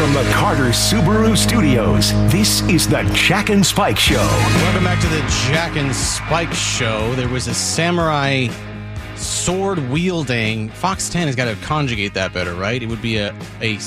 From 0.00 0.14
the 0.14 0.22
Carter 0.32 0.70
Subaru 0.70 1.36
Studios, 1.36 2.14
this 2.32 2.62
is 2.62 2.88
the 2.88 3.02
Jack 3.12 3.50
and 3.50 3.64
Spike 3.64 3.98
Show. 3.98 4.16
Welcome 4.16 4.84
back 4.84 4.98
to 5.02 5.08
the 5.08 5.20
Jack 5.52 5.76
and 5.76 5.94
Spike 5.94 6.54
Show. 6.54 7.14
There 7.16 7.28
was 7.28 7.48
a 7.48 7.52
samurai 7.52 8.48
sword 9.16 9.78
wielding. 9.90 10.70
Fox 10.70 11.10
10 11.10 11.26
has 11.26 11.36
got 11.36 11.54
to 11.54 11.66
conjugate 11.66 12.14
that 12.14 12.32
better, 12.32 12.54
right? 12.54 12.82
It 12.82 12.86
would 12.86 13.02
be 13.02 13.18
a, 13.18 13.36
a 13.60 13.78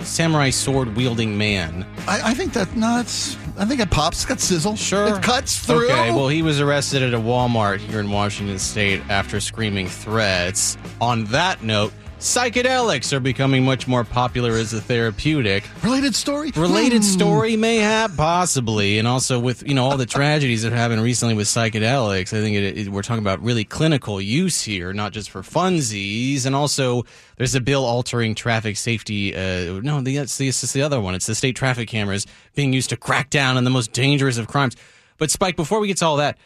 samurai 0.00 0.50
sword 0.50 0.96
wielding 0.96 1.38
man. 1.38 1.86
I, 2.08 2.30
I 2.30 2.34
think 2.34 2.54
that 2.54 2.74
no, 2.74 2.98
it's. 2.98 3.36
I 3.56 3.64
think 3.64 3.80
it 3.80 3.88
pops. 3.88 4.16
It's 4.16 4.26
got 4.26 4.40
sizzle. 4.40 4.74
Sure. 4.74 5.14
It 5.14 5.22
cuts 5.22 5.64
through. 5.64 5.84
Okay, 5.84 6.10
well, 6.10 6.26
he 6.26 6.42
was 6.42 6.58
arrested 6.60 7.04
at 7.04 7.14
a 7.14 7.20
Walmart 7.20 7.78
here 7.78 8.00
in 8.00 8.10
Washington 8.10 8.58
State 8.58 9.00
after 9.08 9.38
screaming 9.38 9.86
threats. 9.86 10.76
On 11.00 11.22
that 11.26 11.62
note, 11.62 11.92
psychedelics 12.22 13.12
are 13.12 13.18
becoming 13.18 13.64
much 13.64 13.88
more 13.88 14.04
popular 14.04 14.52
as 14.52 14.72
a 14.72 14.80
therapeutic. 14.80 15.64
Related 15.82 16.14
story. 16.14 16.52
Related 16.54 16.98
Hmm. 17.02 17.08
story, 17.08 17.56
mayhap, 17.56 18.16
possibly, 18.16 18.98
and 19.00 19.08
also 19.08 19.40
with 19.40 19.66
you 19.66 19.74
know 19.74 19.84
all 19.84 19.96
the 19.96 20.06
tragedies 20.06 20.62
that 20.62 20.72
happened 20.72 21.02
recently 21.02 21.34
with 21.34 21.48
psychedelics. 21.48 22.28
I 22.28 22.40
think 22.40 22.56
it, 22.56 22.78
it, 22.78 22.88
we're 22.88 23.02
talking 23.02 23.24
about 23.24 23.42
really 23.42 23.64
clinical 23.64 24.20
use 24.20 24.62
here, 24.62 24.92
not 24.92 25.12
just 25.12 25.30
for 25.30 25.42
funsies. 25.42 26.46
And 26.46 26.54
also, 26.54 27.04
there's 27.38 27.56
a 27.56 27.60
bill 27.60 27.84
altering 27.84 28.36
traffic 28.36 28.76
safety. 28.76 29.34
Uh, 29.34 29.80
no, 29.82 30.00
the, 30.00 30.18
it's, 30.18 30.36
the, 30.36 30.46
it's 30.48 30.72
the 30.72 30.82
other 30.82 31.00
one. 31.00 31.16
It's 31.16 31.26
the 31.26 31.34
state 31.34 31.56
traffic 31.56 31.88
cameras 31.88 32.26
being 32.54 32.72
used 32.72 32.90
to 32.90 32.96
crack 32.96 33.30
down 33.30 33.56
on 33.56 33.64
the 33.64 33.70
most 33.70 33.92
dangerous 33.92 34.38
of 34.38 34.46
crimes. 34.46 34.76
But 35.18 35.32
Spike, 35.32 35.56
before 35.56 35.80
we 35.80 35.88
get 35.88 35.96
to 35.98 36.06
all 36.06 36.16
that, 36.18 36.38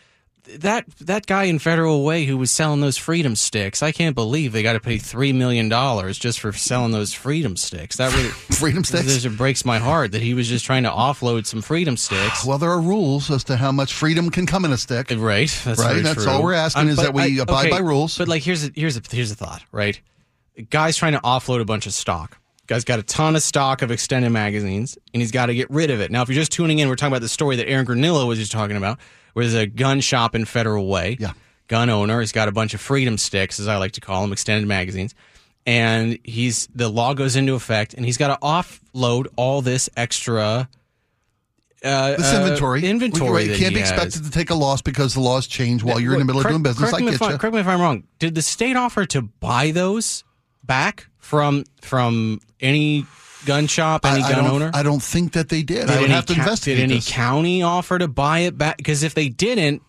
that 0.58 0.86
that 1.00 1.26
guy 1.26 1.44
in 1.44 1.58
Federal 1.58 2.04
Way 2.04 2.24
who 2.24 2.36
was 2.36 2.50
selling 2.50 2.80
those 2.80 2.96
freedom 2.96 3.36
sticks, 3.36 3.82
I 3.82 3.92
can't 3.92 4.14
believe 4.14 4.52
they 4.52 4.62
got 4.62 4.74
to 4.74 4.80
pay 4.80 4.98
three 4.98 5.32
million 5.32 5.68
dollars 5.68 6.18
just 6.18 6.40
for 6.40 6.52
selling 6.52 6.92
those 6.92 7.12
freedom 7.12 7.56
sticks. 7.56 7.96
That 7.96 8.14
really 8.14 8.28
Freedom 8.56 8.84
sticks? 8.84 9.04
Just 9.22 9.36
breaks 9.36 9.64
my 9.64 9.78
heart 9.78 10.12
that 10.12 10.22
he 10.22 10.34
was 10.34 10.48
just 10.48 10.64
trying 10.64 10.84
to 10.84 10.90
offload 10.90 11.46
some 11.46 11.62
freedom 11.62 11.96
sticks. 11.96 12.44
Well, 12.44 12.58
there 12.58 12.70
are 12.70 12.80
rules 12.80 13.30
as 13.30 13.44
to 13.44 13.56
how 13.56 13.72
much 13.72 13.92
freedom 13.92 14.30
can 14.30 14.46
come 14.46 14.64
in 14.64 14.72
a 14.72 14.78
stick. 14.78 15.12
Uh, 15.12 15.18
right, 15.18 15.48
that's 15.64 15.78
Right, 15.80 16.02
that's 16.02 16.24
true. 16.24 16.32
all 16.32 16.42
we're 16.42 16.54
asking 16.54 16.82
um, 16.82 16.88
is 16.88 16.96
that 16.96 17.12
we 17.12 17.38
abide 17.38 17.70
by 17.70 17.78
rules. 17.78 18.16
But 18.16 18.28
like, 18.28 18.42
here's 18.42 18.64
a, 18.66 18.70
here's 18.74 18.96
a, 18.96 19.02
here's 19.10 19.30
a 19.30 19.34
thought. 19.34 19.62
Right, 19.72 20.00
guy's 20.70 20.96
trying 20.96 21.12
to 21.12 21.20
offload 21.20 21.60
a 21.60 21.64
bunch 21.64 21.86
of 21.86 21.92
stock. 21.92 22.38
Guy's 22.66 22.84
got 22.84 22.98
a 22.98 23.02
ton 23.02 23.36
of 23.36 23.42
stock 23.42 23.82
of 23.82 23.90
extended 23.90 24.30
magazines, 24.30 24.98
and 25.14 25.20
he's 25.22 25.30
got 25.30 25.46
to 25.46 25.54
get 25.54 25.70
rid 25.70 25.90
of 25.90 26.00
it. 26.00 26.10
Now, 26.10 26.22
if 26.22 26.28
you're 26.28 26.34
just 26.34 26.52
tuning 26.52 26.78
in, 26.80 26.88
we're 26.88 26.96
talking 26.96 27.12
about 27.12 27.22
the 27.22 27.28
story 27.28 27.56
that 27.56 27.68
Aaron 27.68 27.86
Granillo 27.86 28.26
was 28.26 28.38
just 28.38 28.52
talking 28.52 28.76
about, 28.76 28.98
where 29.34 29.44
there's 29.44 29.54
a 29.54 29.66
gun 29.66 30.00
shop 30.00 30.34
in 30.34 30.44
Federal 30.44 30.86
Way. 30.88 31.16
Yeah. 31.20 31.32
Gun 31.68 31.90
owner 31.90 32.20
He's 32.20 32.32
got 32.32 32.48
a 32.48 32.52
bunch 32.52 32.74
of 32.74 32.80
freedom 32.80 33.18
sticks, 33.18 33.58
as 33.60 33.66
I 33.68 33.76
like 33.76 33.92
to 33.92 34.00
call 34.00 34.22
them, 34.22 34.32
extended 34.32 34.66
magazines. 34.68 35.14
And 35.66 36.18
he's 36.22 36.68
the 36.74 36.88
law 36.88 37.12
goes 37.14 37.34
into 37.34 37.54
effect, 37.54 37.94
and 37.94 38.04
he's 38.04 38.16
got 38.16 38.28
to 38.28 38.38
offload 38.46 39.26
all 39.36 39.62
this 39.62 39.90
extra 39.96 40.68
uh, 41.84 42.16
This 42.16 42.32
uh, 42.32 42.36
inventory, 42.40 42.84
inventory 42.86 43.44
we, 43.44 43.48
that 43.48 43.58
can't 43.58 43.74
be 43.74 43.80
has. 43.80 43.90
expected 43.90 44.24
to 44.24 44.30
take 44.30 44.50
a 44.50 44.54
loss 44.54 44.80
because 44.80 45.14
the 45.14 45.20
laws 45.20 45.46
change 45.46 45.82
while 45.82 45.98
you're 46.00 46.12
in 46.14 46.20
the 46.20 46.24
middle 46.24 46.42
Correct- 46.42 46.54
of 46.54 46.62
doing 46.62 46.74
business. 46.74 46.90
Correct, 46.90 47.02
I 47.02 47.06
me 47.06 47.12
get 47.12 47.22
I, 47.22 47.32
you. 47.32 47.38
correct 47.38 47.54
me 47.54 47.60
if 47.60 47.66
I'm 47.66 47.80
wrong. 47.80 48.04
Did 48.18 48.34
the 48.34 48.42
state 48.42 48.76
offer 48.76 49.04
to 49.06 49.22
buy 49.22 49.72
those 49.72 50.24
back 50.64 51.08
from 51.26 51.64
from 51.82 52.40
any 52.60 53.04
gun 53.44 53.66
shop, 53.66 54.04
any 54.06 54.22
I, 54.22 54.26
I 54.28 54.32
gun 54.32 54.46
owner? 54.46 54.70
I 54.72 54.82
don't 54.84 55.02
think 55.02 55.32
that 55.32 55.48
they 55.48 55.62
did. 55.62 55.86
did 55.86 55.90
I 55.90 55.96
would 55.96 56.04
any 56.04 56.14
have 56.14 56.26
to 56.26 56.34
ca- 56.34 56.40
investigate 56.40 56.76
Did 56.78 56.84
any 56.84 56.94
this. 56.96 57.10
county 57.10 57.62
offer 57.62 57.98
to 57.98 58.06
buy 58.08 58.40
it 58.40 58.56
back? 58.56 58.76
Because 58.76 59.02
if 59.02 59.14
they 59.14 59.28
didn't, 59.28 59.82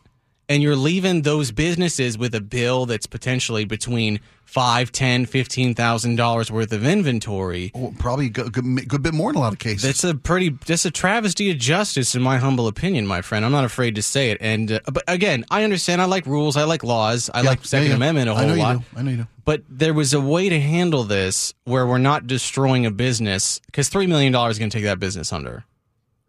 and 0.50 0.64
you're 0.64 0.76
leaving 0.76 1.24
those 1.24 1.52
businesses 1.52 2.18
with 2.18 2.34
a 2.34 2.42
bill 2.42 2.86
that's 2.86 3.06
potentially 3.06 3.66
between 3.66 4.20
five, 4.46 4.92
ten, 4.94 5.26
fifteen 5.26 5.74
thousand 5.74 6.16
dollars 6.16 6.50
worth 6.50 6.72
of 6.72 6.86
inventory. 6.86 7.72
Well, 7.76 7.94
probably 8.00 8.28
a 8.28 8.30
good, 8.30 8.54
good, 8.54 8.88
good 8.88 9.04
bit 9.04 9.14
more 9.14 9.30
in 9.30 9.36
a 9.36 9.40
lot 9.40 9.52
of 9.52 9.60
cases. 9.60 9.82
That's 9.82 10.04
a 10.06 10.16
pretty, 10.16 10.50
that's 10.66 10.86
a 10.86 10.92
travesty 10.92 11.52
of 11.52 11.58
justice, 11.58 12.16
in 12.16 12.22
my 12.22 12.38
humble 12.38 12.68
opinion, 12.68 13.06
my 13.08 13.22
friend. 13.22 13.44
I'm 13.44 13.52
not 13.52 13.66
afraid 13.66 13.96
to 13.96 14.02
say 14.02 14.32
it. 14.32 14.38
And 14.40 14.72
uh, 14.72 14.80
but 14.92 15.04
again, 15.08 15.44
I 15.52 15.64
understand. 15.64 16.02
I 16.02 16.06
like 16.06 16.26
rules. 16.26 16.56
I 16.56 16.64
like 16.64 16.84
laws. 16.84 17.30
I 17.34 17.42
Yeah, 17.42 17.50
like 17.50 17.66
Second 17.66 17.86
yeah, 17.86 17.90
yeah. 17.90 17.96
Amendment 17.98 18.30
a 18.30 18.34
I 18.34 18.42
know 18.42 18.48
whole 18.48 18.58
you 18.58 18.64
lot. 18.64 18.84
I 18.96 19.02
know 19.02 19.12
you 19.12 19.18
do. 19.18 19.28
But 19.44 19.64
there 19.70 19.94
was 19.94 20.14
a 20.14 20.22
way 20.22 20.50
to 20.50 20.60
handle 20.60 21.04
this 21.04 21.54
where 21.66 21.86
we're 21.88 21.98
not 21.98 22.28
destroying 22.28 22.86
a 22.86 22.92
business 22.92 23.60
because 23.66 23.90
three 23.90 24.08
million 24.08 24.32
dollars 24.32 24.56
is 24.56 24.60
going 24.60 24.70
to 24.70 24.78
take 24.78 24.86
that 24.86 25.00
business 25.00 25.32
under, 25.34 25.66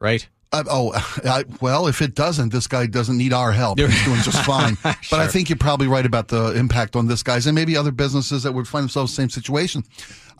right? 0.00 0.28
Uh, 0.50 0.64
oh, 0.70 0.92
I, 1.24 1.44
well, 1.60 1.86
if 1.88 2.00
it 2.00 2.14
doesn't, 2.14 2.50
this 2.52 2.66
guy 2.66 2.86
doesn't 2.86 3.16
need 3.18 3.32
our 3.32 3.52
help. 3.52 3.78
He's 3.78 4.04
doing 4.04 4.20
just 4.22 4.42
fine. 4.46 4.76
But 4.82 5.12
I 5.20 5.26
think 5.26 5.48
you're 5.50 5.58
probably 5.58 5.88
right 5.88 6.06
about 6.06 6.28
the 6.28 6.52
impact 6.52 6.96
on 6.96 7.06
this 7.06 7.22
guy's 7.22 7.46
and 7.46 7.54
maybe 7.54 7.76
other 7.76 7.90
businesses 7.92 8.44
that 8.44 8.52
would 8.52 8.66
find 8.66 8.84
themselves 8.84 9.12
in 9.12 9.26
the 9.26 9.30
same 9.30 9.42
situation. 9.42 9.84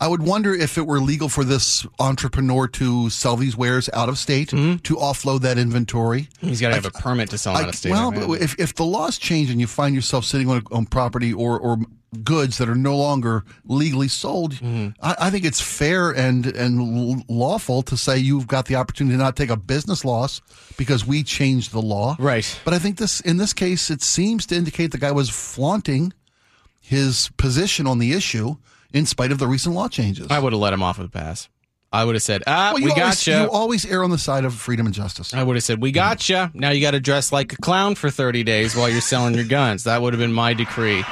I 0.01 0.07
would 0.07 0.23
wonder 0.23 0.53
if 0.53 0.77
it 0.77 0.87
were 0.87 0.99
legal 1.01 1.27
for 1.27 1.43
this 1.43 1.85
entrepreneur 1.99 2.67
to 2.69 3.09
sell 3.09 3.35
these 3.35 3.57
wares 3.57 3.89
out 3.93 4.07
of 4.09 4.17
state, 4.17 4.49
Mm-hmm. 4.49 4.77
to 4.77 4.95
offload 4.95 5.41
that 5.41 5.57
inventory. 5.57 6.29
He's 6.39 6.61
got 6.61 6.69
to 6.69 6.75
have 6.75 6.85
a 6.85 6.91
permit 6.91 7.29
to 7.31 7.37
sell 7.37 7.55
I- 7.55 7.63
out 7.63 7.69
of 7.69 7.75
state. 7.75 7.91
well, 7.91 8.05
I 8.05 8.15
imagine. 8.15 8.27
but 8.29 8.41
if, 8.41 8.57
if 8.59 8.73
the 8.75 8.85
laws 8.85 9.17
change 9.17 9.49
and 9.51 9.59
you 9.59 9.67
find 9.67 9.93
yourself 9.93 10.23
sitting 10.25 10.49
on, 10.49 10.63
on 10.71 10.85
property 10.85 11.33
or, 11.33 11.59
or 11.59 11.77
goods 12.23 12.57
that 12.57 12.67
are 12.67 12.75
no 12.75 12.97
longer 12.97 13.43
legally 13.65 14.07
sold, 14.07 14.53
Mm-hmm. 14.55 14.89
I, 15.01 15.15
I 15.19 15.29
think 15.29 15.45
it's 15.45 15.61
fair 15.61 16.11
and 16.11 16.45
and 16.47 17.23
lawful 17.29 17.81
to 17.83 17.95
say 17.97 18.17
you've 18.17 18.47
got 18.47 18.65
the 18.65 18.75
opportunity 18.75 19.15
to 19.15 19.23
not 19.23 19.35
take 19.35 19.49
a 19.49 19.57
business 19.57 20.03
loss 20.03 20.41
because 20.77 21.05
we 21.05 21.23
changed 21.23 21.71
the 21.71 21.81
law. 21.81 22.15
Right. 22.19 22.59
But 22.65 22.73
I 22.73 22.79
think 22.79 22.97
this 22.97 23.19
in 23.21 23.37
this 23.37 23.53
case, 23.53 23.89
it 23.89 24.01
seems 24.01 24.45
to 24.47 24.55
indicate 24.55 24.91
the 24.91 24.97
guy 24.97 25.11
was 25.11 25.29
flaunting 25.29 26.13
his 26.79 27.29
position 27.37 27.85
on 27.85 27.99
the 27.99 28.13
issue 28.13 28.55
in 28.91 29.05
spite 29.05 29.31
of 29.31 29.37
the 29.37 29.47
recent 29.47 29.75
law 29.75 29.87
changes. 29.87 30.27
I 30.31 30.39
would 30.39 30.53
have 30.53 30.59
let 30.61 30.73
him 30.73 30.81
off 30.81 30.97
with 30.97 31.07
a 31.07 31.11
pass. 31.11 31.47
I 31.91 32.05
would 32.05 32.15
have 32.15 32.21
said, 32.23 32.43
"Ah, 32.45 32.71
well, 32.73 32.83
we 32.83 32.89
got 32.89 32.99
always, 32.99 33.27
you." 33.27 33.33
you 33.33 33.49
always 33.49 33.85
err 33.85 34.03
on 34.03 34.11
the 34.11 34.17
side 34.19 34.45
of 34.45 34.53
freedom 34.53 34.85
and 34.85 34.93
justice. 34.93 35.33
I 35.33 35.41
would 35.41 35.55
have 35.55 35.63
said, 35.63 35.81
"We 35.81 35.91
got 35.91 36.27
you." 36.29 36.49
Now 36.53 36.69
you 36.69 36.81
got 36.81 36.91
to 36.91 36.99
dress 36.99 37.31
like 37.31 37.53
a 37.53 37.57
clown 37.57 37.95
for 37.95 38.09
thirty 38.11 38.43
days 38.43 38.75
while 38.75 38.89
you're 38.89 39.01
selling 39.01 39.33
your 39.33 39.45
guns. 39.45 39.85
That 39.85 40.01
would 40.01 40.13
have 40.13 40.19
been 40.19 40.33
my 40.33 40.53
decree. 40.53 41.03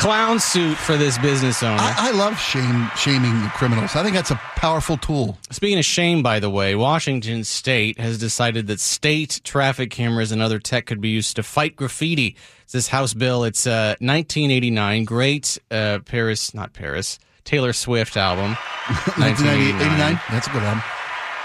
Clown 0.00 0.40
suit 0.40 0.78
for 0.78 0.96
this 0.96 1.18
business 1.18 1.62
owner. 1.62 1.76
I, 1.78 2.08
I 2.08 2.10
love 2.12 2.40
shame 2.40 2.90
shaming 2.96 3.38
criminals. 3.50 3.94
I 3.94 4.02
think 4.02 4.16
that's 4.16 4.30
a 4.30 4.36
powerful 4.56 4.96
tool. 4.96 5.36
Speaking 5.50 5.78
of 5.78 5.84
shame, 5.84 6.22
by 6.22 6.40
the 6.40 6.48
way, 6.48 6.74
Washington 6.74 7.44
State 7.44 8.00
has 8.00 8.16
decided 8.18 8.66
that 8.68 8.80
state 8.80 9.42
traffic 9.44 9.90
cameras 9.90 10.32
and 10.32 10.40
other 10.40 10.58
tech 10.58 10.86
could 10.86 11.02
be 11.02 11.10
used 11.10 11.36
to 11.36 11.42
fight 11.42 11.76
graffiti. 11.76 12.34
It's 12.62 12.72
this 12.72 12.88
House 12.88 13.12
bill. 13.12 13.44
It's 13.44 13.66
uh, 13.66 13.96
1989. 14.00 15.04
Great 15.04 15.58
uh, 15.70 15.98
Paris, 16.06 16.54
not 16.54 16.72
Paris, 16.72 17.18
Taylor 17.44 17.74
Swift 17.74 18.16
album. 18.16 18.56
1989. 19.18 20.18
That's 20.30 20.46
a 20.46 20.50
good 20.50 20.62
album. 20.62 20.82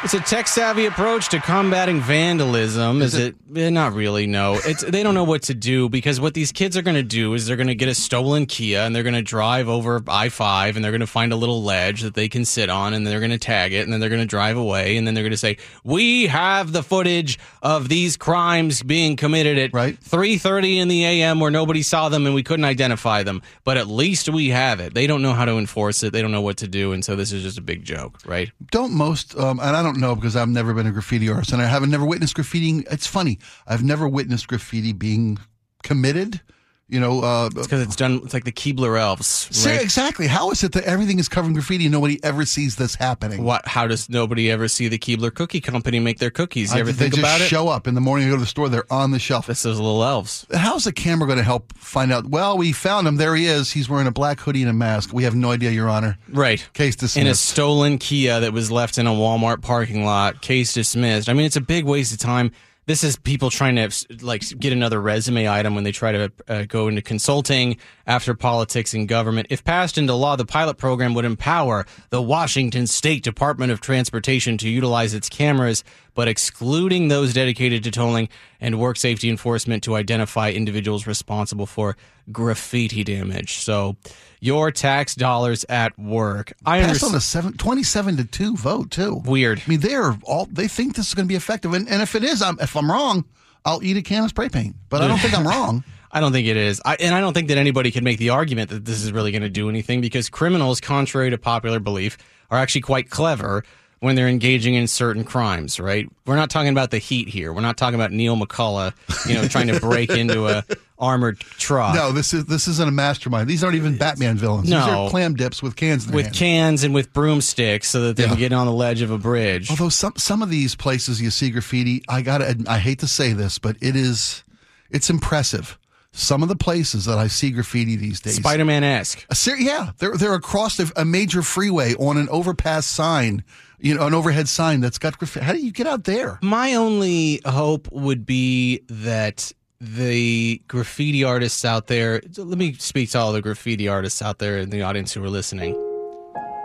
It's 0.05 0.13
a 0.13 0.19
tech 0.19 0.47
savvy 0.47 0.85
approach 0.85 1.29
to 1.29 1.39
combating 1.39 1.99
vandalism. 1.99 3.01
Is, 3.01 3.15
it? 3.15 3.35
eh, 3.55 3.71
Not 3.71 3.93
really. 3.93 4.27
No, 4.27 4.59
it's 4.63 4.83
they 4.83 5.01
don't 5.01 5.15
know 5.15 5.23
what 5.23 5.41
to 5.43 5.55
do 5.55 5.89
because 5.89 6.21
what 6.21 6.35
these 6.35 6.51
kids 6.51 6.77
are 6.77 6.83
going 6.83 6.93
to 6.95 7.01
do 7.01 7.33
is 7.33 7.47
they're 7.47 7.55
going 7.55 7.69
to 7.69 7.75
get 7.75 7.89
a 7.89 7.95
stolen 7.95 8.45
Kia 8.45 8.81
and 8.81 8.95
they're 8.95 9.01
going 9.01 9.15
to 9.15 9.23
drive 9.23 9.67
over 9.67 10.03
I 10.07 10.29
five 10.29 10.75
and 10.75 10.85
they're 10.85 10.91
going 10.91 10.99
to 11.01 11.07
find 11.07 11.33
a 11.33 11.35
little 11.35 11.63
ledge 11.63 12.01
that 12.03 12.13
they 12.13 12.29
can 12.29 12.45
sit 12.45 12.69
on 12.69 12.93
and 12.93 13.03
then 13.03 13.11
they're 13.11 13.19
going 13.19 13.31
to 13.31 13.39
tag 13.39 13.73
it 13.73 13.79
and 13.79 13.91
then 13.91 13.99
they're 13.99 14.09
going 14.11 14.21
to 14.21 14.27
drive 14.27 14.57
away 14.57 14.95
and 14.95 15.07
then 15.07 15.15
they're 15.15 15.23
going 15.23 15.31
to 15.31 15.37
say 15.37 15.57
we 15.83 16.27
have 16.27 16.71
the 16.71 16.83
footage 16.83 17.39
of 17.63 17.89
these 17.89 18.15
crimes 18.15 18.83
being 18.83 19.15
committed 19.15 19.57
at 19.57 19.73
Right. 19.73 19.97
three 19.97 20.37
thirty 20.37 20.77
in 20.77 20.87
the 20.87 21.03
a.m. 21.03 21.39
where 21.39 21.49
nobody 21.49 21.81
saw 21.81 22.09
them 22.09 22.27
and 22.27 22.35
we 22.35 22.43
couldn't 22.43 22.65
identify 22.65 23.23
them, 23.23 23.41
but 23.63 23.75
at 23.77 23.87
least 23.87 24.29
we 24.29 24.49
have 24.49 24.79
it. 24.79 24.93
They 24.93 25.07
don't 25.07 25.23
know 25.23 25.33
how 25.33 25.45
to 25.45 25.53
enforce 25.53 26.03
it. 26.03 26.13
They 26.13 26.21
don't 26.21 26.31
know 26.31 26.41
what 26.41 26.57
to 26.57 26.67
do, 26.67 26.91
and 26.91 27.03
so 27.03 27.15
this 27.15 27.31
is 27.31 27.41
just 27.41 27.57
a 27.57 27.61
big 27.63 27.83
joke, 27.83 28.19
right? 28.23 28.51
Don't 28.69 28.93
most, 28.93 29.35
um, 29.35 29.59
and 29.59 29.75
I 29.75 29.81
don't 29.81 29.94
know 29.99 30.15
because 30.15 30.35
I've 30.35 30.49
never 30.49 30.73
been 30.73 30.87
a 30.87 30.91
graffiti 30.91 31.29
artist 31.29 31.51
and 31.51 31.61
I 31.61 31.65
haven't 31.65 31.91
never 31.91 32.05
witnessed 32.05 32.35
graffiti. 32.35 32.85
It's 32.89 33.07
funny. 33.07 33.39
I've 33.67 33.83
never 33.83 34.07
witnessed 34.07 34.47
graffiti 34.47 34.93
being 34.93 35.37
committed. 35.83 36.41
You 36.87 36.99
know, 36.99 37.21
uh, 37.21 37.49
because 37.49 37.81
it's 37.81 37.95
done. 37.95 38.21
It's 38.23 38.33
like 38.33 38.43
the 38.43 38.51
Keebler 38.51 38.99
elves. 38.99 39.49
Right? 39.65 39.81
exactly. 39.81 40.27
How 40.27 40.51
is 40.51 40.63
it 40.63 40.73
that 40.73 40.83
everything 40.83 41.17
is 41.17 41.27
covered 41.27 41.47
in 41.47 41.53
graffiti 41.53 41.85
and 41.85 41.91
nobody 41.91 42.23
ever 42.23 42.45
sees 42.45 42.75
this 42.75 42.93
happening? 42.93 43.43
What? 43.43 43.67
How 43.67 43.87
does 43.87 44.07
nobody 44.07 44.51
ever 44.51 44.67
see 44.67 44.87
the 44.87 44.99
Keebler 44.99 45.33
Cookie 45.33 45.61
Company 45.61 45.99
make 45.99 46.19
their 46.19 46.29
cookies? 46.29 46.71
You 46.75 46.81
ever 46.81 46.91
they 46.91 47.09
think 47.09 47.17
about 47.17 47.41
it? 47.41 47.45
show 47.45 47.69
up 47.69 47.87
in 47.87 47.95
the 47.95 48.01
morning. 48.01 48.27
You 48.27 48.33
go 48.33 48.37
to 48.37 48.41
the 48.41 48.47
store. 48.47 48.69
They're 48.69 48.91
on 48.93 49.09
the 49.09 49.17
shelf. 49.17 49.47
That's 49.47 49.63
those 49.63 49.79
little 49.79 50.03
elves. 50.03 50.45
How's 50.53 50.83
the 50.83 50.93
camera 50.93 51.25
going 51.25 51.39
to 51.39 51.43
help 51.43 51.73
find 51.75 52.13
out? 52.13 52.27
Well, 52.27 52.55
we 52.55 52.71
found 52.71 53.07
him. 53.07 53.15
There 53.15 53.35
he 53.35 53.47
is. 53.47 53.71
He's 53.71 53.89
wearing 53.89 54.05
a 54.05 54.11
black 54.11 54.39
hoodie 54.39 54.61
and 54.61 54.69
a 54.69 54.73
mask. 54.73 55.11
We 55.11 55.23
have 55.23 55.33
no 55.33 55.51
idea, 55.51 55.71
Your 55.71 55.89
Honor. 55.89 56.19
Right. 56.29 56.67
Case 56.73 56.95
dismissed. 56.95 57.17
In 57.17 57.25
a 57.25 57.33
stolen 57.33 57.97
Kia 57.97 58.41
that 58.41 58.53
was 58.53 58.69
left 58.71 58.99
in 58.99 59.07
a 59.07 59.11
Walmart 59.11 59.63
parking 59.63 60.05
lot. 60.05 60.43
Case 60.43 60.73
dismissed. 60.73 61.29
I 61.29 61.33
mean, 61.33 61.47
it's 61.47 61.55
a 61.55 61.61
big 61.61 61.85
waste 61.85 62.13
of 62.13 62.19
time. 62.19 62.51
This 62.87 63.03
is 63.03 63.15
people 63.15 63.49
trying 63.49 63.77
to 63.77 63.89
like 64.21 64.43
get 64.59 64.71
another 64.71 65.01
resume 65.01 65.49
item 65.49 65.73
when 65.73 65.83
they 65.83 65.91
try 65.91 66.11
to 66.11 66.31
uh, 66.47 66.65
go 66.67 66.87
into 66.87 67.01
consulting 67.01 67.77
after 68.05 68.35
politics 68.35 68.93
and 68.93 69.07
government. 69.07 69.47
If 69.49 69.63
passed 69.63 69.97
into 69.97 70.13
law, 70.13 70.35
the 70.35 70.45
pilot 70.45 70.77
program 70.77 71.15
would 71.15 71.25
empower 71.25 71.87
the 72.11 72.21
Washington 72.21 72.85
State 72.85 73.23
Department 73.23 73.71
of 73.71 73.81
Transportation 73.81 74.57
to 74.59 74.69
utilize 74.69 75.15
its 75.15 75.29
cameras, 75.29 75.83
but 76.15 76.27
excluding 76.27 77.09
those 77.09 77.33
dedicated 77.33 77.83
to 77.83 77.91
tolling 77.91 78.27
and 78.59 78.79
work 78.79 78.97
safety 78.97 79.29
enforcement 79.29 79.83
to 79.83 79.95
identify 79.95 80.49
individuals 80.49 81.05
responsible 81.05 81.67
for 81.67 81.95
graffiti 82.31 83.03
damage. 83.03 83.59
So, 83.59 83.97
your 84.39 84.71
tax 84.71 85.15
dollars 85.15 85.65
at 85.69 85.97
work. 85.99 86.53
I 86.65 86.81
Passed 86.81 87.03
on 87.03 87.15
a 87.15 87.21
seven, 87.21 87.53
27 87.53 88.17
to 88.17 88.25
2 88.25 88.55
vote, 88.55 88.91
too. 88.91 89.21
Weird. 89.25 89.61
I 89.65 89.69
mean, 89.69 89.79
they're 89.79 90.17
all, 90.23 90.45
they 90.45 90.67
think 90.67 90.95
this 90.95 91.07
is 91.07 91.13
going 91.13 91.27
to 91.27 91.31
be 91.31 91.35
effective. 91.35 91.73
And, 91.73 91.87
and 91.89 92.01
if 92.01 92.15
it 92.15 92.23
is, 92.23 92.41
I'm, 92.41 92.57
if 92.59 92.75
I'm 92.75 92.89
wrong, 92.89 93.25
I'll 93.63 93.83
eat 93.83 93.97
a 93.97 94.01
can 94.01 94.23
of 94.23 94.29
spray 94.29 94.49
paint. 94.49 94.75
But 94.89 95.01
I 95.01 95.07
don't 95.07 95.19
think 95.19 95.37
I'm 95.37 95.47
wrong. 95.47 95.83
I 96.11 96.21
don't 96.21 96.31
think 96.31 96.47
it 96.47 96.55
is. 96.55 96.81
I, 96.85 96.95
and 96.99 97.13
I 97.13 97.19
don't 97.19 97.33
think 97.33 97.49
that 97.49 97.57
anybody 97.57 97.91
could 97.91 98.03
make 98.03 98.19
the 98.19 98.29
argument 98.29 98.69
that 98.69 98.85
this 98.85 99.03
is 99.03 99.11
really 99.11 99.31
going 99.31 99.41
to 99.41 99.49
do 99.49 99.67
anything 99.67 99.99
because 99.99 100.29
criminals, 100.29 100.79
contrary 100.79 101.29
to 101.31 101.37
popular 101.37 101.79
belief, 101.79 102.17
are 102.49 102.57
actually 102.57 102.81
quite 102.81 103.09
clever 103.09 103.65
when 104.05 104.15
they're 104.15 104.27
engaging 104.29 104.75
in 104.75 104.85
certain 104.87 105.23
crimes, 105.23 105.79
right? 105.79 106.07
We're 106.27 106.35
not 106.35 106.51
talking 106.51 106.69
about 106.69 106.91
the 106.91 106.99
heat 106.99 107.27
here. 107.27 107.51
We're 107.51 107.61
not 107.61 107.75
talking 107.75 107.95
about 107.95 108.11
Neil 108.11 108.37
McCauley, 108.37 108.93
you 109.27 109.33
know, 109.33 109.47
trying 109.47 109.67
to 109.67 109.79
break 109.81 110.11
into 110.11 110.47
a 110.47 110.63
armored 110.99 111.39
truck. 111.39 111.95
No, 111.95 112.11
this 112.11 112.31
is 112.33 112.45
this 112.45 112.67
isn't 112.67 112.87
a 112.87 112.91
mastermind. 112.91 113.49
These 113.49 113.63
aren't 113.63 113.75
even 113.75 113.97
Batman 113.97 114.37
villains. 114.37 114.65
These 114.67 114.71
No. 114.75 115.05
are 115.05 115.09
clam 115.09 115.33
dips 115.33 115.63
with 115.63 115.75
cans 115.75 116.07
in 116.07 116.13
With 116.13 116.27
hand. 116.27 116.35
cans 116.37 116.83
and 116.83 116.93
with 116.93 117.11
broomsticks 117.13 117.89
so 117.89 118.01
that 118.01 118.15
they 118.15 118.23
Yeah. 118.23 118.29
can 118.29 118.37
get 118.37 118.53
on 118.53 118.67
the 118.67 118.71
ledge 118.73 119.01
of 119.01 119.09
a 119.11 119.17
bridge. 119.17 119.69
Although 119.71 119.89
some 119.89 120.13
some 120.17 120.41
of 120.43 120.49
these 120.51 120.75
places 120.75 121.19
you 121.21 121.31
see 121.31 121.49
graffiti, 121.49 122.03
I 122.07 122.21
gotta 122.21 122.55
I 122.67 122.77
hate 122.77 122.99
to 122.99 123.07
say 123.07 123.33
this, 123.33 123.57
but 123.57 123.75
it 123.81 123.95
is 123.95 124.43
it's 124.91 125.09
impressive. 125.09 125.77
Some 126.17 126.41
of 126.43 126.47
the 126.47 126.55
places 126.55 127.03
that 127.05 127.17
I 127.17 127.27
see 127.27 127.51
graffiti 127.51 127.97
these 127.97 128.21
days. 128.21 128.35
Spider 128.35 128.63
Man 128.63 128.85
esque. 128.85 129.25
Yeah, 129.57 129.89
they're 129.97 130.15
they're 130.15 130.33
across 130.35 130.79
a 130.95 131.03
major 131.03 131.41
freeway 131.41 131.93
on 131.95 132.15
an 132.17 132.29
overpass 132.29 132.85
sign, 132.85 133.43
you 133.79 133.95
know, 133.95 134.07
an 134.07 134.13
overhead 134.13 134.47
sign 134.47 134.81
that's 134.81 134.97
got 134.97 135.17
graffiti. 135.17 135.45
How 135.45 135.53
do 135.53 135.59
you 135.59 135.71
get 135.71 135.87
out 135.87 136.03
there? 136.05 136.39
My 136.41 136.75
only 136.75 137.41
hope 137.45 137.91
would 137.91 138.25
be 138.25 138.81
that 138.89 139.51
the 139.81 140.61
graffiti 140.67 141.23
artists 141.23 141.65
out 141.65 141.87
there. 141.87 142.21
Let 142.37 142.57
me 142.57 142.73
speak 142.73 143.11
to 143.11 143.19
all 143.19 143.33
the 143.33 143.41
graffiti 143.41 143.87
artists 143.87 144.21
out 144.21 144.39
there 144.39 144.57
in 144.57 144.69
the 144.69 144.81
audience 144.81 145.13
who 145.13 145.23
are 145.23 145.29
listening. 145.29 145.75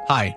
Hi, 0.09 0.37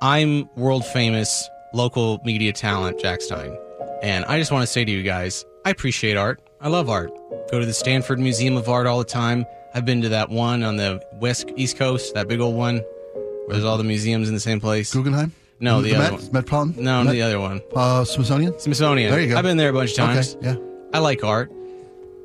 I'm 0.00 0.48
world 0.56 0.84
famous 0.86 1.48
local 1.72 2.20
media 2.24 2.52
talent 2.52 3.00
Jack 3.00 3.20
Stein, 3.20 3.56
and 4.02 4.24
I 4.26 4.38
just 4.38 4.52
want 4.52 4.62
to 4.62 4.66
say 4.66 4.84
to 4.84 4.90
you 4.90 5.02
guys, 5.02 5.44
I 5.64 5.70
appreciate 5.70 6.16
art. 6.16 6.40
I 6.60 6.68
love 6.68 6.88
art. 6.88 7.10
Go 7.50 7.60
to 7.60 7.66
the 7.66 7.74
Stanford 7.74 8.18
Museum 8.18 8.56
of 8.56 8.68
Art 8.68 8.86
all 8.86 8.98
the 8.98 9.04
time. 9.04 9.44
I've 9.74 9.84
been 9.84 10.02
to 10.02 10.08
that 10.10 10.30
one 10.30 10.62
on 10.62 10.76
the 10.76 11.02
west 11.14 11.50
east 11.56 11.76
coast, 11.76 12.14
that 12.14 12.28
big 12.28 12.40
old 12.40 12.54
one 12.54 12.76
where 12.76 13.54
there's 13.54 13.64
all 13.64 13.76
the 13.76 13.84
museums 13.84 14.28
in 14.28 14.34
the 14.34 14.40
same 14.40 14.60
place. 14.60 14.92
Guggenheim? 14.92 15.32
No, 15.64 15.82
the, 15.82 15.94
other 15.94 16.04
Met, 16.04 16.12
one. 16.12 16.32
Metropolitan? 16.32 16.84
No, 16.84 17.02
Met- 17.04 17.12
the 17.12 17.22
other 17.22 17.40
one. 17.40 17.60
uh, 17.74 18.04
Smithsonian. 18.04 18.58
Smithsonian. 18.58 19.10
There 19.10 19.20
you 19.20 19.28
go. 19.30 19.36
I've 19.36 19.42
been 19.44 19.56
there 19.56 19.70
a 19.70 19.72
bunch 19.72 19.90
of 19.90 19.96
times. 19.96 20.36
Okay, 20.36 20.46
yeah. 20.48 20.56
I 20.92 20.98
like 20.98 21.24
art. 21.24 21.50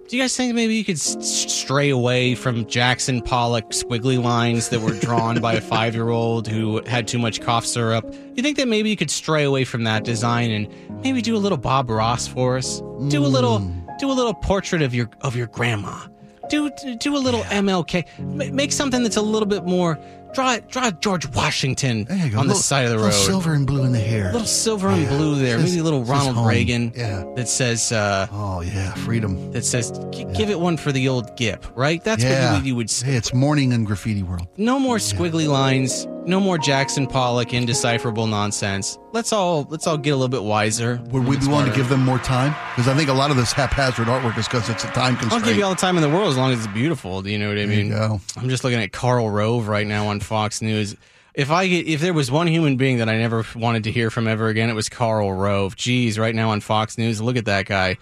Do 0.07 0.17
you 0.17 0.23
guys 0.23 0.35
think 0.35 0.55
maybe 0.55 0.73
you 0.75 0.83
could 0.83 0.95
s- 0.95 1.15
stray 1.53 1.91
away 1.91 2.33
from 2.33 2.65
Jackson 2.65 3.21
Pollock 3.21 3.69
squiggly 3.69 4.21
lines 4.21 4.69
that 4.69 4.81
were 4.81 4.93
drawn 4.99 5.39
by 5.39 5.53
a 5.53 5.61
five 5.61 5.93
year 5.93 6.09
old 6.09 6.47
who 6.47 6.81
had 6.87 7.07
too 7.07 7.19
much 7.19 7.41
cough 7.41 7.65
syrup? 7.65 8.11
You 8.35 8.41
think 8.41 8.57
that 8.57 8.67
maybe 8.67 8.89
you 8.89 8.97
could 8.97 9.11
stray 9.11 9.43
away 9.43 9.65
from 9.65 9.83
that 9.83 10.03
design 10.03 10.49
and 10.49 10.67
maybe 11.03 11.21
do 11.21 11.35
a 11.35 11.37
little 11.37 11.59
Bob 11.59 11.89
Ross 11.91 12.27
for 12.27 12.57
us? 12.57 12.79
Do 13.09 13.23
a 13.23 13.27
little, 13.27 13.59
do 13.99 14.09
a 14.09 14.13
little 14.13 14.33
portrait 14.33 14.81
of 14.81 14.95
your 14.95 15.09
of 15.21 15.35
your 15.35 15.45
grandma. 15.47 16.07
Do 16.49 16.71
do 16.99 17.15
a 17.15 17.19
little 17.19 17.41
MLK. 17.43 18.05
Ma- 18.19 18.45
Make 18.51 18.71
something 18.71 19.03
that's 19.03 19.17
a 19.17 19.21
little 19.21 19.47
bit 19.47 19.65
more. 19.65 19.99
Draw 20.33 20.57
draw 20.69 20.91
George 20.91 21.27
Washington 21.33 22.05
There 22.05 22.17
you 22.17 22.29
go. 22.29 22.39
on 22.39 22.45
the 22.45 22.53
Little- 22.53 22.61
side 22.61 22.85
of 22.85 22.91
the 22.91 22.97
road. 22.97 23.05
little 23.05 23.19
silver 23.25 23.53
and 23.53 23.65
blue 23.65 23.83
in 23.83 23.91
the 23.91 23.99
hair. 23.99 24.29
A 24.29 24.33
little 24.33 24.47
silver 24.47 24.89
and 24.89 25.01
Yeah. 25.03 25.09
blue 25.09 25.39
there. 25.39 25.57
Maybe 25.57 25.79
a 25.79 25.83
little 25.83 26.03
Ronald. 26.03 26.47
Reagan. 26.47 26.93
Yeah. 26.95 27.23
That 27.35 27.49
says. 27.49 27.91
Uh, 27.91 28.27
Oh 28.31 28.61
yeah, 28.61 28.93
freedom. 28.93 29.51
that 29.51 29.65
says 29.65 29.91
"G- 30.11 30.25
give 30.35 30.49
it 30.49 30.59
one 30.59 30.77
for 30.77 30.91
the 30.91 31.07
old 31.09 31.35
Gip, 31.35 31.65
right? 31.75 32.03
That's 32.03 32.23
yeah. 32.23 32.53
what 32.53 32.61
you, 32.63 32.69
you 32.69 32.75
would. 32.75 32.89
say. 32.89 33.07
Hey, 33.07 33.15
it's 33.15 33.33
morning 33.33 33.71
in 33.71 33.83
graffiti 33.85 34.23
world. 34.23 34.47
No 34.57 34.77
more 34.79 34.97
squiggly 34.97 35.47
lines. 35.47 36.07
No 36.29 36.39
more 36.39 36.59
Jackson 36.59 37.07
Pollock 37.07 37.55
indecipherable 37.55 38.27
nonsense. 38.27 38.99
Let's 39.13 39.33
all 39.33 39.65
let's 39.71 39.87
all 39.87 39.97
get 39.97 40.11
a 40.11 40.15
little 40.15 40.29
bit 40.29 40.43
wiser. 40.43 41.01
Would 41.05 41.25
we 41.25 41.37
be 41.37 41.47
willing 41.47 41.67
to 41.67 41.75
give 41.75 41.89
them 41.89 42.05
more 42.05 42.19
time? 42.19 42.51
Because 42.75 42.87
I 42.87 42.95
think 42.95 43.09
a 43.09 43.13
lot 43.13 43.31
of 43.31 43.35
this 43.35 43.51
haphazard 43.51 44.05
artwork 44.05 44.37
is 44.37 44.47
because 44.47 44.69
it's 44.69 44.83
a 44.83 44.89
time 44.89 45.15
constraint. 45.15 45.43
I'll 45.43 45.49
give 45.49 45.57
you 45.57 45.63
all 45.63 45.71
the 45.71 45.81
time 45.81 45.95
in 45.95 46.03
the 46.03 46.09
world 46.09 46.29
as 46.29 46.37
long 46.37 46.51
as 46.51 46.59
it's 46.63 46.71
beautiful. 46.71 47.23
Do 47.23 47.31
you 47.31 47.39
know 47.39 47.49
what 47.49 47.57
I 47.57 47.65
mean? 47.65 47.91
I'm 47.91 48.47
just 48.47 48.63
looking 48.63 48.79
at 48.79 48.91
Karl 48.91 49.27
Rove 49.27 49.67
right 49.67 49.87
now 49.87 50.05
on 50.09 50.19
Fox 50.19 50.61
News. 50.61 50.95
If 51.33 51.49
I 51.49 51.67
get, 51.67 51.87
if 51.87 51.99
there 51.99 52.13
was 52.13 52.29
one 52.29 52.45
human 52.45 52.77
being 52.77 52.99
that 52.99 53.09
I 53.09 53.17
never 53.17 53.43
wanted 53.55 53.85
to 53.85 53.91
hear 53.91 54.11
from 54.11 54.27
ever 54.27 54.49
again, 54.49 54.69
it 54.69 54.75
was 54.75 54.87
Karl 54.87 55.33
Rove. 55.33 55.75
Geez, 55.75 56.19
right 56.19 56.35
now 56.35 56.51
on 56.51 56.61
Fox 56.61 56.95
News, 56.99 57.19
look 57.19 57.37
at 57.37 57.45
that 57.45 57.65
guy. 57.65 57.97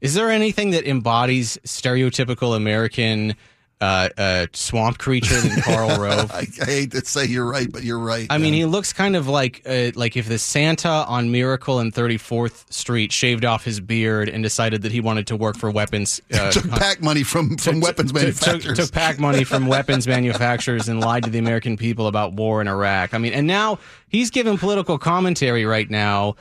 Is 0.00 0.14
there 0.14 0.30
anything 0.30 0.70
that 0.70 0.86
embodies 0.86 1.58
stereotypical 1.64 2.54
American 2.54 3.34
uh, 3.82 4.08
uh, 4.16 4.46
swamp 4.52 4.98
creature 4.98 5.38
than 5.40 5.60
Karl 5.60 5.88
Rove? 6.00 6.30
I, 6.32 6.46
I 6.62 6.64
hate 6.64 6.92
to 6.92 7.04
say 7.04 7.26
you're 7.26 7.44
right, 7.44 7.70
but 7.70 7.82
you're 7.82 7.98
right. 7.98 8.26
I 8.30 8.38
mean, 8.38 8.54
he 8.54 8.64
looks 8.64 8.92
kind 8.92 9.16
of 9.16 9.26
like 9.28 9.62
uh, 9.66 9.90
like 9.94 10.16
if 10.16 10.28
the 10.28 10.38
Santa 10.38 10.88
on 10.88 11.30
Miracle 11.32 11.80
and 11.80 11.92
34th 11.92 12.72
Street 12.72 13.12
shaved 13.12 13.44
off 13.44 13.64
his 13.64 13.80
beard 13.80 14.28
and 14.28 14.42
decided 14.42 14.82
that 14.82 14.92
he 14.92 15.00
wanted 15.00 15.26
to 15.26 15.36
work 15.36 15.56
for 15.56 15.70
weapons. 15.70 16.20
Uh, 16.32 16.50
took 16.50 16.68
PAC 16.70 17.02
money 17.02 17.22
from, 17.22 17.56
from 17.58 17.80
weapons 17.80 18.10
took- 18.10 18.22
manufacturers. 18.22 18.78
Took, 18.78 18.86
took 18.86 18.92
PAC 18.94 19.18
money 19.18 19.44
from 19.44 19.66
weapons 19.66 20.06
manufacturers 20.08 20.88
and 20.88 21.00
lied 21.00 21.24
to 21.24 21.30
the 21.30 21.38
American 21.38 21.76
people 21.76 22.06
about 22.06 22.32
war 22.32 22.60
in 22.62 22.68
Iraq. 22.68 23.12
I 23.12 23.18
mean, 23.18 23.32
and 23.34 23.46
now 23.46 23.78
he's 24.08 24.30
giving 24.30 24.56
political 24.56 24.98
commentary 24.98 25.66
right 25.66 25.90
now. 25.90 26.36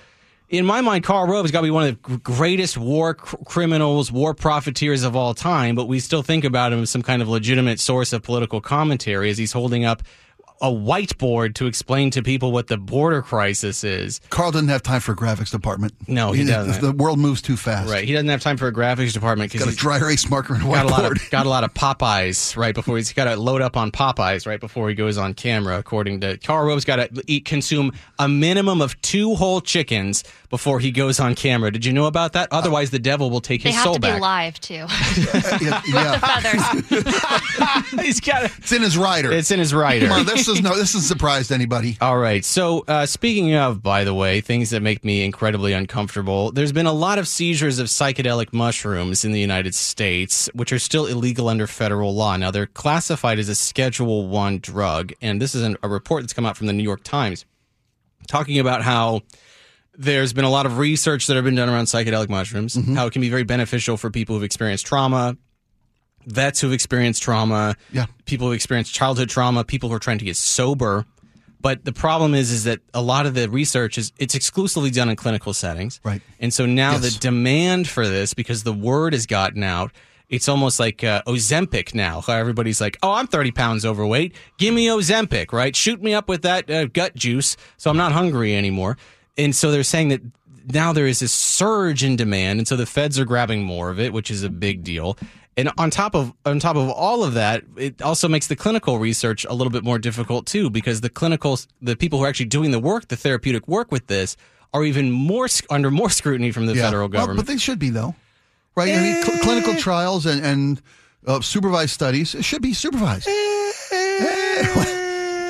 In 0.51 0.65
my 0.65 0.81
mind, 0.81 1.05
Karl 1.05 1.27
Rove 1.27 1.45
has 1.45 1.51
got 1.51 1.61
to 1.61 1.67
be 1.67 1.71
one 1.71 1.87
of 1.87 2.03
the 2.03 2.17
greatest 2.17 2.77
war 2.77 3.13
cr- 3.13 3.37
criminals, 3.45 4.11
war 4.11 4.33
profiteers 4.33 5.03
of 5.03 5.15
all 5.15 5.33
time, 5.33 5.75
but 5.75 5.87
we 5.87 6.01
still 6.01 6.23
think 6.23 6.43
about 6.43 6.73
him 6.73 6.81
as 6.81 6.89
some 6.89 7.01
kind 7.01 7.21
of 7.21 7.29
legitimate 7.29 7.79
source 7.79 8.11
of 8.11 8.21
political 8.21 8.59
commentary 8.59 9.29
as 9.29 9.37
he's 9.37 9.53
holding 9.53 9.85
up 9.85 10.03
a 10.61 10.69
whiteboard 10.69 11.55
to 11.55 11.65
explain 11.65 12.11
to 12.11 12.21
people 12.21 12.51
what 12.51 12.67
the 12.67 12.77
border 12.77 13.21
crisis 13.21 13.83
is. 13.83 14.21
Karl 14.29 14.51
doesn't 14.51 14.69
have 14.69 14.83
time 14.83 15.01
for 15.01 15.13
a 15.13 15.15
graphics 15.15 15.51
department. 15.51 15.93
No, 16.07 16.31
he 16.31 16.45
doesn't. 16.45 16.81
The 16.81 16.91
world 16.91 17.19
moves 17.19 17.41
too 17.41 17.57
fast. 17.57 17.89
Right. 17.89 18.03
He 18.07 18.13
doesn't 18.13 18.29
have 18.29 18.41
time 18.41 18.57
for 18.57 18.67
a 18.67 18.73
graphics 18.73 19.13
department 19.13 19.51
because 19.51 19.65
he's 19.65 19.75
Got 19.75 19.81
a 19.81 19.99
dry 19.99 20.05
erase 20.05 20.29
marker 20.29 20.53
and 20.53 20.63
a 20.63 20.65
got 20.67 20.85
a 20.85 20.89
lot 20.89 21.05
of 21.05 21.13
whiteboard. 21.13 21.29
got 21.31 21.45
a 21.45 21.49
lot 21.49 21.63
of 21.63 21.73
Popeyes 21.73 22.55
right 22.55 22.75
before 22.75 22.97
he's 22.97 23.11
got 23.13 23.25
to 23.25 23.35
load 23.35 23.61
up 23.61 23.75
on 23.75 23.91
Popeyes 23.91 24.45
right 24.45 24.59
before 24.59 24.87
he 24.89 24.95
goes 24.95 25.17
on 25.17 25.33
camera. 25.33 25.79
According 25.79 26.21
to 26.21 26.37
Karl 26.37 26.65
Rove's 26.65 26.85
got 26.85 26.97
to 26.97 27.23
eat 27.27 27.45
consume 27.45 27.91
a 28.19 28.27
minimum 28.27 28.81
of 28.81 29.01
two 29.01 29.35
whole 29.35 29.61
chickens 29.61 30.23
before 30.51 30.79
he 30.79 30.91
goes 30.91 31.19
on 31.19 31.33
camera. 31.33 31.71
Did 31.71 31.85
you 31.85 31.93
know 31.93 32.05
about 32.05 32.33
that? 32.33 32.49
Otherwise, 32.51 32.91
the 32.91 32.99
devil 32.99 33.29
will 33.29 33.41
take 33.41 33.63
his 33.63 33.73
soul 33.81 33.97
back. 33.97 34.01
They 34.01 34.07
his 34.07 34.25
have 34.25 34.57
soul 34.57 34.73
to 34.75 34.79
be 34.79 34.85
back. 34.87 34.91
live 35.31 35.59
too. 35.59 35.63
yeah, 35.65 35.81
yeah. 35.87 36.81
Feathers. 36.89 38.05
he's 38.05 38.19
got 38.19 38.43
it. 38.43 38.51
It's 38.57 38.71
in 38.71 38.81
his 38.81 38.97
rider. 38.97 39.31
It's 39.31 39.49
in 39.49 39.59
his 39.59 39.73
rider. 39.73 40.07
Come 40.07 40.19
on, 40.19 40.25
this 40.25 40.47
is 40.51 40.61
no, 40.61 40.75
this 40.75 40.93
has 40.93 41.05
surprised 41.05 41.51
anybody. 41.51 41.97
All 41.99 42.17
right. 42.17 42.45
So, 42.45 42.83
uh, 42.87 43.05
speaking 43.05 43.55
of, 43.55 43.81
by 43.81 44.03
the 44.03 44.13
way, 44.13 44.41
things 44.41 44.69
that 44.69 44.81
make 44.81 45.03
me 45.03 45.23
incredibly 45.23 45.73
uncomfortable, 45.73 46.51
there's 46.51 46.71
been 46.71 46.85
a 46.85 46.93
lot 46.93 47.17
of 47.17 47.27
seizures 47.27 47.79
of 47.79 47.87
psychedelic 47.87 48.53
mushrooms 48.53 49.25
in 49.25 49.31
the 49.31 49.39
United 49.39 49.73
States, 49.75 50.49
which 50.53 50.71
are 50.71 50.79
still 50.79 51.05
illegal 51.05 51.49
under 51.49 51.67
federal 51.67 52.13
law. 52.13 52.37
Now, 52.37 52.51
they're 52.51 52.67
classified 52.67 53.39
as 53.39 53.49
a 53.49 53.55
Schedule 53.55 54.27
One 54.27 54.59
drug, 54.59 55.13
and 55.21 55.41
this 55.41 55.55
is 55.55 55.63
an, 55.63 55.77
a 55.81 55.89
report 55.89 56.23
that's 56.23 56.33
come 56.33 56.45
out 56.45 56.57
from 56.57 56.67
the 56.67 56.73
New 56.73 56.83
York 56.83 57.03
Times 57.03 57.45
talking 58.27 58.59
about 58.59 58.81
how 58.81 59.21
there's 59.97 60.33
been 60.33 60.45
a 60.45 60.49
lot 60.49 60.65
of 60.65 60.77
research 60.77 61.27
that 61.27 61.35
have 61.35 61.43
been 61.45 61.55
done 61.55 61.69
around 61.69 61.85
psychedelic 61.85 62.29
mushrooms, 62.29 62.77
how 62.95 63.07
it 63.07 63.13
can 63.13 63.21
be 63.21 63.29
very 63.29 63.43
beneficial 63.43 63.97
for 63.97 64.09
people 64.09 64.35
who've 64.35 64.43
experienced 64.43 64.85
trauma, 64.85 65.35
vets 66.25 66.59
who've 66.61 66.73
experienced 66.73 67.21
trauma, 67.23 67.75
Yeah. 67.91 68.05
people 68.25 68.47
who've 68.47 68.55
experienced 68.55 68.93
childhood 68.93 69.29
trauma, 69.29 69.63
people 69.63 69.89
who 69.89 69.95
are 69.95 69.99
trying 69.99 70.19
to 70.19 70.25
get 70.25 70.37
sober. 70.37 71.05
But 71.61 71.85
the 71.85 71.93
problem 71.93 72.33
is, 72.33 72.49
is 72.51 72.63
that 72.63 72.79
a 72.93 73.01
lot 73.01 73.25
of 73.27 73.35
the 73.35 73.47
research 73.49 73.97
is 73.99 74.11
it's 74.17 74.33
exclusively 74.33 74.89
done 74.89 75.09
in 75.09 75.15
clinical 75.15 75.53
settings, 75.53 75.99
Right. 76.03 76.21
And 76.39 76.51
so 76.53 76.65
now 76.65 76.93
Yes. 76.93 77.01
the 77.13 77.19
demand 77.19 77.87
for 77.87 78.07
this, 78.07 78.33
because 78.33 78.63
the 78.63 78.73
word 78.73 79.13
has 79.13 79.25
gotten 79.27 79.61
out, 79.63 79.91
it's 80.27 80.47
almost 80.49 80.79
like 80.79 81.03
uh, 81.03 81.21
Ozempic 81.27 81.93
now. 81.93 82.23
Everybody's 82.27 82.79
like, 82.81 82.97
"Oh, 83.03 83.11
I'm 83.11 83.27
30 83.27 83.51
pounds 83.51 83.85
overweight. 83.85 84.33
Give 84.57 84.73
me 84.73 84.87
Ozempic, 84.87 85.51
right? 85.53 85.75
Shoot 85.75 86.01
me 86.01 86.13
up 86.13 86.29
with 86.29 86.41
that 86.43 86.71
uh, 86.71 86.85
gut 86.85 87.15
juice, 87.15 87.57
so 87.77 87.89
I'm 87.91 87.97
not 87.97 88.11
hungry 88.13 88.55
anymore." 88.55 88.97
And 89.37 89.53
so 89.55 89.71
they're 89.71 89.83
saying 89.83 90.07
that 90.09 90.21
now 90.73 90.93
there 90.93 91.05
is 91.05 91.19
this 91.19 91.33
surge 91.33 92.03
in 92.03 92.15
demand, 92.15 92.59
and 92.59 92.67
so 92.67 92.75
the 92.77 92.85
feds 92.85 93.19
are 93.19 93.25
grabbing 93.25 93.63
more 93.63 93.89
of 93.89 93.99
it, 93.99 94.13
which 94.13 94.31
is 94.31 94.41
a 94.41 94.49
big 94.49 94.83
deal. 94.83 95.17
And 95.61 95.69
on 95.77 95.89
top 95.91 96.15
of 96.15 96.33
on 96.45 96.59
top 96.59 96.75
of 96.75 96.89
all 96.89 97.23
of 97.23 97.33
that, 97.35 97.63
it 97.77 98.01
also 98.01 98.27
makes 98.27 98.47
the 98.47 98.55
clinical 98.55 98.97
research 98.99 99.45
a 99.45 99.53
little 99.53 99.69
bit 99.71 99.83
more 99.83 99.99
difficult 99.99 100.45
too, 100.47 100.69
because 100.69 101.01
the 101.01 101.09
clinical 101.09 101.59
the 101.81 101.95
people 101.95 102.17
who 102.19 102.25
are 102.25 102.29
actually 102.29 102.47
doing 102.57 102.71
the 102.71 102.79
work, 102.79 103.07
the 103.09 103.15
therapeutic 103.17 103.67
work 103.67 103.91
with 103.91 104.07
this, 104.07 104.35
are 104.73 104.83
even 104.83 105.11
more 105.11 105.47
under 105.69 105.91
more 105.91 106.09
scrutiny 106.09 106.51
from 106.51 106.65
the 106.65 106.75
Yeah. 106.75 106.83
federal 106.87 107.07
Well, 107.09 107.19
government. 107.21 107.37
but 107.45 107.47
they 107.51 107.59
should 107.59 107.79
be 107.79 107.89
though, 107.91 108.15
right? 108.75 108.89
I 108.97 108.99
mean, 109.01 109.23
cl- 109.23 109.39
clinical 109.45 109.73
eh. 109.73 109.79
trials 109.79 110.25
and, 110.25 110.43
and 110.43 110.81
uh, 111.27 111.41
supervised 111.41 111.91
studies 111.91 112.33
it 112.35 112.43
should 112.43 112.61
be 112.63 112.73
supervised. 112.73 113.27
Eh, 113.27 113.71
eh. 113.91 114.97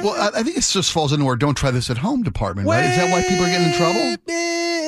Well, 0.04 0.14
I, 0.14 0.40
I 0.40 0.44
think 0.44 0.58
it 0.58 0.62
just 0.62 0.92
falls 0.92 1.14
into 1.14 1.26
our 1.28 1.36
"don't 1.36 1.56
try 1.56 1.72
this 1.72 1.90
at 1.90 1.98
home" 1.98 2.24
department, 2.24 2.68
right? 2.68 2.86
Is 2.86 2.96
that 2.98 3.12
why 3.12 3.22
people 3.22 3.46
are 3.46 3.48
getting 3.48 3.68
in 3.68 3.74
trouble? 3.74 4.18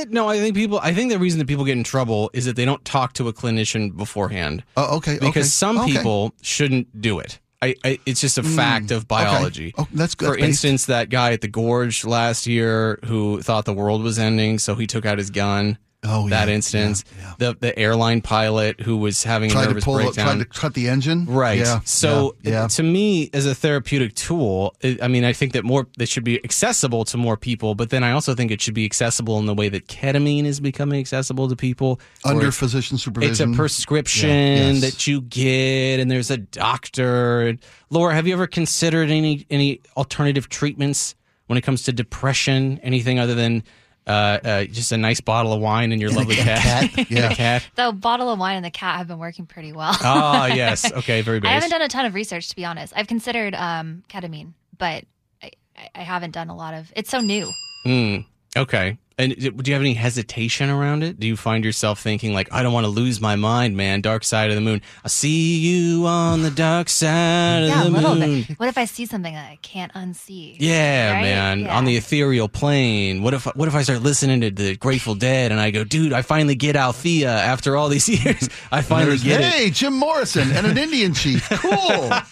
No, 0.10 0.28
I 0.28 0.40
think 0.40 0.56
people. 0.56 0.80
I 0.80 0.94
think 0.94 1.12
the 1.12 1.20
reason 1.20 1.40
that 1.40 1.48
people 1.48 1.66
get 1.66 1.78
in 1.78 1.84
trouble 1.84 2.30
is 2.34 2.46
that 2.46 2.56
they 2.56 2.66
don't 2.66 2.84
talk 2.86 3.14
to 3.14 3.28
a 3.28 3.34
clinician 3.34 3.96
beforehand. 3.96 4.64
Oh, 4.76 4.98
okay. 4.98 5.16
Because 5.16 5.30
okay, 5.30 5.44
some 5.44 5.78
okay. 5.80 5.94
people 5.94 6.34
shouldn't 6.42 7.02
do 7.02 7.20
it. 7.20 7.40
I, 7.62 7.76
I, 7.86 8.00
it's 8.06 8.20
just 8.20 8.38
a 8.38 8.42
hmm. 8.42 8.56
fact 8.58 8.92
of 8.92 9.08
biology. 9.08 9.74
Oh, 9.78 9.88
that's 9.94 10.16
good. 10.16 10.28
For 10.28 10.36
based. 10.36 10.46
instance, 10.46 10.86
that 10.88 11.10
guy 11.10 11.32
at 11.32 11.40
the 11.40 11.48
gorge 11.48 12.04
last 12.04 12.46
year 12.46 13.00
who 13.06 13.42
thought 13.42 13.64
the 13.64 13.74
world 13.74 14.04
was 14.04 14.20
ending, 14.20 14.60
so 14.60 14.76
he 14.76 14.86
took 14.86 15.06
out 15.06 15.18
his 15.18 15.30
gun. 15.30 15.78
Oh, 16.06 16.28
that 16.30 16.48
yeah, 16.50 16.54
instance. 16.56 17.04
yeah, 17.18 17.34
The 17.38 17.58
the 17.60 17.80
airline 17.80 18.22
pilot 18.22 18.82
who 18.82 18.98
was 18.98 19.24
having 19.24 19.50
a 19.52 19.54
tried 19.54 19.64
to 19.64 19.68
nervous 19.70 19.84
pull, 19.86 19.96
breakdown. 19.96 20.26
tried 20.26 20.40
to 20.40 20.46
cut 20.46 20.74
the 20.74 20.90
engine. 20.90 21.26
Right. 21.26 21.60
Yeah. 21.60 21.80
So 21.86 22.36
yeah, 22.42 22.52
yeah. 22.52 22.68
to 22.68 22.84
me, 22.84 23.30
as 23.34 23.46
a 23.46 23.56
therapeutic 23.56 24.14
tool, 24.16 24.76
I 25.02 25.08
mean, 25.08 25.24
I 25.24 25.34
think 25.34 25.54
that 25.54 25.64
more 25.64 25.88
that 25.98 26.10
should 26.10 26.24
be 26.24 26.44
accessible 26.44 27.06
to 27.06 27.18
more 27.18 27.38
people. 27.38 27.74
But 27.76 27.90
then 27.90 28.04
I 28.04 28.12
also 28.12 28.36
think 28.36 28.52
it 28.52 28.62
should 28.62 28.74
be 28.74 28.86
accessible 28.86 29.40
in 29.40 29.46
the 29.46 29.54
way 29.54 29.70
that 29.70 29.88
ketamine 29.88 30.46
is 30.46 30.60
becoming 30.60 31.00
accessible 31.00 31.48
to 31.50 31.56
people. 31.56 32.00
under 32.26 32.52
physician 32.52 32.98
supervision. 32.98 33.32
it's 33.50 33.56
a 33.56 33.58
prescription 33.58 34.30
Yeah, 34.30 34.70
yes. 34.72 34.82
that 34.82 35.08
you 35.08 35.22
get, 35.22 36.00
and 36.00 36.12
there's 36.12 36.32
a 36.32 36.38
doctor. 36.38 37.58
Laura, 37.90 38.14
have 38.14 38.28
you 38.28 38.34
ever 38.34 38.48
considered 38.48 39.10
any 39.10 39.46
any 39.50 39.80
alternative 39.96 40.50
treatments 40.50 41.16
when 41.48 41.58
it 41.58 41.62
comes 41.62 41.84
to 41.84 41.94
depression? 41.94 42.80
Anything 42.84 43.20
other 43.20 43.36
than 43.36 43.64
uh, 44.08 44.10
uh, 44.44 44.64
just 44.66 44.92
a 44.92 44.98
nice 44.98 45.22
bottle 45.22 45.54
of 45.54 45.62
wine 45.62 45.92
and 45.92 46.02
your 46.02 46.12
lovely 46.12 46.36
cat? 46.36 46.90
cat, 46.92 47.10
yeah. 47.12 47.30
The 47.30 47.36
cat. 47.36 47.64
The 47.76 47.92
bottle 47.92 48.30
of 48.32 48.40
wine 48.40 48.58
and 48.58 48.66
the 48.66 48.72
cat 48.72 48.98
have 48.98 49.08
been 49.08 49.20
working 49.20 49.46
pretty 49.46 49.72
well. 49.74 49.96
Ah, 50.02 50.46
yes. 50.54 50.92
Okay, 50.92 51.22
very 51.22 51.42
I 51.44 51.48
haven't 51.54 51.70
done 51.70 51.82
a 51.82 51.88
ton 51.88 52.06
of 52.06 52.14
research 52.14 52.50
to 52.50 52.56
be 52.56 52.66
honest. 52.66 52.94
I've 52.96 53.08
considered 53.08 53.56
um, 53.56 54.04
ketamine, 54.10 54.54
but 54.78 55.06
I, 55.42 55.52
I- 55.78 55.90
I 55.96 56.02
haven't 56.02 56.32
done 56.32 56.50
a 56.50 56.56
lot 56.56 56.74
of. 56.74 56.92
It's 56.96 57.10
so 57.10 57.20
new. 57.20 57.52
Hmm. 57.84 58.18
Okay. 58.56 58.98
And 59.18 59.36
do 59.38 59.52
you 59.70 59.74
have 59.74 59.82
any 59.84 59.94
hesitation 59.94 60.70
around 60.72 61.04
it? 61.04 61.20
Do 61.20 61.28
you 61.28 61.38
find 61.38 61.64
yourself 61.64 62.00
thinking 62.00 62.34
like, 62.34 62.52
I 62.52 62.64
don't 62.64 62.74
want 62.74 62.86
to 62.86 62.90
lose 62.90 63.22
my 63.22 63.36
mind, 63.36 63.78
man? 63.78 64.02
Dark 64.02 64.24
side 64.24 64.50
of 64.50 64.56
the 64.56 64.62
moon. 64.62 64.82
I 65.06 65.08
see 65.08 65.60
you 65.60 66.08
on 66.08 66.42
the 66.42 66.50
dark 66.50 66.90
side 66.90 67.66
Yeah, 67.68 67.84
a 67.84 67.86
of 67.88 67.94
the 67.94 68.00
little 68.02 68.16
moon. 68.16 68.44
bit. 68.48 68.60
What 68.60 68.70
if 68.70 68.78
I 68.78 68.86
see 68.86 69.06
something 69.06 69.34
that 69.34 69.50
I 69.52 69.60
can't 69.62 69.94
unsee? 69.94 70.56
Yeah, 70.60 71.14
Right? 71.14 71.22
man. 71.22 71.60
Yeah. 71.60 71.78
On 71.78 71.86
the 71.86 71.96
ethereal 71.96 72.50
plane. 72.50 73.22
What 73.22 73.36
if 73.36 73.46
what 73.56 73.68
if 73.68 73.76
I 73.76 73.84
start 73.84 74.02
listening 74.02 74.42
to 74.42 74.50
the 74.50 74.76
Grateful 74.78 75.14
Dead 75.16 75.52
and 75.52 75.62
I 75.62 75.70
go, 75.70 75.84
dude, 75.84 76.12
I 76.12 76.24
finally 76.24 76.56
get 76.56 76.76
Althea 76.76 77.30
after 77.30 77.78
all 77.78 77.90
these 77.90 78.10
years. 78.26 78.50
I 78.72 78.82
finally 78.82 79.18
There's- 79.18 79.24
get 79.24 79.42
it. 79.42 79.54
hey, 79.54 79.70
Jim 79.70 79.94
Morrison 79.94 80.52
and 80.52 80.66
an 80.66 80.78
Indian 80.78 81.14
chief. 81.14 81.48
Cool. 81.50 82.12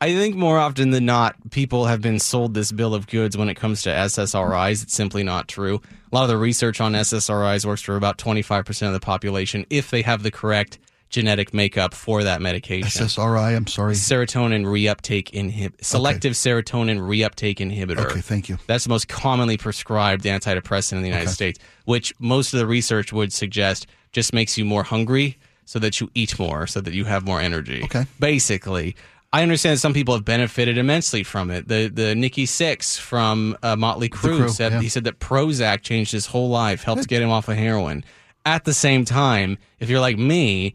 I 0.00 0.14
think 0.14 0.36
more 0.36 0.58
often 0.58 0.90
than 0.90 1.06
not, 1.06 1.36
people 1.50 1.86
have 1.86 2.02
been 2.02 2.18
sold 2.18 2.54
this 2.54 2.70
bill 2.70 2.94
of 2.94 3.06
goods 3.06 3.36
when 3.36 3.48
it 3.48 3.54
comes 3.54 3.82
to 3.82 3.90
SSRIs. 3.90 4.82
It's 4.82 4.94
simply 4.94 5.22
not 5.22 5.48
true. 5.48 5.80
A 6.12 6.14
lot 6.14 6.24
of 6.24 6.28
the 6.28 6.36
research 6.36 6.80
on 6.80 6.92
SSRIs 6.92 7.64
works 7.64 7.82
for 7.82 7.96
about 7.96 8.18
25% 8.18 8.86
of 8.86 8.92
the 8.92 9.00
population 9.00 9.64
if 9.70 9.90
they 9.90 10.02
have 10.02 10.22
the 10.22 10.30
correct 10.30 10.78
genetic 11.08 11.54
makeup 11.54 11.94
for 11.94 12.24
that 12.24 12.42
medication. 12.42 13.06
SSRI. 13.06 13.56
I'm 13.56 13.66
sorry. 13.66 13.94
Serotonin 13.94 14.64
reuptake 14.64 15.30
inhibitor. 15.30 15.82
selective 15.82 16.32
serotonin 16.32 16.98
reuptake 16.98 17.58
inhibitor. 17.58 18.10
Okay, 18.10 18.20
thank 18.20 18.48
you. 18.48 18.58
That's 18.66 18.84
the 18.84 18.90
most 18.90 19.08
commonly 19.08 19.56
prescribed 19.56 20.24
antidepressant 20.24 20.92
in 20.92 21.02
the 21.02 21.08
United 21.08 21.30
States, 21.30 21.58
which 21.84 22.12
most 22.18 22.52
of 22.52 22.58
the 22.58 22.66
research 22.66 23.12
would 23.12 23.32
suggest 23.32 23.86
just 24.12 24.34
makes 24.34 24.58
you 24.58 24.64
more 24.64 24.82
hungry 24.82 25.38
so 25.64 25.78
that 25.78 26.00
you 26.00 26.10
eat 26.14 26.38
more, 26.38 26.66
so 26.66 26.80
that 26.80 26.94
you 26.94 27.04
have 27.04 27.24
more 27.24 27.40
energy. 27.40 27.82
Okay. 27.84 28.04
Basically. 28.20 28.94
I 29.36 29.42
understand 29.42 29.74
that 29.74 29.80
some 29.80 29.92
people 29.92 30.14
have 30.14 30.24
benefited 30.24 30.78
immensely 30.78 31.22
from 31.22 31.50
it. 31.50 31.68
The 31.68 31.88
the 31.88 32.14
Nikki 32.14 32.46
Sixx 32.46 32.98
from 32.98 33.54
uh, 33.62 33.76
Motley 33.76 34.08
Crue, 34.08 34.40
Crue, 34.40 34.50
said 34.50 34.72
yeah. 34.72 34.80
he 34.80 34.88
said 34.88 35.04
that 35.04 35.18
Prozac 35.20 35.82
changed 35.82 36.10
his 36.10 36.24
whole 36.24 36.48
life, 36.48 36.84
helped 36.84 37.06
get 37.06 37.20
him 37.20 37.28
off 37.28 37.46
of 37.50 37.56
heroin. 37.58 38.02
At 38.46 38.64
the 38.64 38.72
same 38.72 39.04
time, 39.04 39.58
if 39.78 39.90
you're 39.90 40.00
like 40.00 40.16
me, 40.16 40.74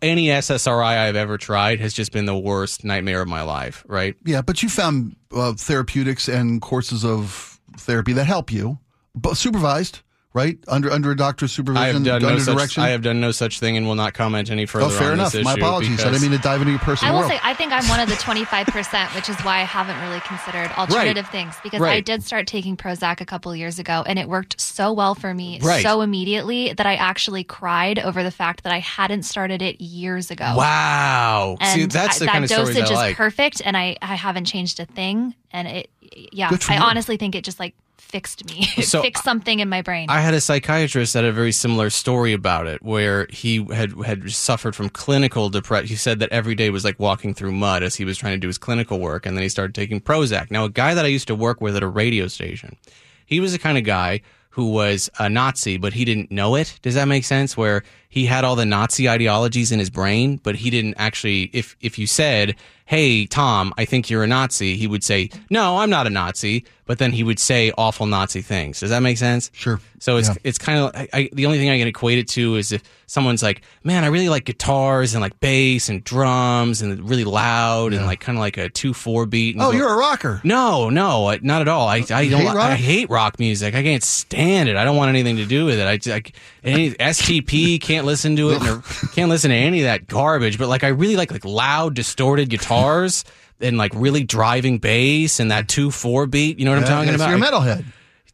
any 0.00 0.26
SSRI 0.26 0.98
I've 0.98 1.16
ever 1.16 1.36
tried 1.36 1.80
has 1.80 1.92
just 1.92 2.12
been 2.12 2.26
the 2.26 2.38
worst 2.38 2.84
nightmare 2.84 3.22
of 3.22 3.26
my 3.26 3.42
life. 3.42 3.84
Right? 3.88 4.14
Yeah, 4.24 4.42
but 4.42 4.62
you 4.62 4.68
found 4.68 5.16
uh, 5.34 5.54
therapeutics 5.54 6.28
and 6.28 6.62
courses 6.62 7.04
of 7.04 7.58
therapy 7.76 8.12
that 8.12 8.26
help 8.26 8.52
you, 8.52 8.78
but 9.16 9.36
supervised, 9.36 10.02
right? 10.32 10.58
Under 10.68 10.90
under 10.90 11.10
a 11.10 11.16
doctor's 11.16 11.52
supervision, 11.52 11.82
I 11.82 11.88
have 11.88 12.04
done 12.04 12.24
under 12.24 12.44
no 12.52 12.56
such. 12.56 12.78
I 12.78 12.90
have 12.90 13.02
done 13.02 13.20
no 13.20 13.30
such 13.32 13.58
thing, 13.60 13.76
and 13.76 13.86
will 13.86 13.94
not 13.94 14.14
comment 14.14 14.50
any 14.50 14.66
further. 14.66 14.86
oh, 14.86 14.90
fair 14.90 15.08
on 15.08 15.14
enough. 15.14 15.32
This 15.32 15.44
My 15.44 15.54
apologies. 15.54 15.90
I 15.90 15.96
because- 15.96 16.20
didn't 16.20 16.30
mean 16.30 16.38
to 16.40 16.42
dive 16.42 16.60
into 16.60 16.70
your 16.72 16.80
personal. 16.80 17.12
I 17.12 17.14
will 17.14 17.20
world. 17.28 17.32
say, 17.32 17.40
I 17.42 17.54
think 17.54 17.72
I'm 17.72 17.86
one 17.88 18.00
of 18.00 18.08
the 18.08 18.14
25%, 18.16 19.14
which 19.14 19.28
is 19.28 19.36
why 19.40 19.60
I 19.60 19.64
haven't 19.64 20.00
really 20.00 20.20
considered 20.20 20.70
alternative 20.78 21.28
things 21.28 21.54
because 21.62 21.80
I 21.82 22.00
did 22.00 22.22
start 22.22 22.46
taking 22.46 22.76
Prozac 22.76 23.20
a 23.20 23.26
couple 23.26 23.54
years 23.56 23.78
ago 23.78 24.04
and 24.06 24.18
it 24.18 24.28
worked 24.28 24.60
so 24.60 24.92
well 24.92 25.14
for 25.14 25.32
me 25.34 25.58
Right. 25.62 25.82
so 25.82 26.00
immediately 26.00 26.72
that 26.72 26.86
I 26.86 26.94
actually 26.96 27.44
cried 27.44 27.98
over 27.98 28.22
the 28.22 28.30
fact 28.30 28.62
that 28.64 28.72
I 28.72 28.78
hadn't 28.78 29.24
started 29.24 29.62
it 29.62 29.80
years 29.80 30.30
ago. 30.30 30.54
Wow. 30.56 31.56
And 31.60 31.80
See, 31.80 31.86
that's 31.86 32.18
the 32.18 32.26
I- 32.26 32.28
kind 32.32 32.44
that 32.44 32.50
of 32.50 32.56
stories 32.68 32.76
dosage 32.76 32.90
I 32.90 32.92
is 32.92 32.96
like. 32.98 33.16
perfect 33.16 33.62
and 33.64 33.76
I, 33.76 33.96
I 34.02 34.14
haven't 34.14 34.44
changed 34.46 34.80
a 34.80 34.84
thing. 34.86 35.34
And 35.52 35.66
it, 35.68 35.90
yeah, 36.32 36.50
I 36.68 36.74
you. 36.76 36.80
honestly 36.82 37.16
think 37.16 37.34
it 37.34 37.42
just 37.44 37.58
like 37.58 37.74
fixed 38.10 38.44
me. 38.46 38.66
It 38.76 38.84
So, 38.90 39.02
fixed 39.02 39.24
something 39.24 39.60
in 39.60 39.68
my 39.68 39.82
brain. 39.82 40.10
I 40.10 40.20
had 40.20 40.34
a 40.34 40.40
psychiatrist 40.40 41.12
that 41.14 41.24
had 41.24 41.30
a 41.30 41.32
very 41.32 41.52
similar 41.52 41.90
story 41.90 42.32
about 42.32 42.66
it, 42.66 42.82
where 42.82 43.26
he 43.30 43.64
had 43.72 43.92
had 44.04 44.30
suffered 44.30 44.74
from 44.76 44.88
clinical 44.90 45.48
depression. 45.48 45.88
He 45.88 45.96
said 45.96 46.18
that 46.18 46.30
every 46.30 46.54
day 46.54 46.70
was 46.70 46.84
like 46.84 46.98
walking 46.98 47.34
through 47.34 47.52
mud 47.52 47.82
as 47.82 47.94
he 47.94 48.04
was 48.04 48.18
trying 48.18 48.34
to 48.34 48.38
do 48.38 48.48
his 48.48 48.58
clinical 48.58 48.98
work, 48.98 49.26
and 49.26 49.36
then 49.36 49.42
he 49.42 49.48
started 49.48 49.74
taking 49.74 50.00
Prozac. 50.00 50.50
Now, 50.50 50.64
a 50.64 50.70
guy 50.70 50.94
that 50.94 51.04
I 51.04 51.08
used 51.08 51.28
to 51.28 51.34
work 51.34 51.60
with 51.60 51.76
at 51.76 51.82
a 51.82 51.88
radio 51.88 52.26
station, 52.28 52.76
he 53.24 53.40
was 53.40 53.52
the 53.52 53.58
kind 53.58 53.78
of 53.78 53.84
guy 53.84 54.20
who 54.50 54.72
was 54.72 55.08
a 55.18 55.28
Nazi, 55.28 55.76
but 55.76 55.92
he 55.92 56.04
didn't 56.04 56.32
know 56.32 56.56
it. 56.56 56.78
Does 56.82 56.96
that 56.96 57.06
make 57.06 57.24
sense? 57.24 57.56
Where 57.56 57.84
he 58.08 58.26
had 58.26 58.44
all 58.44 58.56
the 58.56 58.66
Nazi 58.66 59.08
ideologies 59.08 59.70
in 59.70 59.78
his 59.78 59.90
brain, 59.90 60.40
but 60.42 60.56
he 60.56 60.70
didn't 60.70 60.94
actually. 60.98 61.50
If 61.52 61.76
if 61.80 61.98
you 61.98 62.06
said, 62.08 62.56
"Hey, 62.84 63.26
Tom, 63.26 63.72
I 63.78 63.84
think 63.84 64.10
you're 64.10 64.24
a 64.24 64.26
Nazi," 64.26 64.76
he 64.76 64.88
would 64.88 65.04
say, 65.04 65.30
"No, 65.50 65.78
I'm 65.78 65.90
not 65.90 66.08
a 66.08 66.10
Nazi," 66.10 66.64
but 66.90 66.98
then 66.98 67.12
he 67.12 67.22
would 67.22 67.38
say 67.38 67.70
awful 67.78 68.04
Nazi 68.04 68.42
things. 68.42 68.80
Does 68.80 68.90
that 68.90 68.98
make 68.98 69.16
sense? 69.16 69.48
Sure. 69.54 69.78
So 70.00 70.16
it's 70.16 70.26
Yeah. 70.28 70.34
it's 70.42 70.58
kind 70.58 70.78
of 70.80 70.90
I, 70.96 71.08
I, 71.12 71.30
the 71.32 71.46
only 71.46 71.58
thing 71.58 71.70
I 71.70 71.78
can 71.78 71.86
equate 71.86 72.18
it 72.18 72.26
to 72.30 72.56
is 72.56 72.72
if 72.72 72.82
someone's 73.06 73.44
like, 73.44 73.62
"Man, 73.84 74.02
I 74.02 74.08
really 74.08 74.28
like 74.28 74.44
guitars 74.44 75.14
and 75.14 75.22
like 75.22 75.38
bass 75.38 75.88
and 75.88 76.02
drums 76.02 76.82
and 76.82 77.08
really 77.08 77.22
loud 77.22 77.92
and 77.92 78.06
like 78.06 78.18
kind 78.18 78.36
of 78.36 78.40
like 78.40 78.56
a 78.56 78.68
two 78.70 78.92
four 78.92 79.24
beat." 79.24 79.54
And 79.54 79.62
oh, 79.62 79.70
go- 79.70 79.78
you're 79.78 79.94
a 79.94 79.96
rocker. 79.96 80.40
no, 80.42 80.90
no, 80.90 81.32
not 81.42 81.60
at 81.62 81.68
all. 81.68 81.86
I, 81.86 81.98
I 82.10 82.26
don't. 82.28 82.40
hate 82.40 82.46
rock? 82.46 82.56
I 82.56 82.74
hate 82.74 83.08
rock 83.08 83.38
music. 83.38 83.76
I 83.76 83.84
can't 83.84 84.02
stand 84.02 84.68
it. 84.68 84.74
I 84.74 84.82
don't 84.82 84.96
want 84.96 85.10
anything 85.10 85.36
to 85.36 85.46
do 85.46 85.66
with 85.66 85.78
it. 85.78 85.86
I, 86.08 86.12
I 86.12 86.22
any 86.64 86.90
STP 86.90 87.80
can't 87.80 88.04
listen 88.04 88.34
to 88.34 88.50
it. 88.50 88.66
Or 88.66 88.82
can't 89.14 89.28
listen 89.30 89.50
to 89.50 89.56
any 89.56 89.82
of 89.82 89.84
that 89.84 90.08
garbage. 90.08 90.58
But 90.58 90.66
like, 90.68 90.82
I 90.82 90.88
really 90.88 91.14
like 91.14 91.30
like 91.30 91.44
loud, 91.44 91.94
distorted 91.94 92.48
guitars 92.50 93.22
and 93.62 93.76
like 93.78 93.92
really 93.94 94.24
driving 94.24 94.78
bass 94.78 95.40
and 95.40 95.50
that 95.50 95.68
two 95.68 95.90
four 95.90 96.26
beat. 96.26 96.58
You 96.58 96.64
know 96.64 96.72
what 96.72 96.80
I'm 96.82 96.88
talking 96.88 97.14
about? 97.14 97.28
You're 97.30 97.38
a 97.38 97.50
metalhead. 97.50 97.84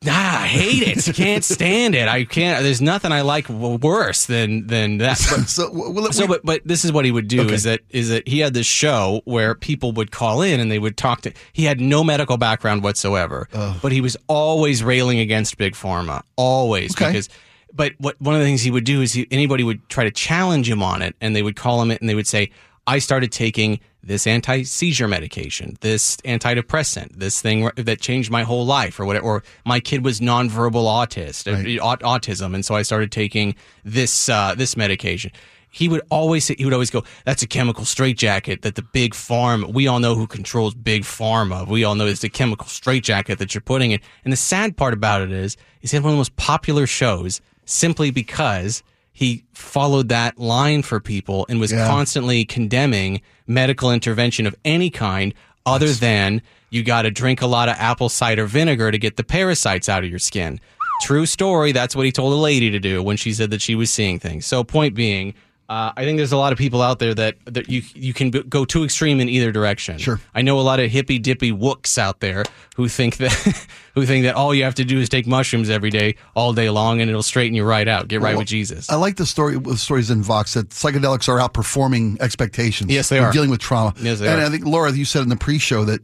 Nah, 0.04 0.12
I 0.12 0.46
hate 0.46 0.82
it. 1.08 1.14
Can't 1.16 1.42
stand 1.56 1.94
it. 1.94 2.06
I 2.06 2.24
can't. 2.24 2.62
There's 2.62 2.82
nothing 2.82 3.12
I 3.12 3.22
like 3.22 3.48
worse 3.48 4.26
than 4.26 4.66
than 4.66 4.98
that. 4.98 5.18
But, 5.30 5.48
So, 5.48 5.70
well, 5.72 6.12
so, 6.12 6.24
we- 6.24 6.28
but 6.28 6.44
but 6.44 6.60
this 6.66 6.84
is 6.84 6.92
what 6.92 7.04
he 7.06 7.10
would 7.10 7.28
do 7.28 7.40
Okay. 7.42 7.54
is 7.54 7.62
that 7.62 7.80
is 7.90 8.10
that 8.10 8.28
he 8.28 8.40
had 8.40 8.52
this 8.52 8.66
show 8.66 9.22
where 9.24 9.54
people 9.54 9.92
would 9.92 10.10
call 10.10 10.42
in 10.42 10.60
and 10.60 10.70
they 10.70 10.78
would 10.78 10.96
talk 10.98 11.22
to. 11.22 11.32
He 11.54 11.64
had 11.64 11.80
no 11.80 12.04
medical 12.04 12.36
background 12.36 12.82
whatsoever, 12.82 13.48
but 13.82 13.90
he 13.90 14.00
was 14.02 14.16
always 14.28 14.84
railing 14.84 15.18
against 15.18 15.56
big 15.56 15.72
pharma, 15.74 16.22
always 16.36 16.92
Okay. 16.94 17.06
because. 17.08 17.28
But 17.72 17.92
what 17.98 18.18
one 18.22 18.34
of 18.34 18.40
the 18.40 18.46
things 18.46 18.62
he 18.62 18.70
would 18.70 18.84
do 18.84 19.02
is 19.02 19.12
he, 19.12 19.26
anybody 19.30 19.62
would 19.62 19.86
try 19.90 20.04
to 20.04 20.10
challenge 20.10 20.68
him 20.70 20.82
on 20.82 21.02
it, 21.02 21.14
and 21.20 21.36
they 21.36 21.42
would 21.42 21.56
call 21.56 21.82
him 21.82 21.90
it, 21.90 22.00
and 22.00 22.08
they 22.08 22.14
would 22.14 22.26
say, 22.26 22.50
"I 22.86 23.00
started 23.00 23.32
taking 23.32 23.80
this 24.06 24.26
anti 24.26 24.62
seizure 24.62 25.08
medication, 25.08 25.76
this 25.80 26.16
antidepressant, 26.18 27.16
this 27.16 27.40
thing 27.40 27.70
that 27.76 28.00
changed 28.00 28.30
my 28.30 28.42
whole 28.42 28.64
life, 28.64 28.98
or 29.00 29.04
whatever. 29.04 29.26
Or 29.26 29.42
my 29.64 29.80
kid 29.80 30.04
was 30.04 30.20
nonverbal 30.20 30.84
autist, 30.84 31.46
uh, 31.46 31.82
aut- 31.82 32.00
autism, 32.00 32.54
and 32.54 32.64
so 32.64 32.74
I 32.74 32.82
started 32.82 33.10
taking 33.12 33.54
this 33.84 34.28
uh, 34.28 34.54
this 34.56 34.76
medication." 34.76 35.30
He 35.68 35.90
would 35.90 36.00
always 36.10 36.46
say, 36.46 36.54
he 36.56 36.64
would 36.64 36.72
always 36.72 36.88
go, 36.90 37.04
"That's 37.26 37.42
a 37.42 37.46
chemical 37.46 37.84
straitjacket 37.84 38.62
that 38.62 38.76
the 38.76 38.82
big 38.82 39.14
farm. 39.14 39.70
We 39.72 39.86
all 39.86 39.98
know 40.00 40.14
who 40.14 40.26
controls 40.26 40.74
big 40.74 41.02
pharma. 41.02 41.66
We 41.68 41.84
all 41.84 41.94
know 41.94 42.06
it's 42.06 42.24
a 42.24 42.30
chemical 42.30 42.66
straitjacket 42.66 43.38
that 43.38 43.54
you're 43.54 43.60
putting 43.60 43.90
in." 43.90 44.00
And 44.24 44.32
the 44.32 44.38
sad 44.38 44.76
part 44.76 44.94
about 44.94 45.20
it 45.20 45.32
is, 45.32 45.56
he 45.80 45.88
had 45.88 46.02
one 46.02 46.12
of 46.12 46.14
the 46.14 46.20
most 46.20 46.36
popular 46.36 46.86
shows 46.86 47.40
simply 47.66 48.10
because 48.10 48.82
he 49.12 49.44
followed 49.52 50.08
that 50.10 50.38
line 50.38 50.82
for 50.82 51.00
people 51.00 51.46
and 51.48 51.58
was 51.60 51.72
Yeah. 51.72 51.86
constantly 51.86 52.44
condemning 52.44 53.20
medical 53.46 53.90
intervention 53.90 54.46
of 54.46 54.54
any 54.64 54.90
kind 54.90 55.34
other 55.64 55.88
than 55.88 56.42
you 56.70 56.82
got 56.82 57.02
to 57.02 57.10
drink 57.10 57.42
a 57.42 57.46
lot 57.46 57.68
of 57.68 57.76
apple 57.78 58.08
cider 58.08 58.46
vinegar 58.46 58.90
to 58.90 58.98
get 58.98 59.16
the 59.16 59.24
parasites 59.24 59.88
out 59.88 60.04
of 60.04 60.10
your 60.10 60.18
skin. 60.18 60.60
True 61.02 61.26
story. 61.26 61.72
That's 61.72 61.94
what 61.94 62.06
he 62.06 62.12
told 62.12 62.32
a 62.32 62.36
lady 62.36 62.70
to 62.70 62.78
do 62.78 63.02
when 63.02 63.16
she 63.16 63.32
said 63.32 63.50
that 63.50 63.60
she 63.60 63.74
was 63.74 63.90
seeing 63.90 64.18
things. 64.18 64.46
So, 64.46 64.64
point 64.64 64.94
being, 64.94 65.34
Uh, 65.68 65.90
I 65.96 66.04
think 66.04 66.16
there's 66.16 66.32
a 66.32 66.36
lot 66.36 66.52
of 66.52 66.58
people 66.58 66.80
out 66.80 67.00
there 67.00 67.12
that, 67.14 67.36
that 67.46 67.68
you 67.68 67.82
you 67.94 68.12
can 68.12 68.30
b- 68.30 68.44
go 68.44 68.64
too 68.64 68.84
extreme 68.84 69.18
in 69.18 69.28
either 69.28 69.50
direction. 69.50 69.98
Sure. 69.98 70.20
I 70.32 70.42
know 70.42 70.60
a 70.60 70.62
lot 70.62 70.78
of 70.78 70.90
hippy 70.90 71.18
dippy 71.18 71.50
wooks 71.50 71.98
out 71.98 72.20
there 72.20 72.44
who 72.76 72.88
think 72.88 73.16
that 73.16 73.32
who 73.94 74.06
think 74.06 74.24
that 74.24 74.36
all 74.36 74.54
you 74.54 74.62
have 74.62 74.76
to 74.76 74.84
do 74.84 75.00
is 75.00 75.08
take 75.08 75.26
mushrooms 75.26 75.68
every 75.68 75.90
day, 75.90 76.14
all 76.36 76.52
day 76.52 76.70
long, 76.70 77.00
and 77.00 77.10
it'll 77.10 77.22
straighten 77.22 77.56
you 77.56 77.64
right 77.64 77.88
out. 77.88 78.06
Get 78.06 78.20
right 78.20 78.30
Well, 78.30 78.38
with 78.38 78.48
Jesus. 78.48 78.88
I 78.90 78.94
like 78.94 79.16
the 79.16 79.26
story. 79.26 79.58
The 79.58 79.76
stories 79.76 80.08
in 80.08 80.22
Vox 80.22 80.54
that 80.54 80.68
psychedelics 80.68 81.28
are 81.28 81.38
outperforming 81.38 82.20
expectations. 82.20 82.92
Yes, 82.92 83.08
they 83.08 83.18
are. 83.18 83.32
dealing 83.32 83.50
with 83.50 83.60
trauma. 83.60 83.92
Yes, 84.00 84.20
they 84.20 84.28
and 84.28 84.40
are. 84.40 84.46
I 84.46 84.48
think 84.50 84.64
Laura, 84.64 84.92
you 84.92 85.04
said 85.04 85.22
in 85.22 85.30
the 85.30 85.36
pre-show 85.36 85.84
that 85.84 86.00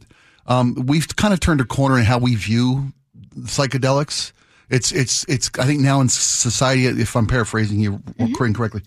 um, 0.47 0.75
we've 0.87 1.07
kind 1.15 1.33
of 1.33 1.39
turned 1.39 1.61
a 1.61 1.65
corner 1.65 1.97
in 1.97 2.03
how 2.03 2.17
we 2.17 2.35
view 2.35 2.91
psychedelics. 3.39 4.33
It's 4.69 4.91
it's 4.91 5.23
it's. 5.25 5.51
I 5.59 5.65
think 5.65 5.81
now 5.81 6.01
in 6.01 6.09
society, 6.09 6.85
if 6.85 7.15
I'm 7.15 7.27
paraphrasing 7.27 7.79
you 7.79 7.99
mm 7.99 8.55
correctly, 8.55 8.81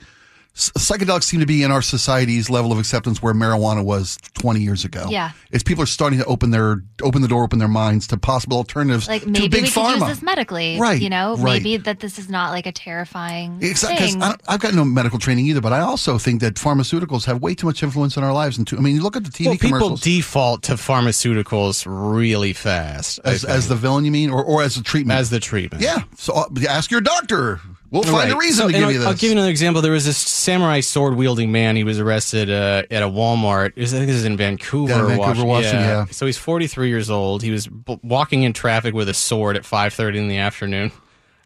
psychedelics 0.56 1.24
seem 1.24 1.40
to 1.40 1.46
be 1.46 1.62
in 1.62 1.70
our 1.70 1.82
society's 1.82 2.48
level 2.48 2.72
of 2.72 2.78
acceptance 2.78 3.22
where 3.22 3.34
marijuana 3.34 3.84
was 3.84 4.16
20 4.34 4.60
years 4.60 4.84
ago. 4.84 5.06
Yeah. 5.10 5.32
it's 5.50 5.62
people 5.62 5.82
are 5.82 5.86
starting 5.86 6.18
to 6.18 6.24
open 6.24 6.50
their 6.50 6.82
open 7.02 7.20
the 7.22 7.28
door, 7.28 7.44
open 7.44 7.58
their 7.58 7.68
minds 7.68 8.06
to 8.08 8.16
possible 8.16 8.56
alternatives 8.56 9.06
Like 9.06 9.22
to 9.22 9.28
maybe 9.28 9.48
big 9.48 9.62
we 9.64 9.68
pharma. 9.68 9.92
could 9.92 9.98
use 10.00 10.08
this 10.08 10.22
medically. 10.22 10.78
Right, 10.80 11.00
You 11.00 11.10
know, 11.10 11.36
right. 11.36 11.62
maybe 11.62 11.76
that 11.76 12.00
this 12.00 12.18
is 12.18 12.30
not 12.30 12.52
like 12.52 12.64
a 12.66 12.72
terrifying 12.72 13.58
Exactly. 13.62 14.12
thing. 14.12 14.22
I've 14.48 14.60
got 14.60 14.72
no 14.74 14.84
medical 14.84 15.18
training 15.18 15.46
either, 15.46 15.60
but 15.60 15.72
I 15.74 15.80
also 15.80 16.16
think 16.16 16.40
that 16.40 16.54
pharmaceuticals 16.54 17.26
have 17.26 17.42
way 17.42 17.54
too 17.54 17.66
much 17.66 17.82
influence 17.82 18.16
in 18.16 18.24
our 18.24 18.32
lives. 18.32 18.56
And 18.56 18.66
too, 18.66 18.78
I 18.78 18.80
mean, 18.80 18.94
you 18.96 19.02
look 19.02 19.16
at 19.16 19.24
the 19.24 19.30
TV 19.30 19.46
well, 19.48 19.56
people 19.58 19.96
default 19.96 20.62
to 20.64 20.72
pharmaceuticals 20.74 21.84
really 21.86 22.52
fast 22.54 23.20
as, 23.24 23.44
as 23.44 23.68
the 23.68 23.74
villain, 23.76 24.04
you 24.06 24.10
mean, 24.10 24.30
or, 24.30 24.42
or 24.42 24.62
as 24.62 24.76
a 24.76 24.82
treatment? 24.82 25.18
as 25.18 25.30
the 25.30 25.40
treatment. 25.40 25.82
yeah. 25.82 26.02
So 26.16 26.32
uh, 26.32 26.46
ask 26.68 26.90
your 26.90 27.00
doctor. 27.02 27.60
We'll 27.90 28.02
find 28.02 28.32
a 28.32 28.36
reason 28.36 28.62
So, 28.62 28.66
to 28.68 28.72
give 28.72 28.82
I'll, 28.84 28.90
you 28.92 28.98
this. 28.98 29.06
I'll 29.06 29.14
give 29.14 29.22
you 29.30 29.32
another 29.32 29.50
example. 29.50 29.80
There 29.82 29.92
was 29.92 30.04
this 30.04 30.16
samurai 30.18 30.80
sword 30.80 31.14
wielding 31.14 31.52
man. 31.52 31.76
He 31.76 31.84
was 31.84 31.98
arrested 32.00 32.50
uh, 32.50 32.82
at 32.90 33.02
a 33.02 33.06
Walmart. 33.08 33.76
Was- 33.76 33.94
I 33.94 33.98
think 33.98 34.08
this 34.08 34.16
is 34.16 34.24
in 34.24 34.36
Vancouver, 34.36 34.92
Yeah, 34.92 35.06
Vancouver, 35.06 35.18
Washington. 35.44 35.46
Washington, 35.48 35.80
yeah. 35.80 36.04
So 36.06 36.26
he's 36.26 36.38
43 36.38 36.88
years 36.88 37.10
old. 37.10 37.42
He 37.42 37.50
was 37.50 37.66
b- 37.68 38.00
walking 38.02 38.42
in 38.42 38.52
traffic 38.52 38.94
with 38.94 39.08
a 39.08 39.14
sword 39.14 39.56
at 39.56 39.62
5:30 39.62 40.16
in 40.16 40.28
the 40.28 40.38
afternoon. 40.38 40.90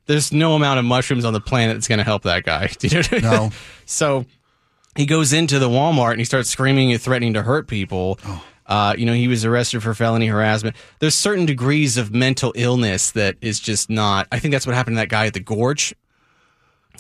There's 0.06 0.32
no 0.32 0.54
amount 0.54 0.78
of 0.78 0.84
mushrooms 0.84 1.24
on 1.24 1.32
the 1.34 1.40
planet 1.40 1.76
that's 1.76 1.86
going 1.88 1.98
to 1.98 2.04
help 2.04 2.22
that 2.24 2.44
guy. 2.44 2.66
Do 2.78 2.88
you 2.88 3.02
know? 3.20 3.30
No. 3.30 3.50
so 3.86 4.24
he 4.96 5.06
goes 5.06 5.32
into 5.32 5.58
the 5.58 5.68
Walmart 5.68 6.12
and 6.12 6.18
he 6.20 6.24
starts 6.24 6.48
screaming 6.50 6.90
and 6.92 7.00
threatening 7.00 7.34
to 7.34 7.42
hurt 7.42 7.68
people. 7.68 8.18
Oh. 8.26 8.44
Uh, 8.66 8.94
you 8.96 9.04
know, 9.04 9.12
he 9.12 9.26
was 9.26 9.44
arrested 9.44 9.82
for 9.82 9.94
felony 9.94 10.28
harassment. 10.28 10.76
There's 11.00 11.14
certain 11.16 11.44
degrees 11.44 11.96
of 11.96 12.14
mental 12.14 12.52
illness 12.54 13.10
that 13.12 13.36
is 13.40 13.58
just 13.58 13.90
not. 13.90 14.28
I 14.30 14.38
think 14.38 14.52
that's 14.52 14.64
what 14.64 14.76
happened 14.76 14.96
to 14.96 15.00
that 15.00 15.08
guy 15.08 15.26
at 15.26 15.34
the 15.34 15.40
Gorge. 15.40 15.92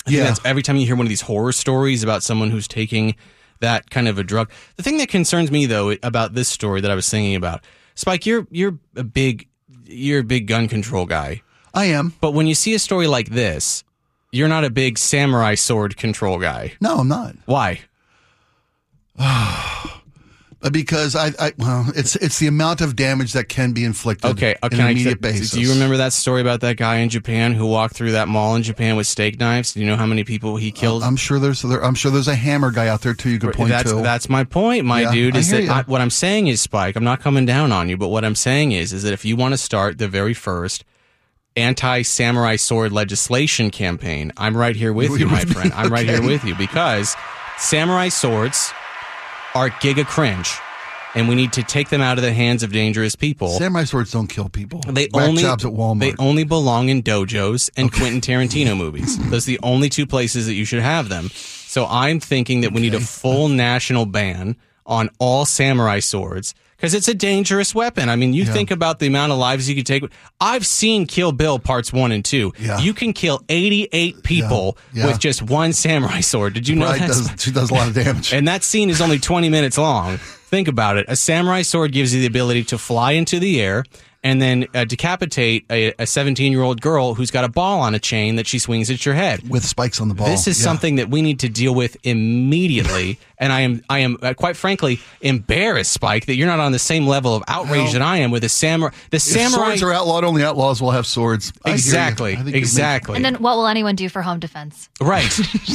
I 0.06 0.10
Yeah. 0.10 0.24
that's 0.24 0.40
every 0.44 0.62
time 0.62 0.76
you 0.76 0.86
hear 0.86 0.96
one 0.96 1.06
of 1.06 1.10
these 1.10 1.20
horror 1.22 1.52
stories 1.52 2.02
about 2.02 2.22
someone 2.22 2.50
who's 2.50 2.68
taking 2.68 3.14
that 3.60 3.90
kind 3.90 4.08
of 4.08 4.18
a 4.18 4.24
drug. 4.24 4.50
The 4.76 4.82
thing 4.82 4.98
that 4.98 5.08
concerns 5.08 5.50
me 5.50 5.66
though 5.66 5.94
about 6.02 6.34
this 6.34 6.48
story 6.48 6.80
that 6.80 6.90
I 6.90 6.94
was 6.94 7.08
thinking 7.08 7.34
about, 7.36 7.64
Spike, 7.94 8.24
you're 8.26 8.46
you're 8.50 8.78
a 8.96 9.04
big 9.04 9.46
you're 9.86 10.20
a 10.20 10.24
big 10.24 10.46
gun 10.46 10.68
control 10.68 11.06
guy. 11.06 11.42
I 11.74 11.86
am. 11.86 12.14
But 12.20 12.32
when 12.32 12.46
you 12.46 12.54
see 12.54 12.74
a 12.74 12.78
story 12.78 13.06
like 13.06 13.28
this, 13.30 13.84
you're 14.32 14.48
not 14.48 14.64
a 14.64 14.70
big 14.70 14.98
samurai 14.98 15.54
sword 15.54 15.96
control 15.96 16.38
guy. 16.38 16.72
No, 16.80 16.98
I'm 16.98 17.08
not. 17.08 17.36
Why? 17.46 17.80
Uh, 20.62 20.68
Because 20.68 21.16
I, 21.16 21.32
I, 21.38 21.52
well, 21.56 21.86
it's 21.96 22.16
it's 22.16 22.38
the 22.38 22.46
amount 22.46 22.82
of 22.82 22.94
damage 22.94 23.32
that 23.32 23.48
can 23.48 23.72
be 23.72 23.84
inflicted. 23.84 24.30
Okay, 24.32 24.54
on 24.62 24.66
okay. 24.66 24.76
an 24.80 24.86
I- 24.88 24.90
immediate 24.90 25.20
basis. 25.20 25.52
Do 25.52 25.60
you 25.60 25.70
remember 25.72 25.96
that 25.96 26.12
story 26.12 26.42
about 26.42 26.60
that 26.60 26.76
guy 26.76 26.96
in 26.96 27.08
Japan 27.08 27.54
who 27.54 27.66
walked 27.66 27.94
through 27.94 28.12
that 28.12 28.28
mall 28.28 28.54
in 28.56 28.62
Japan 28.62 28.96
with 28.96 29.06
steak 29.06 29.38
knives? 29.40 29.72
Do 29.72 29.80
you 29.80 29.86
know 29.86 29.96
how 29.96 30.04
many 30.06 30.22
people 30.22 30.56
he 30.56 30.70
killed? 30.70 31.02
I'm 31.02 31.16
sure 31.16 31.38
there's 31.38 31.62
there, 31.62 31.82
I'm 31.82 31.94
sure 31.94 32.10
there's 32.10 32.28
a 32.28 32.34
hammer 32.34 32.70
guy 32.70 32.88
out 32.88 33.00
there 33.00 33.14
too. 33.14 33.30
You 33.30 33.38
could 33.38 33.54
point 33.54 33.70
that's 33.70 33.90
to. 33.90 34.02
that's 34.02 34.28
my 34.28 34.44
point, 34.44 34.84
my 34.84 35.02
Yeah, 35.02 35.12
dude. 35.12 35.36
I 35.36 35.38
Is 35.38 35.50
that. 35.50 35.68
I, 35.68 35.82
what 35.82 36.02
I'm 36.02 36.10
saying 36.10 36.48
is, 36.48 36.60
Spike? 36.60 36.94
I'm 36.96 37.04
not 37.04 37.20
coming 37.20 37.46
down 37.46 37.72
on 37.72 37.88
you, 37.88 37.96
but 37.96 38.08
what 38.08 38.24
I'm 38.24 38.34
saying 38.34 38.72
is, 38.72 38.92
is 38.92 39.02
that 39.04 39.12
if 39.14 39.24
you 39.24 39.36
want 39.36 39.54
to 39.54 39.58
start 39.58 39.96
the 39.96 40.08
very 40.08 40.34
first 40.34 40.84
anti-samurai 41.56 42.56
sword 42.56 42.92
legislation 42.92 43.70
campaign, 43.70 44.30
I'm 44.36 44.56
right 44.56 44.76
here 44.76 44.92
with 44.92 45.18
you, 45.18 45.26
my 45.26 45.40
friend. 45.44 45.72
I'm 45.74 45.90
right 45.92 46.06
here 46.08 46.22
with 46.22 46.44
you 46.44 46.54
because 46.54 47.16
samurai 47.58 48.08
swords 48.08 48.72
are 49.54 49.70
giga 49.70 50.06
cringe, 50.06 50.50
and 51.14 51.28
we 51.28 51.34
need 51.34 51.52
to 51.54 51.62
take 51.62 51.88
them 51.88 52.00
out 52.00 52.18
of 52.18 52.22
the 52.24 52.32
hands 52.32 52.62
of 52.62 52.72
dangerous 52.72 53.16
people. 53.16 53.48
Samurai 53.48 53.84
swords 53.84 54.12
don't 54.12 54.28
kill 54.28 54.48
people. 54.48 54.80
They 54.86 55.08
only 55.12 55.42
jobs 55.42 55.64
at 55.64 55.72
Walmart. 55.72 56.00
They 56.00 56.14
only 56.18 56.44
belong 56.44 56.88
in 56.88 57.02
dojos 57.02 57.70
and 57.76 57.92
Quentin 57.92 58.20
Tarantino 58.20 58.76
movies. 58.76 59.18
Those 59.30 59.46
are 59.46 59.52
the 59.52 59.60
only 59.62 59.88
two 59.88 60.06
places 60.06 60.46
that 60.46 60.54
you 60.54 60.64
should 60.64 60.82
have 60.82 61.08
them. 61.08 61.28
So 61.30 61.86
I'm 61.86 62.20
thinking 62.20 62.62
that 62.62 62.72
we 62.72 62.80
need 62.80 62.94
a 62.94 63.00
full 63.00 63.48
national 63.48 64.06
ban 64.06 64.56
on 64.86 65.10
all 65.18 65.44
samurai 65.44 66.00
swords 66.00 66.54
because 66.80 66.94
it's 66.94 67.08
a 67.08 67.14
dangerous 67.14 67.74
weapon. 67.74 68.08
I 68.08 68.16
mean, 68.16 68.32
you 68.32 68.46
think 68.46 68.70
about 68.70 69.00
the 69.00 69.06
amount 69.06 69.32
of 69.32 69.38
lives 69.38 69.68
you 69.68 69.76
could 69.76 69.84
take. 69.84 70.02
I've 70.40 70.64
seen 70.66 71.06
Kill 71.06 71.30
Bill 71.30 71.58
parts 71.58 71.92
one 71.92 72.10
and 72.10 72.24
two. 72.24 72.54
Yeah. 72.58 72.78
You 72.78 72.94
can 72.94 73.12
kill 73.12 73.42
88 73.50 74.22
people 74.22 74.78
Yeah. 74.94 75.06
with 75.06 75.18
just 75.18 75.42
one 75.42 75.74
samurai 75.74 76.20
sword. 76.20 76.54
Did 76.54 76.66
you 76.68 76.76
know 76.76 76.86
Right, 76.86 77.00
that? 77.00 77.08
does, 77.08 77.30
she 77.38 77.50
does 77.50 77.70
a 77.70 77.74
lot 77.74 77.88
of 77.88 77.94
damage. 77.94 78.32
And 78.40 78.48
that 78.48 78.64
scene 78.64 78.88
is 78.88 79.02
only 79.02 79.18
20 79.18 79.50
minutes 79.50 79.76
long. 79.76 80.16
Think 80.16 80.68
about 80.68 80.96
it. 80.96 81.04
A 81.08 81.16
samurai 81.16 81.62
sword 81.62 81.92
gives 81.92 82.14
you 82.14 82.20
the 82.22 82.26
ability 82.26 82.64
to 82.64 82.78
fly 82.78 83.12
into 83.12 83.38
the 83.38 83.60
air 83.60 83.84
and 84.22 84.40
then 84.42 84.66
uh, 84.74 84.84
decapitate 84.84 85.64
a 85.70 86.06
17 86.06 86.52
year 86.52 86.62
old 86.62 86.80
girl 86.80 87.14
who's 87.14 87.30
got 87.30 87.44
a 87.44 87.48
ball 87.48 87.80
on 87.80 87.94
a 87.94 87.98
chain 87.98 88.36
that 88.36 88.46
she 88.46 88.58
swings 88.58 88.90
at 88.90 89.06
your 89.06 89.14
head. 89.14 89.48
with 89.48 89.64
spikes 89.64 90.00
on 90.00 90.08
the 90.08 90.14
ball. 90.14 90.26
This 90.26 90.46
is 90.46 90.58
Yeah. 90.58 90.64
something 90.64 90.96
that 90.96 91.08
we 91.10 91.22
need 91.22 91.38
to 91.40 91.48
deal 91.48 91.74
with 91.74 91.96
immediately, 92.04 93.18
and 93.38 93.52
I 93.52 93.60
am, 93.62 93.82
I 93.88 94.00
am 94.00 94.18
uh, 94.22 94.34
quite 94.34 94.56
frankly 94.56 95.00
embarrassed, 95.22 95.92
Spike, 95.92 96.26
that 96.26 96.34
you're 96.36 96.46
not 96.46 96.60
on 96.60 96.72
the 96.72 96.78
same 96.78 97.06
level 97.06 97.34
of 97.34 97.42
outrage 97.48 97.84
Well, 97.84 97.92
that 97.94 98.02
I 98.02 98.18
am 98.18 98.30
with 98.30 98.42
the 98.42 98.48
samurai. 98.48 98.94
The 99.10 99.16
If 99.16 99.22
samurai, 99.22 99.68
swords 99.68 99.82
are 99.82 99.92
outlawed, 99.92 100.24
only 100.24 100.42
outlaws 100.44 100.82
will 100.82 100.90
have 100.90 101.06
swords. 101.06 101.52
I 101.64 101.70
exactly, 101.72 102.36
I 102.36 102.42
think 102.42 102.56
exactly, 102.56 103.16
and 103.16 103.24
then 103.24 103.36
what 103.36 103.56
will 103.56 103.66
anyone 103.66 103.96
do 103.96 104.08
for 104.08 104.22
home 104.22 104.38
defense? 104.38 104.88
right, 105.00 105.30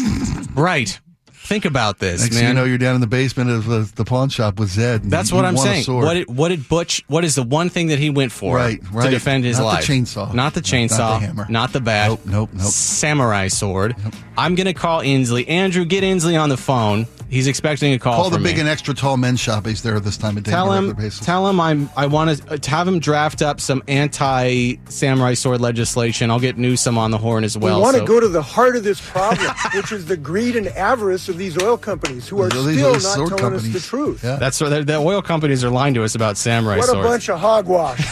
right. 0.56 1.00
Think 1.46 1.66
about 1.66 2.00
this, 2.00 2.22
Next 2.22 2.36
man. 2.36 2.48
you 2.48 2.54
know, 2.54 2.64
you're 2.64 2.78
down 2.80 2.96
in 2.96 3.02
the 3.02 3.08
basement 3.08 3.50
of 3.52 3.70
uh, 3.72 3.86
the 3.96 4.04
pawn 4.04 4.30
shop 4.30 4.60
with 4.60 4.70
Zed. 4.70 5.04
That's 5.04 5.30
you 5.30 5.36
what 5.36 5.46
I'm 5.46 5.58
saying. 5.58 5.86
What 5.88 6.14
did, 6.16 6.28
what 6.36 6.50
did 6.50 6.68
Butch? 6.68 7.04
What 7.08 7.24
is 7.24 7.36
the 7.36 7.44
one 7.44 7.70
thing 7.70 7.88
that 7.88 8.00
he 8.00 8.10
went 8.10 8.32
for 8.32 8.56
Right, 8.56 8.80
right. 8.92 9.06
to 9.06 9.12
defend 9.12 9.44
his 9.44 9.58
Not 9.60 9.64
the 9.64 9.68
life? 9.76 9.86
chainsaw. 9.88 10.16
Not 10.16 10.26
the 10.28 10.36
Not- 10.36 10.36
not 10.36 10.54
the 10.56 10.62
chainsaw. 10.62 11.20
hammer. 11.22 11.46
Not 11.50 11.72
the 11.74 11.82
bat. 11.82 12.10
Nope, 12.10 12.22
nope, 12.26 12.50
nope. 12.54 12.64
Samurai 12.66 13.48
sword. 13.50 13.96
I'm 14.38 14.56
gonna 14.56 14.74
call 14.74 15.02
Inslee. 15.02 15.48
Andrew, 15.48 15.86
get 15.86 16.04
Inslee 16.04 16.40
on 16.42 16.50
the 16.50 16.58
phone. 16.58 17.06
He's 17.30 17.48
expecting 17.48 17.94
a 17.94 18.00
call. 18.00 18.14
Call 18.16 18.30
the 18.30 18.36
from 18.38 18.44
big 18.44 18.56
me. 18.56 18.62
and 18.62 18.70
extra 18.70 18.94
tall 18.94 19.18
men 19.18 19.36
shop. 19.36 19.66
He's 19.66 19.82
there 19.82 20.00
this 20.00 20.16
time 20.16 20.38
of 20.38 20.44
day. 20.44 20.52
Tell 20.52 20.70
on 20.70 20.76
a 20.76 20.78
him. 20.78 20.88
regular 20.90 21.08
basis. 21.10 21.26
Tell 21.26 21.48
him 21.50 21.60
I'm. 21.60 21.90
I 21.98 22.06
want 22.06 22.38
to, 22.38 22.54
uh, 22.54 22.58
to 22.58 22.70
have 22.70 22.88
him 22.88 23.00
draft 23.00 23.42
up 23.42 23.60
some 23.60 23.82
anti-samurai 23.88 25.34
sword 25.34 25.60
legislation. 25.62 26.30
I'll 26.32 26.40
get 26.40 26.58
Newsom 26.58 26.98
on 26.98 27.12
the 27.12 27.18
horn 27.18 27.44
as 27.44 27.58
well. 27.58 27.78
we 27.78 27.82
want 27.82 27.96
to 27.96 28.02
so- 28.02 28.06
go 28.08 28.20
to 28.20 28.28
the 28.28 28.42
heart 28.42 28.76
of 28.76 28.84
this 28.84 29.02
problem, 29.02 29.48
which 29.74 29.92
is 29.92 30.06
the 30.06 30.18
greed 30.18 30.56
and 30.56 30.68
avarice 30.70 31.28
of 31.28 31.38
these 31.38 31.62
oil 31.62 31.78
companies 31.78 32.28
who 32.28 32.42
are 32.42 32.50
These- 32.50 32.66
these 32.66 32.78
still 32.78 32.90
are 32.90 32.94
not 32.94 33.02
sword 33.02 33.30
telling 33.30 33.54
us 33.56 33.62
companies. 33.64 33.74
the 33.74 33.80
truth. 33.90 34.24
Yeah. 34.24 34.36
That's 34.38 34.62
what 34.62 34.70
the, 34.70 34.84
the 34.84 34.96
oil 34.98 35.22
companies 35.22 35.64
are 35.64 35.70
lying 35.72 35.94
to 35.96 36.04
us 36.04 36.16
about 36.16 36.38
samurai 36.38 36.78
What 36.78 36.90
a 36.90 36.92
swords. 36.92 37.08
bunch 37.10 37.30
of 37.30 37.40
hogwash. 37.40 38.00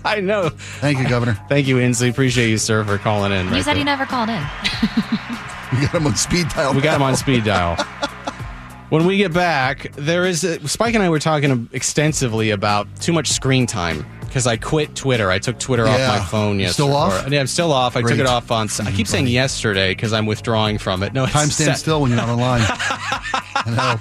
I 0.04 0.20
know. 0.20 0.50
Thank 0.50 0.98
you, 0.98 1.08
Governor. 1.08 1.38
Thank 1.48 1.66
you, 1.66 1.76
Inslee. 1.76 2.10
Appreciate 2.10 2.50
you, 2.50 2.58
sir, 2.58 2.84
for 2.84 2.98
calling 2.98 3.32
in. 3.32 3.46
You 3.46 3.52
right 3.52 3.64
said 3.64 3.72
there. 3.72 3.78
you 3.78 3.84
never 3.84 4.04
called 4.06 4.28
in. 4.28 4.42
We 5.80 5.86
got 5.86 5.94
him 5.94 6.06
on 6.06 6.16
speed 6.16 6.48
dial. 6.48 6.74
We 6.74 6.80
got 6.80 6.96
him 6.96 7.02
on 7.02 7.16
speed 7.16 7.44
dial. 7.44 7.76
When 8.90 9.06
we 9.06 9.18
get 9.18 9.32
back, 9.32 9.92
there 9.92 10.26
is 10.26 10.42
a, 10.42 10.66
Spike 10.66 10.94
and 10.94 11.04
I 11.04 11.10
were 11.10 11.20
talking 11.20 11.68
extensively 11.70 12.50
about 12.50 12.88
too 13.00 13.12
much 13.12 13.28
screen 13.28 13.64
time 13.64 14.04
because 14.22 14.48
I 14.48 14.56
quit 14.56 14.96
Twitter. 14.96 15.30
I 15.30 15.38
took 15.38 15.60
Twitter 15.60 15.84
Yeah. 15.86 16.10
off 16.10 16.18
my 16.18 16.24
phone 16.24 16.58
yesterday. 16.58 16.88
still 16.88 16.96
off? 16.96 17.24
Or- 17.24 17.30
yeah, 17.30 17.38
I'm 17.38 17.46
still 17.46 17.72
off. 17.72 17.96
I 17.96 18.02
took 18.02 18.18
it 18.18 18.26
off 18.26 18.50
on. 18.50 18.64
I 18.66 18.68
keep 18.68 18.80
mm-hmm. 18.82 19.04
saying 19.04 19.26
yesterday 19.28 19.92
because 19.92 20.12
I'm 20.12 20.26
withdrawing 20.26 20.78
from 20.78 21.04
it. 21.04 21.12
No, 21.12 21.22
it's 21.22 21.32
Time 21.32 21.50
stands 21.50 21.78
still 21.78 22.00
when 22.00 22.10
you're 22.10 22.16
not 22.16 22.30
online. 22.30 22.62
I 23.62 23.98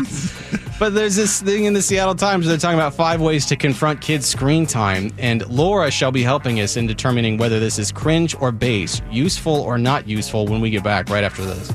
know. 0.00 0.59
But 0.80 0.94
there's 0.94 1.14
this 1.14 1.42
thing 1.42 1.64
in 1.66 1.74
the 1.74 1.82
Seattle 1.82 2.14
Times. 2.14 2.46
Where 2.46 2.56
they're 2.56 2.58
talking 2.58 2.78
about 2.78 2.94
five 2.94 3.20
ways 3.20 3.44
to 3.46 3.56
confront 3.56 4.00
kids' 4.00 4.26
screen 4.26 4.64
time, 4.64 5.12
and 5.18 5.46
Laura 5.50 5.90
shall 5.90 6.10
be 6.10 6.22
helping 6.22 6.58
us 6.60 6.78
in 6.78 6.86
determining 6.86 7.36
whether 7.36 7.60
this 7.60 7.78
is 7.78 7.92
cringe 7.92 8.34
or 8.40 8.50
base, 8.50 9.02
useful 9.10 9.56
or 9.60 9.76
not 9.76 10.08
useful. 10.08 10.46
When 10.46 10.62
we 10.62 10.70
get 10.70 10.82
back, 10.82 11.10
right 11.10 11.22
after 11.22 11.44
this. 11.44 11.70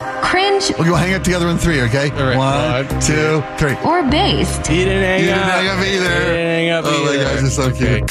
Cringe 0.00 0.72
We'll 0.78 0.88
go 0.88 0.94
hang 0.94 1.12
it 1.12 1.24
together 1.24 1.48
in 1.48 1.58
three, 1.58 1.82
okay? 1.82 2.10
All 2.12 2.16
right. 2.24 2.36
One, 2.38 2.86
One, 2.86 3.00
two, 3.02 3.42
three. 3.58 3.76
or 3.84 4.02
based. 4.10 4.66
He 4.66 4.84
didn't 4.84 5.02
hang 5.04 5.20
You 5.20 5.26
didn't 5.26 5.42
up. 5.42 5.50
hang 5.50 5.68
up 5.68 5.78
either. 5.78 5.84
He 5.84 6.26
didn't 6.26 6.46
hang 6.46 6.70
up 6.70 6.84
Oh, 6.86 7.04
my 7.04 7.10
either. 7.12 7.24
gosh, 7.24 7.42
it's 7.44 7.54
so 7.54 7.70
cute. 7.70 8.10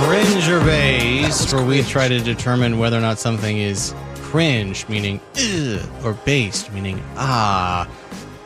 Cringe 0.00 0.48
or 0.48 0.60
base, 0.64 1.52
where 1.52 1.62
we 1.64 1.82
try 1.82 2.08
to 2.08 2.20
determine 2.20 2.78
whether 2.78 2.96
or 2.96 3.02
not 3.02 3.18
something 3.18 3.58
is 3.58 3.94
cringe, 4.34 4.88
meaning 4.88 5.20
or 6.02 6.14
based, 6.24 6.72
meaning 6.72 7.00
ah. 7.16 7.88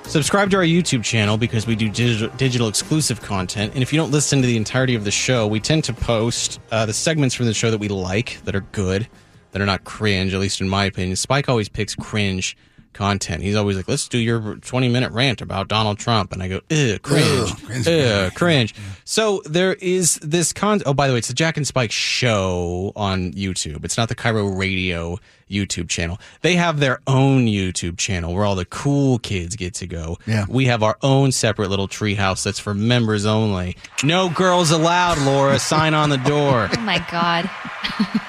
Subscribe 0.03 0.51
to 0.51 0.59
our 0.59 0.63
YouTube 0.63 1.03
channel 1.03 1.39
because 1.39 1.67
we 1.67 1.75
do 1.75 1.89
digital, 1.89 2.29
digital 2.37 2.69
exclusive 2.69 3.23
content. 3.23 3.73
And 3.73 3.83
if 3.83 3.91
you 3.91 3.99
don't 3.99 4.11
listen 4.11 4.43
to 4.43 4.47
the 4.47 4.59
entirety 4.59 4.95
of 4.95 5.05
the 5.05 5.11
show, 5.11 5.47
we 5.47 5.61
tend 5.61 5.85
to 5.85 5.95
post 5.95 6.61
uh, 6.71 6.85
the 6.85 6.93
segments 6.93 7.35
from 7.35 7.47
the 7.47 7.55
show 7.55 7.71
that 7.71 7.79
we 7.79 7.89
like, 7.89 8.39
that 8.45 8.55
are 8.55 8.67
good, 8.73 9.09
that 9.53 9.63
are 9.63 9.65
not 9.65 9.85
cringe, 9.85 10.35
at 10.35 10.41
least 10.41 10.61
in 10.61 10.69
my 10.69 10.85
opinion. 10.85 11.17
Spike 11.17 11.49
always 11.49 11.71
picks 11.71 11.95
cringe 11.95 12.55
content. 12.99 13.45
He's 13.45 13.55
always 13.55 13.77
like, 13.77 13.87
let's 13.89 14.09
do 14.09 14.19
your 14.19 14.57
20 14.57 14.89
minute 14.89 15.13
rant 15.13 15.41
about 15.41 15.69
Donald 15.69 15.99
Trump. 15.99 16.33
And 16.33 16.43
I 16.43 16.49
go, 16.49 16.57
ugh, 16.71 17.01
cringe. 17.01 17.51
Ugh, 17.53 17.59
cringe. 17.65 17.89
Ugh, 17.89 18.35
cringe. 18.35 18.75
So 19.05 19.41
there 19.47 19.75
is 19.75 20.17
this 20.17 20.53
con. 20.53 20.83
Oh, 20.85 20.93
by 20.93 21.07
the 21.07 21.15
way, 21.15 21.19
it's 21.19 21.29
the 21.29 21.35
Jack 21.35 21.57
and 21.57 21.67
Spike 21.67 21.93
show 21.93 22.93
on 22.97 23.33
YouTube. 23.33 23.85
It's 23.85 23.97
not 23.97 24.09
the 24.09 24.17
KIRO 24.17 24.59
Radio 24.59 25.19
YouTube 25.49 25.89
channel. 25.89 26.19
They 26.43 26.57
have 26.57 26.81
their 26.81 27.01
own 27.07 27.47
YouTube 27.47 27.97
channel 27.99 28.35
where 28.35 28.45
all 28.45 28.57
the 28.57 28.65
cool 28.65 29.19
kids 29.21 29.55
get 29.57 29.75
to 29.75 29.87
go. 29.87 30.19
Yeah. 30.27 30.45
We 30.49 30.67
have 30.67 30.83
our 30.83 30.99
own 31.01 31.33
separate 31.33 31.71
little 31.71 31.89
treehouse 31.89 32.43
that's 32.43 32.59
for 32.59 32.75
members 32.75 33.25
only. 33.25 33.77
No 34.03 34.29
girls 34.29 34.73
allowed, 34.73 35.19
Laura. 35.19 35.59
Sign 35.59 35.95
on 35.95 36.11
the 36.11 36.19
door. 36.19 36.69
Oh 36.79 36.81
my 36.81 37.05
God. 37.11 37.51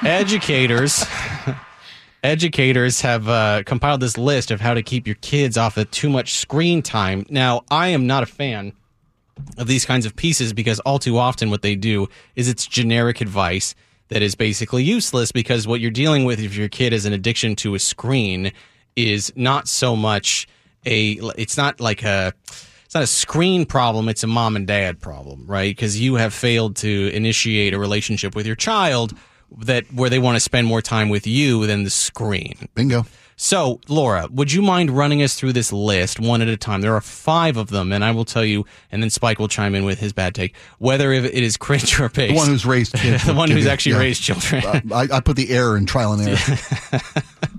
Educators. 0.03 1.05
Educators 2.23 3.01
have 3.01 3.29
uh, 3.29 3.63
compiled 3.65 4.01
this 4.01 4.17
list 4.17 4.51
of 4.51 4.59
how 4.59 4.73
to 4.73 4.83
keep 4.83 5.07
your 5.07 5.15
kids 5.21 5.57
off 5.57 5.77
of 5.77 5.89
too 5.91 6.09
much 6.09 6.33
screen 6.33 6.81
time. 6.81 7.25
Now, 7.29 7.63
I 7.71 7.89
am 7.89 8.07
not 8.07 8.23
a 8.23 8.25
fan 8.25 8.73
of 9.57 9.67
these 9.67 9.85
kinds 9.85 10.05
of 10.05 10.15
pieces 10.15 10.51
because 10.51 10.79
all 10.81 10.99
too 10.99 11.17
often 11.17 11.49
what 11.49 11.61
they 11.61 11.75
do 11.75 12.09
is 12.35 12.49
it's 12.49 12.67
generic 12.67 13.21
advice 13.21 13.73
that 14.09 14.21
is 14.21 14.35
basically 14.35 14.83
useless 14.83 15.31
because 15.31 15.67
what 15.67 15.79
you're 15.79 15.91
dealing 15.91 16.25
with 16.25 16.39
if 16.39 16.55
your 16.55 16.67
kid 16.67 16.91
has 16.91 17.05
an 17.05 17.13
addiction 17.13 17.55
to 17.55 17.75
a 17.75 17.79
screen 17.79 18.51
is 18.95 19.31
not 19.35 19.67
so 19.67 19.95
much 19.95 20.47
a 20.85 21.19
it's 21.37 21.57
not 21.57 21.79
like 21.79 22.03
a 22.03 22.33
it's 22.85 22.95
not 22.95 23.03
a 23.03 23.07
screen 23.07 23.65
problem 23.65 24.09
it's 24.09 24.23
a 24.23 24.27
mom 24.27 24.55
and 24.55 24.65
dad 24.65 24.99
problem 24.99 25.45
right 25.45 25.75
because 25.75 25.99
you 25.99 26.15
have 26.15 26.33
failed 26.33 26.75
to 26.75 27.11
initiate 27.13 27.73
a 27.73 27.79
relationship 27.79 28.35
with 28.35 28.47
your 28.47 28.55
child 28.55 29.13
that 29.57 29.91
where 29.93 30.09
they 30.09 30.19
want 30.19 30.35
to 30.35 30.39
spend 30.39 30.67
more 30.67 30.81
time 30.81 31.09
with 31.09 31.25
you 31.27 31.65
than 31.67 31.83
the 31.83 31.89
screen 31.89 32.55
Bingo. 32.75 33.05
so, 33.35 33.79
Laura, 33.87 34.27
would 34.31 34.51
you 34.51 34.61
mind 34.61 34.91
running 34.91 35.21
us 35.23 35.35
through 35.35 35.53
this 35.53 35.71
list 35.73 36.19
one 36.19 36.41
at 36.41 36.47
a 36.47 36.57
time? 36.57 36.81
There 36.81 36.95
are 36.95 37.01
five 37.01 37.57
of 37.57 37.69
them, 37.69 37.91
and 37.91 38.03
I 38.03 38.11
will 38.11 38.25
tell 38.25 38.43
you, 38.43 38.65
and 38.91 39.01
then 39.01 39.09
Spike 39.09 39.39
will 39.39 39.47
chime 39.47 39.75
in 39.75 39.85
with 39.85 39.99
his 39.99 40.13
bad 40.13 40.35
take, 40.35 40.55
whether 40.77 41.11
if 41.11 41.25
it 41.25 41.43
is 41.43 41.57
cringe 41.57 41.99
or 41.99 42.09
based. 42.09 42.33
The 42.33 42.35
one 42.35 42.47
who's 42.47 42.65
raised 42.65 42.93
kids. 42.93 43.23
the 43.25 43.33
one 43.33 43.49
who's 43.49 43.65
you- 43.65 43.71
actually 43.71 43.93
yeah. 43.93 43.99
raised 43.99 44.21
children. 44.21 44.63
I, 44.91 45.07
I 45.11 45.19
put 45.21 45.35
the 45.35 45.49
error 45.49 45.77
in 45.77 45.85
trial 45.85 46.13
and 46.13 46.27
error. 46.27 46.37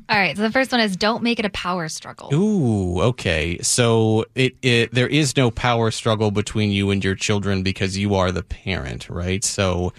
All 0.08 0.18
right. 0.18 0.36
So 0.36 0.42
the 0.42 0.50
first 0.50 0.72
one 0.72 0.80
is 0.80 0.96
don't 0.96 1.22
make 1.22 1.38
it 1.38 1.44
a 1.44 1.50
power 1.50 1.88
struggle. 1.88 2.34
Ooh, 2.34 3.00
okay. 3.00 3.58
So 3.62 4.24
it, 4.34 4.56
it 4.60 4.92
there 4.92 5.06
is 5.06 5.36
no 5.36 5.50
power 5.52 5.92
struggle 5.92 6.32
between 6.32 6.70
you 6.70 6.90
and 6.90 7.02
your 7.04 7.14
children 7.14 7.62
because 7.62 7.96
you 7.96 8.16
are 8.16 8.32
the 8.32 8.42
parent, 8.42 9.08
right? 9.08 9.44
So 9.44 9.92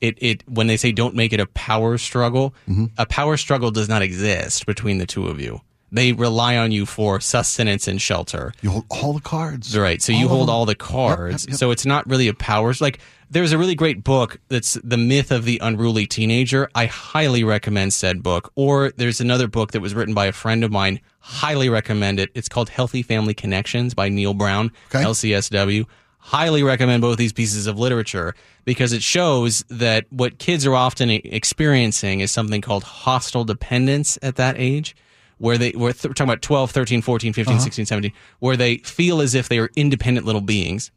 it 0.00 0.16
it 0.22 0.44
when 0.48 0.66
they 0.66 0.76
say 0.76 0.92
don't 0.92 1.14
make 1.14 1.32
it 1.32 1.40
a 1.40 1.46
power 1.46 1.98
struggle, 1.98 2.54
Mm-hmm. 2.68 2.86
a 2.98 3.06
power 3.06 3.36
struggle 3.36 3.70
does 3.70 3.88
not 3.88 4.02
exist 4.02 4.66
between 4.66 4.98
the 4.98 5.06
two 5.06 5.26
of 5.28 5.40
you. 5.40 5.60
They 5.90 6.12
rely 6.12 6.58
on 6.58 6.70
you 6.70 6.84
for 6.84 7.18
sustenance 7.18 7.88
and 7.88 7.98
shelter. 7.98 8.52
You 8.60 8.70
hold 8.70 8.84
all 8.90 9.14
the 9.14 9.22
cards. 9.22 9.76
Right. 9.76 10.02
So 10.02 10.12
you 10.12 10.18
All 10.18 10.24
of 10.24 10.30
hold 10.36 10.50
all 10.50 10.66
the 10.66 10.74
cards. 10.74 11.58
So 11.58 11.70
it's 11.70 11.86
not 11.86 12.06
really 12.06 12.28
a 12.28 12.34
power. 12.34 12.74
Like 12.78 12.98
there's 13.30 13.52
a 13.52 13.58
really 13.58 13.74
great 13.74 14.04
book 14.04 14.38
that's 14.48 14.74
The 14.84 14.98
Myth 14.98 15.30
of 15.32 15.46
the 15.46 15.58
Unruly 15.62 16.06
Teenager. 16.06 16.68
I 16.74 16.84
highly 16.86 17.42
recommend 17.42 17.94
said 17.94 18.22
book. 18.22 18.52
Or 18.54 18.92
there's 18.98 19.22
another 19.22 19.48
book 19.48 19.72
that 19.72 19.80
was 19.80 19.94
written 19.94 20.12
by 20.12 20.26
a 20.26 20.32
friend 20.32 20.62
of 20.62 20.70
mine. 20.70 21.00
Highly 21.20 21.70
recommend 21.70 22.20
it. 22.20 22.30
It's 22.34 22.50
called 22.50 22.68
Healthy 22.68 23.02
Family 23.02 23.32
Connections 23.32 23.94
by 23.94 24.10
Neil 24.10 24.34
Brown, 24.34 24.72
Okay. 24.94 25.02
LCSW. 25.02 25.86
Highly 26.28 26.62
recommend 26.62 27.00
both 27.00 27.16
these 27.16 27.32
pieces 27.32 27.66
of 27.66 27.78
literature 27.78 28.34
because 28.66 28.92
it 28.92 29.02
shows 29.02 29.64
that 29.70 30.04
what 30.10 30.38
kids 30.38 30.66
are 30.66 30.74
often 30.74 31.08
experiencing 31.10 32.20
is 32.20 32.30
something 32.30 32.60
called 32.60 32.84
hostile 32.84 33.44
dependence 33.44 34.18
at 34.20 34.36
that 34.36 34.56
age 34.58 34.94
where 35.38 35.56
they 35.56 35.72
we're, 35.74 35.92
th- 35.92 36.04
we're 36.04 36.12
talking 36.12 36.28
about 36.30 36.42
12 36.42 36.70
13 36.70 37.00
14 37.00 37.32
15 37.32 37.60
16 37.60 37.86
17 37.86 38.12
where 38.40 38.56
they 38.58 38.76
feel 38.78 39.22
as 39.22 39.34
if 39.34 39.48
they 39.48 39.58
are 39.58 39.70
independent 39.74 40.26
little 40.26 40.42
beings 40.42 40.90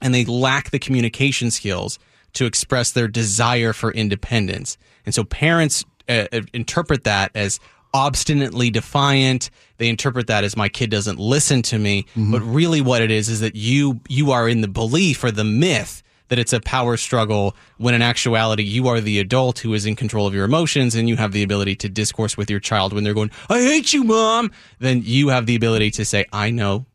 and 0.00 0.14
they 0.14 0.24
lack 0.24 0.70
the 0.70 0.78
communication 0.78 1.50
skills 1.50 1.98
to 2.32 2.46
express 2.46 2.90
their 2.92 3.06
desire 3.08 3.72
for 3.74 3.92
independence. 3.92 4.78
And 5.04 5.14
so 5.14 5.24
parents 5.24 5.84
uh, 6.08 6.26
uh, 6.32 6.40
interpret 6.54 7.04
that 7.04 7.30
as 7.34 7.60
obstinately 7.94 8.70
defiant. 8.70 9.48
They 9.78 9.88
interpret 9.88 10.26
that 10.26 10.44
as 10.44 10.56
my 10.56 10.68
kid 10.68 10.90
doesn't 10.90 11.18
listen 11.18 11.62
to 11.62 11.78
me. 11.78 12.02
Mm-hmm. 12.02 12.32
But 12.32 12.42
really 12.42 12.80
what 12.80 13.00
it 13.00 13.10
is 13.10 13.28
is 13.28 13.40
that 13.40 13.54
you 13.54 14.00
you 14.08 14.32
are 14.32 14.48
in 14.48 14.60
the 14.60 14.68
belief 14.68 15.24
or 15.24 15.30
the 15.30 15.44
myth 15.44 16.02
that 16.28 16.38
it's 16.38 16.52
a 16.52 16.60
power 16.60 16.96
struggle 16.96 17.54
when 17.76 17.94
in 17.94 18.02
actuality 18.02 18.62
you 18.62 18.88
are 18.88 19.00
the 19.00 19.20
adult 19.20 19.60
who 19.60 19.72
is 19.74 19.86
in 19.86 19.94
control 19.94 20.26
of 20.26 20.34
your 20.34 20.44
emotions 20.44 20.94
and 20.94 21.08
you 21.08 21.16
have 21.16 21.32
the 21.32 21.42
ability 21.42 21.76
to 21.76 21.88
discourse 21.88 22.36
with 22.36 22.50
your 22.50 22.60
child 22.60 22.92
when 22.92 23.04
they're 23.04 23.14
going 23.14 23.30
i 23.48 23.60
hate 23.60 23.92
you 23.92 24.04
mom. 24.04 24.50
Then 24.78 25.02
you 25.04 25.28
have 25.28 25.46
the 25.46 25.54
ability 25.54 25.90
to 25.92 26.04
say 26.04 26.24
i 26.32 26.50
know 26.50 26.86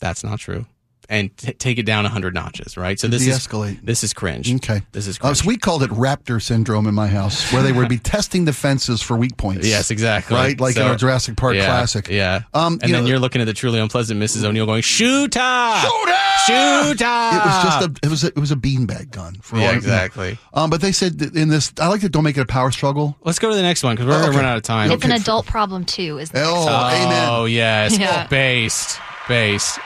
that's 0.00 0.24
not 0.24 0.40
true 0.40 0.66
and 1.08 1.34
t- 1.36 1.52
take 1.54 1.78
it 1.78 1.84
down 1.84 2.04
a 2.04 2.08
hundred 2.08 2.34
notches 2.34 2.76
right 2.76 3.00
so 3.00 3.08
this 3.08 3.24
De-escalate. 3.24 3.76
is 3.76 3.80
this 3.82 4.04
is 4.04 4.12
cringe 4.12 4.54
Okay. 4.56 4.82
this 4.92 5.06
is 5.06 5.16
Uh, 5.16 5.20
cringe 5.20 5.38
so 5.38 5.46
we 5.46 5.56
called 5.56 5.82
it 5.82 5.90
raptor 5.90 6.40
syndrome 6.42 6.86
in 6.86 6.94
my 6.94 7.06
house, 7.08 7.50
where 7.52 7.62
they 7.62 7.72
would 7.72 7.88
be 7.88 7.98
testing 8.14 8.44
defenses 8.44 9.00
for 9.02 9.16
weak 9.16 9.36
points. 9.36 9.66
Yes, 9.66 9.90
exactly. 9.90 10.36
Right, 10.36 10.60
like 10.60 10.76
in 10.76 10.82
So- 10.82 10.88
our 10.88 10.96
Jurassic 10.96 11.36
Park 11.36 11.54
yeah, 11.56 11.64
classic. 11.66 12.08
Yeah. 12.08 12.42
Um, 12.54 12.74
and 12.74 12.84
you 12.90 12.94
then 12.94 13.04
know- 13.04 13.08
you're 13.10 13.18
looking 13.18 13.40
at 13.40 13.46
the 13.46 13.52
truly 13.54 13.78
unpleasant 13.80 14.20
Mrs. 14.20 14.44
O'Neill 14.44 14.66
going, 14.66 14.82
shooter! 14.82 15.38
Shooter! 15.80 16.14
Shooter! 16.46 17.04
It 17.34 17.44
was 17.44 17.62
just 17.64 17.80
a 17.82 17.94
it 18.02 18.08
was 18.10 18.24
a, 18.24 18.26
it 18.28 18.38
was 18.38 18.50
a 18.52 18.56
beanbag 18.56 19.10
gun. 19.10 19.34
For 19.42 19.56
Yeah, 19.58 19.68
all, 19.68 19.74
exactly. 19.74 20.38
Um, 20.54 20.70
but 20.70 20.80
they 20.80 20.92
said 20.92 21.20
in 21.34 21.48
this, 21.48 21.72
I 21.80 21.88
like 21.88 22.00
that. 22.02 22.10
Don't 22.12 22.24
make 22.24 22.36
it 22.36 22.40
a 22.42 22.46
power 22.46 22.70
struggle. 22.70 23.16
Let's 23.24 23.38
go 23.38 23.50
to 23.50 23.56
the 23.56 23.62
next 23.62 23.82
one 23.82 23.94
because 23.96 24.06
we're 24.06 24.14
Oh, 24.14 24.20
going 24.20 24.32
to 24.32 24.38
okay. 24.38 24.44
run 24.44 24.46
out 24.52 24.56
of 24.56 24.62
time. 24.62 24.90
It's 24.90 25.04
an 25.04 25.12
adult 25.12 25.46
problem 25.46 25.84
too. 25.84 26.18
Is 26.18 26.30
the 26.30 26.42
Oh, 26.42 26.54
next 26.54 26.64
one. 26.66 26.94
amen. 26.94 27.28
Oh 27.30 27.44
yes, 27.46 27.98
Yeah. 27.98 28.26
based, 28.28 28.98
based. 29.28 29.78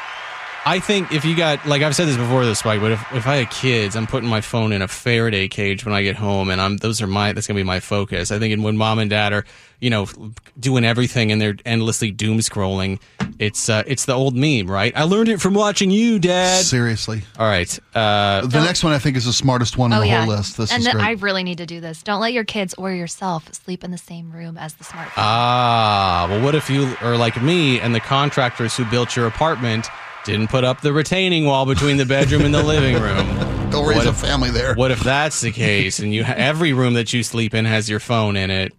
I 0.64 0.78
think 0.78 1.12
if 1.12 1.24
you 1.24 1.36
got 1.36 1.66
like 1.66 1.82
I've 1.82 1.94
said 1.96 2.06
this 2.06 2.16
before, 2.16 2.44
this 2.44 2.60
Spike, 2.60 2.80
but 2.80 2.92
if, 2.92 3.12
if 3.12 3.26
I 3.26 3.36
had 3.36 3.50
kids, 3.50 3.96
I'm 3.96 4.06
putting 4.06 4.28
my 4.28 4.40
phone 4.40 4.72
in 4.72 4.80
a 4.80 4.86
Faraday 4.88 5.48
cage 5.48 5.84
when 5.84 5.92
I 5.92 6.02
get 6.02 6.14
home, 6.16 6.50
and 6.50 6.60
I'm 6.60 6.76
those 6.76 7.02
are 7.02 7.06
my 7.08 7.32
that's 7.32 7.46
gonna 7.48 7.58
be 7.58 7.64
my 7.64 7.80
focus. 7.80 8.30
I 8.30 8.38
think, 8.38 8.62
when 8.62 8.76
mom 8.76 8.98
and 9.00 9.10
dad 9.10 9.32
are 9.32 9.44
you 9.80 9.90
know 9.90 10.06
doing 10.60 10.84
everything 10.84 11.32
and 11.32 11.40
they're 11.40 11.56
endlessly 11.66 12.12
doom 12.12 12.38
scrolling, 12.38 13.00
it's 13.40 13.68
uh, 13.68 13.82
it's 13.88 14.04
the 14.04 14.12
old 14.12 14.36
meme, 14.36 14.70
right? 14.70 14.92
I 14.96 15.02
learned 15.02 15.30
it 15.30 15.40
from 15.40 15.54
watching 15.54 15.90
you, 15.90 16.20
Dad. 16.20 16.64
Seriously, 16.64 17.22
All 17.40 17.46
right, 17.46 17.76
uh, 17.96 18.46
the 18.46 18.62
next 18.62 18.84
one 18.84 18.92
I 18.92 18.98
think 19.00 19.16
is 19.16 19.24
the 19.24 19.32
smartest 19.32 19.76
one 19.76 19.90
in 19.92 19.98
Oh 19.98 20.00
the 20.02 20.06
yeah. 20.06 20.24
whole 20.24 20.36
list. 20.36 20.58
This 20.58 20.70
and 20.70 20.78
is 20.80 20.84
then 20.84 20.94
great. 20.94 21.04
I 21.06 21.10
really 21.12 21.42
need 21.42 21.58
to 21.58 21.66
do 21.66 21.80
this. 21.80 22.04
Don't 22.04 22.20
let 22.20 22.32
your 22.32 22.44
kids 22.44 22.72
or 22.78 22.92
yourself 22.92 23.52
sleep 23.52 23.82
in 23.82 23.90
the 23.90 23.98
same 23.98 24.30
room 24.30 24.56
as 24.56 24.74
the 24.74 24.84
smartphone. 24.84 25.12
Ah, 25.16 26.28
well, 26.30 26.40
what 26.40 26.54
if 26.54 26.70
you 26.70 26.94
are 27.00 27.16
like 27.16 27.42
me 27.42 27.80
and 27.80 27.92
the 27.92 28.00
contractors 28.00 28.76
who 28.76 28.84
built 28.84 29.16
your 29.16 29.26
apartment 29.26 29.88
didn't 30.24 30.48
put 30.48 30.64
up 30.64 30.80
the 30.80 30.92
retaining 30.92 31.44
wall 31.46 31.66
between 31.66 31.96
the 31.96 32.06
bedroom 32.06 32.42
and 32.42 32.54
the 32.54 32.62
living 32.62 33.00
room? 33.00 33.26
Don't 33.70 33.86
raise 33.86 33.96
what 33.98 34.06
a 34.06 34.10
if- 34.10 34.16
family 34.16 34.50
there. 34.50 34.74
What 34.74 34.90
if 34.90 35.00
that's 35.00 35.40
the 35.40 35.50
case 35.50 35.98
and 35.98 36.12
you 36.12 36.22
every 36.24 36.72
room 36.72 36.94
that 36.94 37.12
you 37.12 37.22
sleep 37.22 37.54
in 37.54 37.64
has 37.64 37.88
your 37.88 38.00
phone 38.00 38.36
in 38.36 38.50
it? 38.50 38.72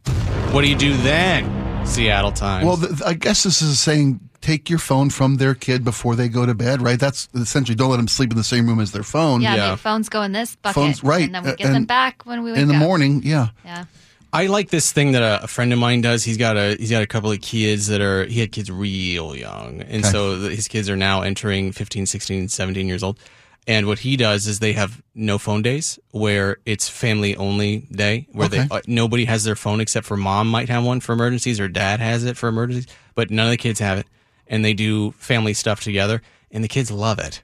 What 0.51 0.61
do 0.61 0.69
you 0.69 0.75
do 0.75 0.95
then? 0.97 1.85
Seattle 1.85 2.31
Times. 2.31 2.65
Well, 2.65 2.77
th- 2.77 3.01
I 3.05 3.13
guess 3.13 3.43
this 3.43 3.61
is 3.61 3.79
saying 3.79 4.19
take 4.39 4.69
your 4.69 4.79
phone 4.79 5.09
from 5.09 5.37
their 5.37 5.55
kid 5.55 5.83
before 5.83 6.15
they 6.15 6.29
go 6.29 6.45
to 6.45 6.53
bed, 6.53 6.81
right? 6.81 6.99
That's 6.99 7.27
essentially 7.33 7.75
don't 7.75 7.89
let 7.89 7.97
them 7.97 8.07
sleep 8.07 8.31
in 8.31 8.37
the 8.37 8.43
same 8.43 8.67
room 8.67 8.79
as 8.79 8.91
their 8.91 9.03
phone. 9.03 9.41
yeah, 9.41 9.55
yeah. 9.55 9.75
phones 9.75 10.09
go 10.09 10.21
in 10.21 10.31
this 10.31 10.55
bucket. 10.57 10.75
Phones- 10.75 11.03
right, 11.03 11.23
And 11.23 11.33
then 11.35 11.43
we 11.43 11.49
uh, 11.51 11.55
get 11.55 11.71
them 11.71 11.85
back 11.85 12.25
when 12.25 12.43
we 12.43 12.51
wake 12.51 12.57
up 12.59 12.61
In 12.63 12.67
the 12.69 12.75
up. 12.75 12.79
morning, 12.81 13.21
yeah. 13.23 13.47
Yeah. 13.65 13.85
I 14.33 14.47
like 14.47 14.69
this 14.69 14.91
thing 14.91 15.11
that 15.11 15.21
a, 15.21 15.43
a 15.43 15.47
friend 15.47 15.71
of 15.71 15.77
mine 15.79 16.01
does. 16.01 16.23
He's 16.23 16.37
got 16.37 16.57
a 16.57 16.75
he's 16.79 16.89
got 16.89 17.03
a 17.03 17.07
couple 17.07 17.31
of 17.31 17.39
kids 17.41 17.87
that 17.87 18.01
are 18.01 18.25
he 18.25 18.39
had 18.39 18.51
kids 18.51 18.71
real 18.71 19.35
young, 19.35 19.81
and 19.81 20.03
Okay. 20.03 20.11
so 20.11 20.39
his 20.39 20.67
kids 20.67 20.89
are 20.89 20.95
now 20.97 21.21
entering 21.21 21.71
15, 21.71 22.07
16, 22.07 22.47
17 22.49 22.87
years 22.87 23.03
old. 23.03 23.19
And 23.65 23.87
what 23.87 23.99
he 23.99 24.17
does 24.17 24.45
is 24.47 24.59
they 24.59 24.73
have 24.73 25.01
no 25.15 25.37
phone 25.37 25.61
days 25.61 25.97
where 26.11 26.57
it's 26.65 26.89
family 26.89 27.33
only 27.37 27.87
day 27.91 28.27
where 28.33 28.47
Okay. 28.47 28.67
they 28.67 28.75
uh, 28.75 28.81
nobody 28.87 29.23
has 29.25 29.45
their 29.45 29.55
phone 29.55 29.79
except 29.79 30.05
for 30.05 30.17
mom 30.17 30.49
might 30.49 30.67
have 30.67 30.83
one 30.83 30.99
for 30.99 31.13
emergencies 31.13 31.61
or 31.61 31.69
dad 31.69 32.01
has 32.01 32.25
it 32.25 32.35
for 32.35 32.49
emergencies, 32.49 32.91
but 33.15 33.29
none 33.31 33.45
of 33.45 33.51
the 33.51 33.57
kids 33.57 33.79
have 33.79 33.99
it. 33.99 34.07
And 34.47 34.65
they 34.65 34.73
do 34.73 35.11
family 35.11 35.53
stuff 35.53 35.79
together, 35.81 36.21
and 36.51 36.61
the 36.63 36.67
kids 36.67 36.91
love 36.91 37.19
it, 37.19 37.41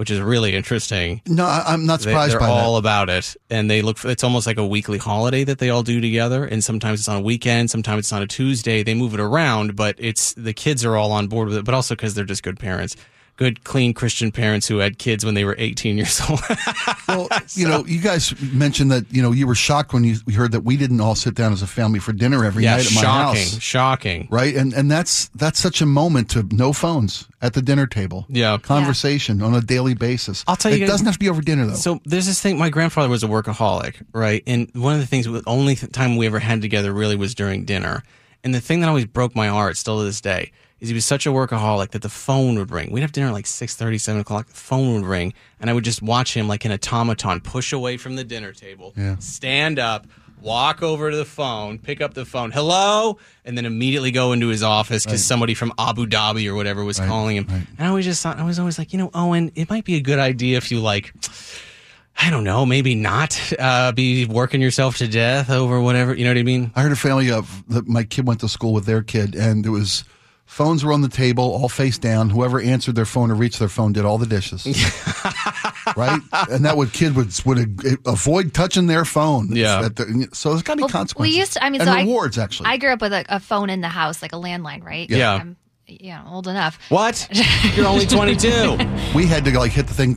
which 0.00 0.10
is 0.10 0.18
really 0.18 0.56
interesting. 0.56 1.20
No, 1.26 1.44
I, 1.44 1.62
I'm 1.66 1.84
not 1.84 2.00
They, 2.00 2.04
surprised 2.04 2.32
they're 2.32 2.40
by 2.40 2.48
all 2.48 2.72
that. 2.72 2.78
about 2.78 3.10
it, 3.10 3.36
and 3.50 3.70
they 3.70 3.82
look. 3.82 3.98
For, 3.98 4.08
it's 4.08 4.24
almost 4.24 4.46
like 4.46 4.56
a 4.56 4.66
weekly 4.66 4.96
holiday 4.96 5.44
that 5.44 5.58
they 5.58 5.68
all 5.68 5.82
do 5.82 6.00
together. 6.00 6.42
And 6.42 6.64
sometimes 6.64 7.00
it's 7.00 7.08
on 7.08 7.16
a 7.18 7.20
weekend, 7.20 7.70
sometimes 7.70 8.06
it's 8.06 8.12
on 8.14 8.22
a 8.22 8.26
Tuesday. 8.26 8.82
They 8.82 8.94
move 8.94 9.12
it 9.12 9.20
around, 9.20 9.76
but 9.76 9.96
it's 9.98 10.32
the 10.32 10.54
kids 10.54 10.86
are 10.86 10.96
all 10.96 11.12
on 11.12 11.26
board 11.28 11.48
with 11.48 11.58
it. 11.58 11.66
But 11.66 11.74
also 11.74 11.94
because 11.94 12.14
they're 12.14 12.24
just 12.24 12.42
good 12.42 12.58
parents, 12.58 12.96
good, 13.40 13.64
clean 13.64 13.94
Christian 13.94 14.30
parents 14.30 14.68
who 14.68 14.78
had 14.78 14.98
kids 14.98 15.24
when 15.24 15.32
they 15.34 15.44
were 15.46 15.54
18 15.58 15.96
years 15.96 16.20
old. 16.28 16.40
Well, 17.08 17.28
you 17.54 17.66
know, 17.66 17.84
you 17.86 18.00
guys 18.00 18.40
mentioned 18.40 18.92
that 18.92 19.04
you 19.10 19.20
know 19.20 19.32
you 19.32 19.48
were 19.48 19.56
shocked 19.56 19.92
when 19.92 20.04
you 20.04 20.14
heard 20.32 20.52
that 20.52 20.60
we 20.60 20.76
didn't 20.76 21.00
all 21.00 21.16
sit 21.16 21.34
down 21.34 21.52
as 21.52 21.60
a 21.60 21.66
family 21.66 21.98
for 21.98 22.12
dinner 22.12 22.44
every 22.44 22.62
yeah, 22.62 22.76
night 22.76 22.86
at 22.86 22.94
my 22.94 23.00
shocking, 23.00 23.40
house. 23.40 23.60
shocking. 23.60 24.28
Right, 24.30 24.54
and 24.54 24.72
and 24.72 24.88
that's 24.88 25.26
that's 25.30 25.58
such 25.58 25.80
a 25.80 25.86
moment 25.86 26.30
to 26.30 26.46
no 26.52 26.72
phones 26.72 27.26
at 27.42 27.54
the 27.54 27.62
dinner 27.62 27.88
table. 27.88 28.26
Yeah. 28.28 28.58
conversation 28.58 29.42
on 29.42 29.54
a 29.56 29.60
daily 29.60 29.94
basis. 29.94 30.44
I'll 30.46 30.54
tell 30.54 30.70
you 30.70 30.76
it 30.76 30.80
guys- 30.80 30.88
doesn't 30.90 31.06
have 31.06 31.14
to 31.16 31.18
be 31.18 31.28
over 31.28 31.42
dinner 31.42 31.66
though. 31.66 31.74
So 31.74 32.00
there's 32.04 32.26
this 32.26 32.40
thing. 32.40 32.58
My 32.58 32.70
grandfather 32.70 33.08
was 33.08 33.24
a 33.24 33.26
workaholic, 33.28 34.00
right? 34.12 34.44
And 34.46 34.70
one 34.74 34.94
of 34.94 35.00
the 35.00 35.06
things, 35.08 35.26
the 35.26 35.42
only 35.48 35.74
time 35.74 36.16
we 36.16 36.26
ever 36.26 36.38
had 36.38 36.62
together 36.62 36.92
really 36.92 37.16
was 37.16 37.34
during 37.34 37.64
dinner. 37.64 38.04
And 38.44 38.54
the 38.54 38.60
thing 38.60 38.80
that 38.80 38.88
always 38.88 39.04
broke 39.06 39.34
my 39.34 39.48
heart, 39.48 39.76
still 39.76 39.98
to 39.98 40.04
this 40.04 40.20
day, 40.20 40.52
is 40.80 40.88
he 40.88 40.94
was 40.94 41.04
such 41.04 41.26
a 41.26 41.30
workaholic 41.30 41.90
that 41.90 42.02
the 42.02 42.08
phone 42.08 42.58
would 42.58 42.70
ring. 42.70 42.90
We'd 42.90 43.02
have 43.02 43.12
dinner 43.12 43.28
at 43.28 43.32
like 43.32 43.44
6.30, 43.44 44.00
7 44.00 44.20
o'clock. 44.20 44.46
The 44.46 44.54
phone 44.54 44.94
would 44.94 45.04
ring, 45.06 45.34
and 45.60 45.68
I 45.68 45.72
would 45.72 45.84
just 45.84 46.02
watch 46.02 46.34
him 46.34 46.48
like 46.48 46.64
an 46.64 46.72
automaton 46.72 47.40
push 47.40 47.72
away 47.72 47.96
from 47.96 48.16
the 48.16 48.24
dinner 48.24 48.52
table, 48.52 48.92
stand 49.18 49.78
up, 49.78 50.06
walk 50.40 50.82
over 50.82 51.10
to 51.10 51.16
the 51.16 51.24
phone, 51.26 51.78
pick 51.78 52.00
up 52.00 52.14
the 52.14 52.24
phone, 52.24 52.50
hello, 52.50 53.18
and 53.44 53.58
then 53.58 53.66
immediately 53.66 54.10
go 54.10 54.32
into 54.32 54.48
his 54.48 54.62
office 54.62 55.04
because 55.04 55.22
somebody 55.24 55.52
from 55.54 55.72
Abu 55.78 56.06
Dhabi 56.06 56.48
or 56.50 56.54
whatever 56.54 56.82
was 56.82 56.98
calling 56.98 57.36
him. 57.36 57.46
And 57.50 57.66
I 57.78 57.88
always 57.88 58.06
just 58.06 58.22
thought, 58.22 58.38
I 58.38 58.44
was 58.44 58.58
always 58.58 58.78
like, 58.78 58.92
you 58.94 58.98
know, 58.98 59.10
Owen, 59.12 59.52
it 59.54 59.68
might 59.68 59.84
be 59.84 59.96
a 59.96 60.00
good 60.00 60.18
idea 60.18 60.56
if 60.56 60.70
you 60.70 60.80
like 60.80 61.12
I 62.22 62.28
don't 62.28 62.44
know, 62.44 62.66
maybe 62.66 62.94
not 62.94 63.38
uh, 63.58 63.92
be 63.92 64.26
working 64.26 64.60
yourself 64.60 64.98
to 64.98 65.08
death 65.08 65.48
over 65.48 65.80
whatever. 65.80 66.14
You 66.14 66.24
know 66.24 66.30
what 66.30 66.38
I 66.38 66.42
mean? 66.42 66.70
I 66.74 66.82
heard 66.82 66.92
a 66.92 66.96
family 66.96 67.30
of 67.30 67.64
that 67.68 67.88
my 67.88 68.04
kid 68.04 68.26
went 68.26 68.40
to 68.40 68.48
school 68.48 68.74
with 68.74 68.84
their 68.84 69.02
kid, 69.02 69.34
and 69.34 69.64
there 69.64 69.72
was 69.72 70.04
phones 70.50 70.84
were 70.84 70.92
on 70.92 71.00
the 71.00 71.08
table, 71.08 71.44
all 71.44 71.68
face 71.68 71.96
down. 71.96 72.28
Whoever 72.28 72.60
answered 72.60 72.96
their 72.96 73.04
phone 73.06 73.30
or 73.30 73.34
reached 73.34 73.60
their 73.60 73.68
phone 73.68 73.92
did 73.92 74.04
all 74.04 74.18
the 74.18 74.26
dishes. 74.26 74.66
right, 75.96 76.20
and 76.50 76.64
that 76.64 76.76
would 76.76 76.92
kid 76.92 77.14
would 77.14 77.32
would 77.46 77.98
avoid 78.04 78.52
touching 78.52 78.86
their 78.86 79.04
phone. 79.04 79.48
Yeah. 79.54 79.84
At 79.86 79.96
the- 79.96 80.28
so 80.32 80.50
there's 80.50 80.62
got 80.62 80.74
to 80.74 80.76
be 80.78 80.82
Well, 80.82 80.88
consequences. 80.90 81.34
We 81.34 81.38
used 81.38 81.52
to, 81.54 81.64
I 81.64 81.70
mean, 81.70 81.80
and 81.80 81.88
so 81.88 81.96
rewards 81.96 82.36
I, 82.36 82.42
actually. 82.42 82.68
I 82.68 82.76
grew 82.76 82.90
up 82.92 83.00
with 83.00 83.12
a, 83.12 83.24
a 83.28 83.40
phone 83.40 83.70
in 83.70 83.80
the 83.80 83.88
house, 83.88 84.22
like 84.22 84.32
a 84.32 84.36
landline, 84.36 84.82
right? 84.84 85.08
Yeah. 85.08 85.34
I'm, 85.34 85.40
um, 85.40 85.56
you 86.00 86.10
know, 86.12 86.24
old 86.28 86.46
enough. 86.48 86.78
What? 86.90 87.28
You're 87.76 87.86
only 87.86 88.06
22. 88.06 88.78
we 89.14 89.26
had 89.26 89.44
to 89.44 89.58
like 89.58 89.72
hit 89.72 89.86
the 89.86 89.94
thing. 89.94 90.16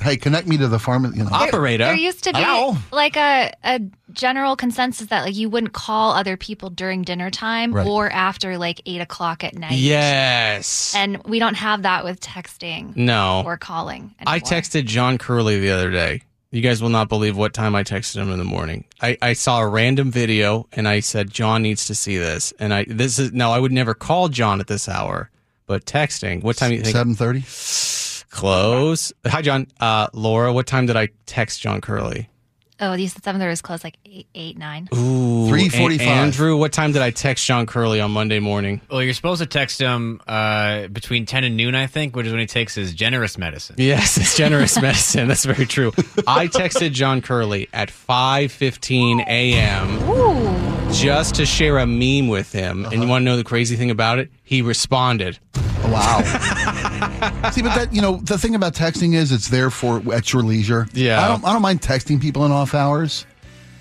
Hey, 0.00 0.16
connect 0.16 0.46
me 0.48 0.56
to 0.58 0.68
the 0.68 0.78
farm. 0.78 1.04
You 1.14 1.24
know. 1.24 1.30
Operator. 1.30 1.84
There 1.84 1.94
used 1.94 2.24
to 2.24 2.32
be 2.32 2.38
Hello? 2.40 2.76
like 2.92 3.16
a, 3.16 3.52
a 3.64 3.80
general 4.12 4.56
consensus 4.56 5.08
that 5.08 5.22
like 5.24 5.34
you 5.36 5.48
wouldn't 5.48 5.72
call 5.72 6.12
other 6.12 6.36
people 6.36 6.70
during 6.70 7.02
dinner 7.02 7.30
time 7.30 7.72
Right. 7.72 7.86
or 7.86 8.10
after 8.10 8.56
like 8.58 8.80
eight 8.86 9.00
o'clock 9.00 9.44
at 9.44 9.54
night. 9.54 9.72
yes. 9.72 10.94
And 10.96 11.22
we 11.24 11.38
don't 11.38 11.54
have 11.56 11.82
that 11.82 12.04
with 12.04 12.20
texting 12.20 12.96
no. 12.96 13.42
or 13.44 13.56
calling. 13.56 14.14
I 14.26 14.40
texted 14.40 14.86
John 14.86 15.18
Curley 15.18 15.58
the 15.60 15.70
other 15.70 15.90
day. 15.90 16.22
You 16.56 16.62
guys 16.62 16.80
will 16.80 16.88
not 16.88 17.10
believe 17.10 17.36
what 17.36 17.52
time 17.52 17.74
I 17.74 17.84
texted 17.84 18.16
him 18.16 18.30
in 18.30 18.38
the 18.38 18.44
morning. 18.44 18.86
I, 19.02 19.18
I 19.20 19.34
saw 19.34 19.60
a 19.60 19.68
random 19.68 20.10
video 20.10 20.66
and 20.72 20.88
I 20.88 21.00
said, 21.00 21.30
John 21.30 21.60
needs 21.60 21.84
to 21.88 21.94
see 21.94 22.16
this. 22.16 22.54
And 22.58 22.72
I, 22.72 22.86
this 22.88 23.18
is, 23.18 23.34
now 23.34 23.52
I 23.52 23.58
would 23.58 23.72
never 23.72 23.92
call 23.92 24.30
John 24.30 24.58
at 24.60 24.66
this 24.66 24.88
hour, 24.88 25.28
but 25.66 25.84
texting. 25.84 26.42
What 26.42 26.56
time 26.56 26.70
do 26.70 26.76
you 26.76 26.82
think? 26.82 26.96
Seven 26.96 27.14
thirty. 27.14 27.44
Close. 28.30 29.12
Hi, 29.26 29.42
John. 29.42 29.66
Uh, 29.78 30.06
Laura, 30.14 30.50
what 30.50 30.66
time 30.66 30.86
did 30.86 30.96
I 30.96 31.10
text 31.26 31.60
John 31.60 31.82
Curley? 31.82 32.30
Oh, 32.78 32.92
you 32.92 33.08
said 33.08 33.24
seven 33.24 33.40
thirty 33.40 33.48
was 33.50 33.62
close, 33.62 33.82
like 33.82 33.96
eight, 34.04 34.26
eight, 34.34 34.58
nine. 34.58 34.86
Ooh, 34.94 35.48
3:45. 35.48 35.98
A- 36.00 36.02
Andrew, 36.04 36.56
what 36.58 36.72
time 36.74 36.92
did 36.92 37.00
I 37.00 37.10
text 37.10 37.46
John 37.46 37.64
Curley 37.64 38.00
on 38.00 38.10
Monday 38.10 38.38
morning? 38.38 38.82
Well, 38.90 39.02
you're 39.02 39.14
supposed 39.14 39.40
to 39.40 39.46
text 39.46 39.80
him 39.80 40.20
uh, 40.28 40.88
between 40.88 41.24
10 41.24 41.44
and 41.44 41.56
noon, 41.56 41.74
I 41.74 41.86
think, 41.86 42.14
which 42.14 42.26
is 42.26 42.32
when 42.32 42.40
he 42.40 42.46
takes 42.46 42.74
his 42.74 42.92
generous 42.92 43.38
medicine. 43.38 43.76
Yes, 43.78 44.18
it's 44.18 44.36
generous 44.36 44.78
medicine. 44.80 45.28
That's 45.28 45.46
very 45.46 45.64
true. 45.64 45.92
I 46.26 46.48
texted 46.48 46.92
John 46.92 47.22
Curley 47.22 47.68
at 47.72 47.88
5:15 47.88 49.26
a.m. 49.26 50.92
just 50.92 51.36
to 51.36 51.46
share 51.46 51.78
a 51.78 51.86
meme 51.86 52.28
with 52.28 52.52
him. 52.52 52.84
And 52.84 53.02
you 53.02 53.08
want 53.08 53.22
to 53.22 53.24
know 53.24 53.38
the 53.38 53.44
crazy 53.44 53.76
thing 53.76 53.90
about 53.90 54.18
it? 54.18 54.30
He 54.42 54.60
responded. 54.60 55.38
Wow. 55.84 56.20
See, 57.52 57.62
but 57.62 57.74
that 57.74 57.88
you 57.92 58.02
know 58.02 58.16
the 58.16 58.38
thing 58.38 58.54
about 58.54 58.74
texting 58.74 59.14
is 59.14 59.32
it's 59.32 59.48
there 59.48 59.70
for 59.70 60.02
at 60.12 60.32
your 60.32 60.42
leisure. 60.42 60.86
Yeah. 60.92 61.24
I 61.24 61.28
don't. 61.28 61.44
I 61.44 61.52
don't 61.52 61.62
mind 61.62 61.80
texting 61.82 62.20
people 62.20 62.44
in 62.44 62.52
off 62.52 62.74
hours. 62.74 63.26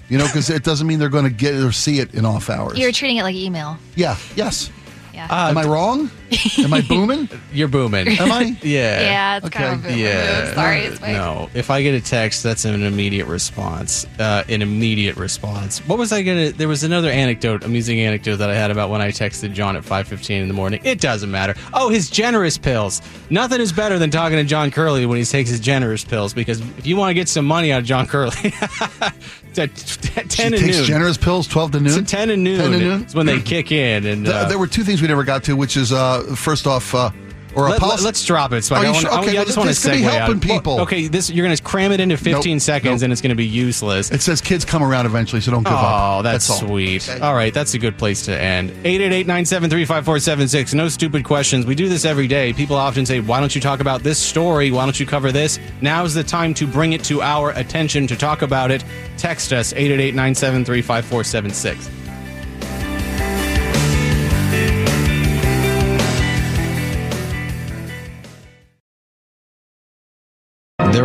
You 0.07 0.19
know, 0.19 0.25
because 0.25 0.51
it 0.51 0.63
doesn't 0.63 0.85
mean 0.85 0.99
they're 0.99 1.09
going 1.09 1.23
to 1.23 1.31
get 1.31 1.55
or 1.55 1.71
see 1.71 1.99
it 1.99 2.13
in 2.13 2.25
off 2.25 2.51
hours. 2.51 2.77
You're 2.77 2.91
treating 2.91 3.17
it 3.17 3.23
like 3.23 3.35
email. 3.35 3.77
yeah. 3.95 4.17
Yes. 4.35 4.69
Yeah. 5.13 5.27
Uh, 5.31 5.49
Am 5.49 5.57
I 5.57 5.63
wrong? 5.63 6.11
Am 6.59 6.73
I 6.73 6.81
booming? 6.81 7.29
You're 7.53 7.67
booming. 7.67 8.07
Am 8.07 8.31
I? 8.31 8.57
Yeah. 8.63 9.01
yeah, 9.01 9.37
it's 9.37 9.45
okay. 9.47 9.59
kind 9.59 9.85
of 9.85 9.91
a 9.91 9.97
Yeah. 9.97 10.45
move. 10.45 10.53
Sorry, 10.55 10.79
it's 10.81 11.01
my 11.01 11.11
No, 11.13 11.49
if 11.53 11.69
I 11.69 11.81
get 11.83 11.93
a 11.93 12.01
text, 12.01 12.41
that's 12.43 12.65
an 12.65 12.81
immediate 12.83 13.25
response. 13.27 14.05
Uh, 14.19 14.43
an 14.49 14.61
immediate 14.61 15.15
response. 15.17 15.79
What 15.87 15.97
was 15.99 16.11
I 16.11 16.21
gonna? 16.23 16.51
There 16.51 16.67
was 16.67 16.83
another 16.83 17.09
anecdote, 17.09 17.63
amusing 17.63 17.99
anecdote 18.01 18.37
that 18.37 18.49
I 18.49 18.55
had 18.55 18.71
about 18.71 18.89
when 18.89 19.01
I 19.01 19.09
texted 19.09 19.53
John 19.53 19.75
at 19.75 19.83
five 19.85 20.07
fifteen 20.07 20.41
in 20.41 20.47
the 20.47 20.53
morning. 20.53 20.79
It 20.83 20.99
doesn't 21.01 21.29
matter. 21.31 21.55
Oh, 21.73 21.89
his 21.89 22.09
generous 22.09 22.57
pills. 22.57 23.01
Nothing 23.29 23.61
is 23.61 23.71
better 23.71 23.99
than 23.99 24.09
talking 24.11 24.37
to 24.37 24.43
John 24.43 24.71
Curley 24.71 25.05
when 25.05 25.17
he 25.17 25.25
takes 25.25 25.49
his 25.49 25.59
generous 25.59 26.03
pills 26.03 26.33
because 26.33 26.59
if 26.77 26.85
you 26.87 26.95
want 26.97 27.09
to 27.11 27.13
get 27.13 27.27
some 27.29 27.45
money 27.45 27.71
out 27.71 27.79
of 27.79 27.85
John 27.85 28.07
Curley, 28.07 28.33
it's 28.43 29.59
at 29.59 29.75
t- 29.75 30.09
She 30.21 30.21
ten 30.27 30.53
and 30.53 30.63
takes 30.63 30.77
noon. 30.77 30.85
generous 30.85 31.17
pills, 31.17 31.47
twelve 31.47 31.71
to 31.71 31.77
It's 31.77 31.95
noon. 31.95 32.03
at 32.03 32.07
ten 32.07 32.29
and 32.29 32.43
noon. 32.43 32.59
10 32.59 32.71
to 32.71 32.77
noon? 32.79 33.01
It's 33.03 33.15
when 33.15 33.25
they 33.25 33.39
kick 33.41 33.71
in. 33.71 34.05
And 34.05 34.27
uh, 34.27 34.45
there 34.47 34.57
were 34.59 34.67
two 34.67 34.83
things 34.83 35.01
we 35.01 35.07
never 35.07 35.23
got 35.23 35.43
to, 35.45 35.55
which 35.55 35.77
is 35.77 35.91
uh, 35.91 36.23
first 36.35 36.65
off, 36.67 36.93
uh, 36.95 37.11
or 37.55 37.67
a 37.67 37.69
Let, 37.69 37.81
us 37.83 38.25
drop 38.25 38.51
it. 38.51 38.65
Spike. 38.65 38.83
Are 38.83 38.85
I, 38.85 38.89
want, 38.91 39.01
sure? 39.01 39.11
I, 39.11 39.19
Okay, 39.21 39.37
I 39.37 39.45
just 39.45 39.57
want 39.57 39.73
to 39.73 39.89
be 39.91 40.01
helping 40.01 40.39
Well, 40.41 40.57
people. 40.57 40.81
okay, 40.81 41.07
this 41.07 41.29
you're 41.29 41.45
going 41.45 41.55
to 41.55 41.63
cram 41.63 41.93
it 41.93 42.01
into 42.01 42.17
15 42.17 42.55
Nope, 42.57 42.61
seconds, 42.61 43.01
nope. 43.01 43.05
and 43.05 43.13
it's 43.13 43.21
going 43.21 43.29
to 43.29 43.35
be 43.35 43.45
useless. 43.45 44.11
it 44.11 44.21
says 44.21 44.41
kids 44.41 44.65
come 44.65 44.83
around 44.83 45.05
eventually, 45.05 45.39
so 45.41 45.51
don't 45.51 45.63
give 45.63 45.71
up. 45.71 46.17
Oh, 46.17 46.21
that's, 46.21 46.49
all. 46.49 46.57
sweet. 46.57 47.09
All 47.21 47.33
right, 47.33 47.53
that's 47.53 47.73
a 47.73 47.79
good 47.79 47.97
place 47.97 48.25
to 48.25 48.37
end. 48.37 48.71
888-973-5476. 48.83 50.73
No 50.73 50.89
stupid 50.89 51.23
questions. 51.23 51.65
We 51.65 51.75
do 51.75 51.87
this 51.87 52.03
every 52.03 52.27
day. 52.27 52.51
People 52.51 52.75
often 52.75 53.05
say, 53.05 53.21
"Why 53.21 53.39
don't 53.39 53.55
you 53.55 53.61
talk 53.61 53.79
about 53.79 54.03
this 54.03 54.19
story? 54.19 54.69
Why 54.71 54.83
don't 54.85 54.99
you 54.99 55.05
cover 55.05 55.31
this?" 55.31 55.57
Now's 55.79 56.13
the 56.13 56.25
time 56.25 56.53
to 56.55 56.67
bring 56.67 56.91
it 56.91 57.05
to 57.05 57.21
our 57.21 57.51
attention 57.51 58.05
to 58.07 58.17
talk 58.17 58.41
about 58.41 58.69
it. 58.69 58.83
Text 59.17 59.53
us 59.53 59.71
888-973-5476. 59.73 61.89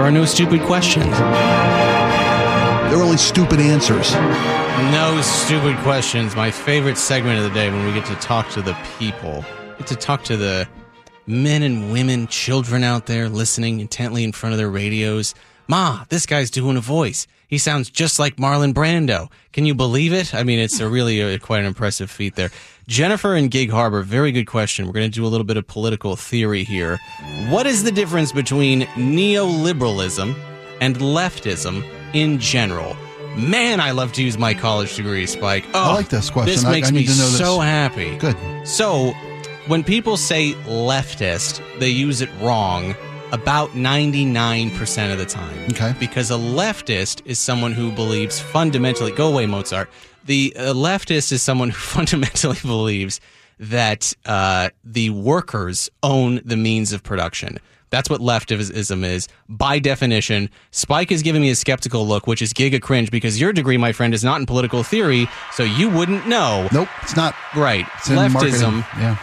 There 0.01 0.09
are 0.09 0.13
no 0.13 0.25
stupid 0.25 0.63
questions. 0.63 1.11
There 1.11 1.27
are 2.97 3.03
only 3.03 3.19
stupid 3.19 3.61
answers. 3.61 4.15
No 4.15 5.21
stupid 5.23 5.77
questions. 5.81 6.35
My 6.35 6.51
favorite 6.51 6.97
segment 6.97 7.37
of 7.37 7.45
the 7.45 7.51
day 7.51 7.71
when 7.71 7.85
we 7.85 7.93
get 7.93 8.07
to 8.07 8.15
talk 8.15 8.49
to 8.53 8.63
the 8.63 8.75
people. 8.99 9.45
Get 9.77 9.89
to 9.89 9.97
talk 9.97 10.25
to 10.25 10.39
the 10.39 10.67
men 11.27 11.63
and 11.63 11.93
women, 11.93 12.29
children 12.29 12.83
out 12.83 13.05
there 13.05 13.29
listening 13.29 13.81
intently 13.81 14.25
in 14.25 14.33
front 14.33 14.55
of 14.55 14.59
their 14.59 14.71
radios. 14.71 15.35
Ma, 15.69 16.05
this 16.09 16.25
guy's 16.25 16.51
doing 16.51 16.79
a 16.79 16.81
voice. 16.81 17.27
He 17.47 17.59
sounds 17.59 17.91
just 17.91 18.19
like 18.19 18.37
Marlon 18.37 18.73
Brando. 18.73 19.31
Can 19.53 19.67
you 19.67 19.75
believe 19.75 20.15
it? 20.15 20.35
I 20.35 20.45
mean, 20.45 20.61
it's 20.61 20.81
a 20.81 20.89
really 20.89 21.23
uh 21.23 21.37
quite 21.37 21.61
an 21.61 21.67
impressive 21.67 22.11
feat 22.11 22.37
there. 22.37 22.51
Jennifer 22.91 23.37
and 23.37 23.53
Gig 23.53 23.71
Harbor, 23.71 24.03
very 24.03 24.33
good 24.33 24.47
question. 24.47 24.85
We're 24.85 24.95
going 24.95 25.09
to 25.09 25.15
do 25.15 25.25
a 25.25 25.29
little 25.29 25.45
bit 25.45 25.57
of 25.57 25.65
political 25.65 26.17
theory 26.17 26.65
here. 26.65 26.99
What 27.49 27.65
is 27.65 27.85
the 27.85 27.93
difference 27.93 28.33
between 28.33 28.81
neoliberalism 28.97 30.35
and 30.81 30.97
leftism 30.97 31.85
in 32.15 32.41
general? 32.41 32.97
Man, 33.37 33.79
I 33.79 33.93
love 33.93 34.13
to 34.15 34.25
use 34.25 34.37
my 34.37 34.55
college 34.55 34.97
degree, 34.97 35.25
Spike. 35.27 35.67
Oh, 35.73 35.93
I 35.93 35.95
like 35.95 36.09
this 36.09 36.31
question. 36.31 36.53
This 36.53 36.65
I- 36.65 36.73
makes 36.73 36.89
I 36.89 36.91
need 36.91 37.07
me 37.07 37.15
to 37.15 37.19
know 37.21 37.29
this. 37.29 37.39
so 37.39 37.61
happy. 37.61 38.17
Good. 38.17 38.37
So, 38.67 39.13
when 39.69 39.85
people 39.85 40.17
say 40.17 40.55
leftist, 40.67 41.63
they 41.79 41.91
use 41.91 42.21
it 42.21 42.31
wrong 42.41 42.97
about 43.31 43.71
99% 43.71 45.13
of 45.13 45.19
the 45.19 45.27
time. 45.27 45.57
Okay. 45.71 45.95
Because 46.01 46.33
a 46.33 46.35
leftist 46.35 47.23
is 47.25 47.39
someone 47.39 47.73
who 47.73 47.93
believes 47.93 48.41
fundamentally, 48.41 49.13
go 49.13 49.29
away, 49.29 49.47
Mozart. 49.47 49.89
The 50.25 50.55
uh, 50.57 50.75
leftist 50.75 51.33
is 51.33 51.43
someone 51.43 51.71
who 51.71 51.77
fundamentally 51.79 52.59
believes 52.63 53.21
that 53.59 54.15
uh, 54.25 54.71
the 54.85 55.11
workers 55.11 55.91
own 56.03 56.41
the 56.45 56.57
means 56.57 56.93
of 56.93 57.03
production. 57.03 57.59
That's 57.91 58.09
what 58.09 58.21
leftism 58.21 59.05
is. 59.05 59.29
By 59.49 59.81
definition, 59.81 60.49
Spike 60.71 61.11
is 61.11 61.23
giving 61.23 61.43
me 61.43 61.51
a 61.51 61.57
skeptical 61.57 62.07
look, 62.07 62.27
which 62.27 62.41
is 62.41 62.53
giga 62.53 62.81
cringe 62.81 63.11
because 63.11 63.41
your 63.41 63.53
degree, 63.53 63.77
my 63.77 63.93
friend, 63.93 64.15
is 64.15 64.23
not 64.23 64.41
in 64.41 64.47
political 64.47 64.85
theory, 64.85 65.29
so 65.53 65.65
you 65.65 65.91
wouldn't 65.91 66.27
know. 66.27 66.69
Nope, 66.73 66.89
it's 67.03 67.17
not. 67.17 67.35
Right. 67.55 67.85
It's 67.99 68.09
Leftism. 68.09 68.87
Yeah. 68.97 69.17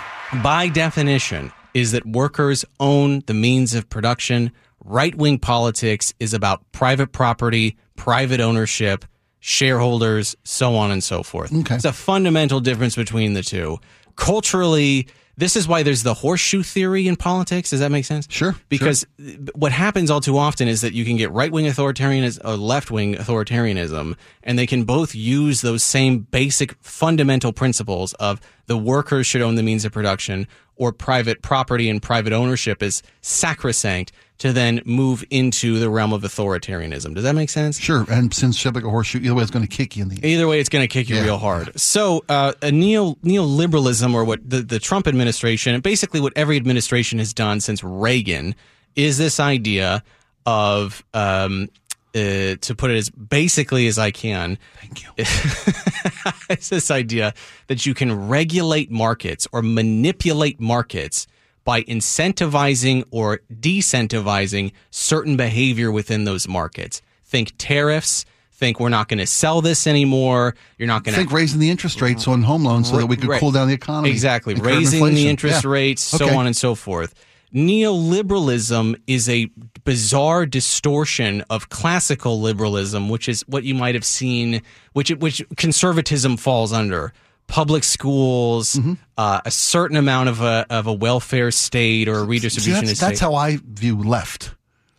by 0.43 0.67
definition, 0.67 1.51
is 1.73 1.93
that 1.93 2.05
workers 2.05 2.65
own 2.79 3.21
the 3.27 3.33
means 3.33 3.73
of 3.73 3.89
production. 3.89 4.51
Right 4.83 5.15
wing 5.15 5.39
politics 5.39 6.13
is 6.19 6.33
about 6.33 6.69
private 6.73 7.11
property, 7.13 7.77
private 7.95 8.41
ownership, 8.41 9.05
shareholders, 9.39 10.35
so 10.43 10.75
on 10.75 10.91
and 10.91 11.03
so 11.03 11.23
forth. 11.23 11.53
Okay. 11.53 11.75
It's 11.75 11.85
a 11.85 11.93
fundamental 11.93 12.59
difference 12.59 12.95
between 12.95 13.33
the 13.33 13.43
two. 13.43 13.79
Culturally, 14.15 15.07
This 15.39 15.55
is 15.55 15.67
why 15.67 15.83
there's 15.83 16.01
the 16.01 16.15
horseshoe 16.15 16.63
theory 16.63 17.07
in 17.07 17.15
politics. 17.15 17.69
Does 17.69 17.79
that 17.79 17.91
make 17.91 18.05
sense? 18.05 18.25
Sure, 18.27 18.53
sure. 18.53 18.61
Because 18.69 19.05
what 19.53 19.71
happens 19.71 20.09
all 20.09 20.19
too 20.19 20.35
often 20.35 20.67
is 20.67 20.81
that 20.81 20.93
you 20.93 21.05
can 21.05 21.15
get 21.15 21.31
right 21.31 21.51
wing 21.51 21.65
authoritarianism 21.67 22.43
or 22.43 22.53
uh, 22.53 22.57
left 22.57 22.89
wing 22.89 23.13
authoritarianism, 23.13 24.15
and 24.41 24.57
they 24.57 24.65
can 24.65 24.83
both 24.83 25.13
use 25.13 25.61
those 25.61 25.83
same 25.83 26.21
basic 26.31 26.73
fundamental 26.81 27.53
principles 27.53 28.13
of 28.13 28.41
the 28.67 28.77
workers 28.77 29.25
should 29.27 29.41
own 29.41 29.55
the 29.55 29.63
means 29.63 29.83
of 29.85 29.91
production 29.91 30.47
or 30.75 30.91
private 30.91 31.41
property 31.41 31.89
and 31.89 32.01
private 32.01 32.31
ownership 32.33 32.83
is 32.83 33.01
sacrosanct 33.21 34.11
to 34.37 34.53
then 34.53 34.79
move 34.85 35.23
into 35.31 35.79
the 35.79 35.89
realm 35.89 36.13
of 36.13 36.21
authoritarianism. 36.21 37.15
Does 37.15 37.23
that 37.23 37.33
make 37.33 37.49
sense? 37.49 37.79
Sure. 37.79 38.05
And 38.09 38.31
since 38.31 38.63
like 38.63 38.83
a 38.83 38.89
horseshoe, 38.89 39.19
either 39.19 39.33
way, 39.33 39.41
it's 39.41 39.49
going 39.51 39.65
to 39.65 39.75
kick 39.75 39.95
you 39.97 40.03
in 40.03 40.09
the. 40.09 40.27
Either 40.27 40.47
way, 40.47 40.59
it's 40.59 40.69
going 40.69 40.83
to 40.83 40.87
kick 40.87 41.09
you 41.09 41.15
Yeah. 41.15 41.23
real 41.23 41.37
hard. 41.39 41.79
So, 41.79 42.23
uh, 42.29 42.53
a 42.61 42.71
neo 42.71 43.15
neoliberalism, 43.23 44.13
or 44.13 44.23
what 44.23 44.47
the, 44.47 44.61
the 44.61 44.79
Trump 44.79 45.07
administration, 45.07 45.73
and 45.73 45.81
basically 45.81 46.19
what 46.21 46.33
every 46.35 46.55
administration 46.57 47.17
has 47.17 47.33
done 47.33 47.59
since 47.61 47.83
Reagan, 47.83 48.53
is 48.95 49.17
this 49.17 49.39
idea 49.39 50.03
of, 50.45 51.03
um, 51.15 51.69
uh, 52.17 52.55
to 52.59 52.75
put 52.75 52.91
it 52.91 52.97
as 52.97 53.09
basically 53.09 53.87
as 53.87 53.97
I 53.99 54.11
can, 54.11 54.57
Thank 54.81 55.03
you. 55.03 55.09
it's 56.49 56.69
this 56.69 56.89
idea 56.91 57.33
that 57.67 57.85
you 57.85 57.93
can 57.93 58.27
regulate 58.27 58.91
markets 58.91 59.47
or 59.51 59.61
manipulate 59.61 60.59
markets 60.59 61.27
by 61.63 61.83
incentivizing 61.83 63.03
or 63.11 63.41
decentivizing 63.53 64.71
certain 64.89 65.35
behavior 65.37 65.91
within 65.91 66.23
those 66.23 66.47
markets. 66.47 67.01
Think 67.25 67.53
tariffs. 67.57 68.25
Think 68.51 68.79
we're 68.79 68.89
not 68.89 69.07
going 69.07 69.19
to 69.19 69.27
sell 69.27 69.61
this 69.61 69.85
anymore. 69.85 70.55
You're 70.79 70.87
not 70.87 71.03
going 71.03 71.13
to 71.13 71.19
think 71.19 71.31
raising 71.31 71.59
the 71.59 71.69
interest 71.69 72.01
rates 72.01 72.27
on 72.27 72.41
home 72.41 72.63
loans 72.63 72.89
so 72.89 72.97
that 72.97 73.05
we 73.05 73.15
could 73.15 73.29
Right. 73.29 73.39
cool 73.39 73.51
down 73.51 73.67
the 73.67 73.73
economy. 73.75 74.09
Exactly. 74.09 74.55
Raising 74.55 75.05
the 75.13 75.27
interest 75.27 75.63
Yeah. 75.63 75.69
rates, 75.69 76.01
so 76.01 76.25
Okay. 76.25 76.33
on 76.33 76.47
and 76.47 76.57
so 76.57 76.73
forth. 76.73 77.13
Neoliberalism 77.53 78.99
is 79.07 79.29
a 79.29 79.49
bizarre 79.83 80.45
distortion 80.45 81.43
of 81.49 81.69
classical 81.69 82.41
liberalism, 82.41 83.09
which 83.09 83.27
is 83.29 83.43
what 83.47 83.63
you 83.63 83.73
might 83.75 83.95
have 83.95 84.05
seen, 84.05 84.61
which 84.93 85.09
which 85.11 85.43
conservatism 85.57 86.37
falls 86.37 86.73
under. 86.73 87.13
Public 87.47 87.85
schools, 87.85 88.75
Mm-hmm. 88.75 88.93
uh, 89.17 89.39
a 89.45 89.51
certain 89.51 89.95
amount 89.95 90.27
of 90.29 90.41
a 90.41 90.65
of 90.69 90.87
a 90.87 90.93
welfare 90.93 91.49
state 91.51 92.09
or 92.09 92.19
a 92.19 92.23
See, 92.23 92.27
redistribution 92.27 92.85
that's, 92.85 92.99
that's 92.99 93.19
how 93.21 93.35
I 93.35 93.57
view 93.65 93.97
left. 93.97 94.53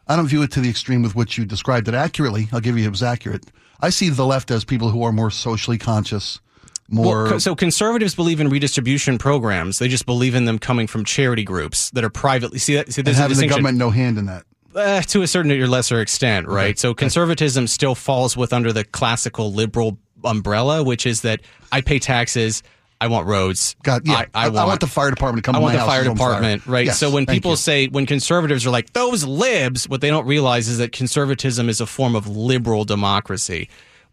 I 0.06 0.16
don't 0.16 0.26
view 0.26 0.42
it 0.42 0.50
to 0.52 0.60
the 0.60 0.70
extreme 0.70 1.02
with 1.02 1.14
which 1.14 1.36
you 1.36 1.44
described 1.44 1.86
it 1.88 1.94
accurately. 1.94 2.48
I'll 2.52 2.60
give 2.60 2.78
you 2.78 2.86
it 2.86 2.90
was 2.90 3.02
accurate. 3.02 3.44
I 3.80 3.90
see 3.90 4.08
the 4.08 4.24
left 4.24 4.50
as 4.50 4.64
people 4.64 4.88
who 4.88 5.02
are 5.02 5.12
more 5.12 5.30
socially 5.30 5.76
conscious, 5.76 6.40
more. 6.88 7.24
Well, 7.24 7.40
so 7.40 7.54
conservatives 7.54 8.14
believe 8.14 8.40
in 8.40 8.48
redistribution 8.48 9.18
programs. 9.18 9.78
They 9.78 9.88
just 9.88 10.06
believe 10.06 10.34
in 10.34 10.44
them 10.46 10.58
coming 10.58 10.86
from 10.86 11.04
charity 11.04 11.44
groups 11.44 11.90
that 11.90 12.04
are 12.04 12.10
privately. 12.10 12.58
See 12.58 12.74
that? 12.74 12.92
See, 12.92 13.00
and 13.00 13.06
there's 13.06 13.18
a 13.18 13.22
having 13.22 13.36
the 13.36 13.46
government 13.46 13.78
no 13.78 13.90
hand 13.90 14.18
in 14.18 14.26
that. 14.26 14.44
uh, 14.74 15.02
to 15.02 15.22
a 15.22 15.26
certain 15.26 15.50
or 15.52 15.66
lesser 15.66 16.00
extent, 16.00 16.46
right? 16.46 16.78
So 16.78 16.94
conservatism 16.94 17.66
still 17.66 17.94
falls 17.94 18.36
with 18.36 18.52
under 18.52 18.72
the 18.72 18.84
classical 18.84 19.52
liberal 19.52 19.98
umbrella, 20.24 20.82
which 20.82 21.06
is 21.06 21.22
that 21.22 21.40
I 21.72 21.80
pay 21.80 21.98
taxes, 21.98 22.62
I 23.00 23.06
want 23.06 23.28
roads, 23.28 23.76
God, 23.82 24.02
yeah. 24.06 24.24
I, 24.34 24.46
I 24.46 24.48
want, 24.48 24.80
the 24.80 24.88
fire 24.88 25.10
department 25.10 25.44
to 25.44 25.48
come 25.48 25.54
I 25.54 25.60
want 25.60 25.74
the 25.74 25.84
fire 25.84 26.02
department, 26.02 26.62
fire. 26.62 26.72
right? 26.72 26.86
Yes, 26.86 26.98
so 26.98 27.10
when 27.10 27.26
people 27.26 27.52
you. 27.52 27.56
say 27.56 27.86
when 27.86 28.06
conservatives 28.06 28.66
are 28.66 28.70
like 28.70 28.92
those 28.92 29.24
libs, 29.24 29.88
what 29.88 30.00
they 30.00 30.08
don't 30.08 30.26
realize 30.26 30.68
is 30.68 30.78
that 30.78 30.90
conservatism 30.90 31.68
is 31.68 31.80
a 31.80 31.86
form 31.86 32.16
of 32.16 32.26
liberal 32.26 32.84
democracy. 32.84 33.68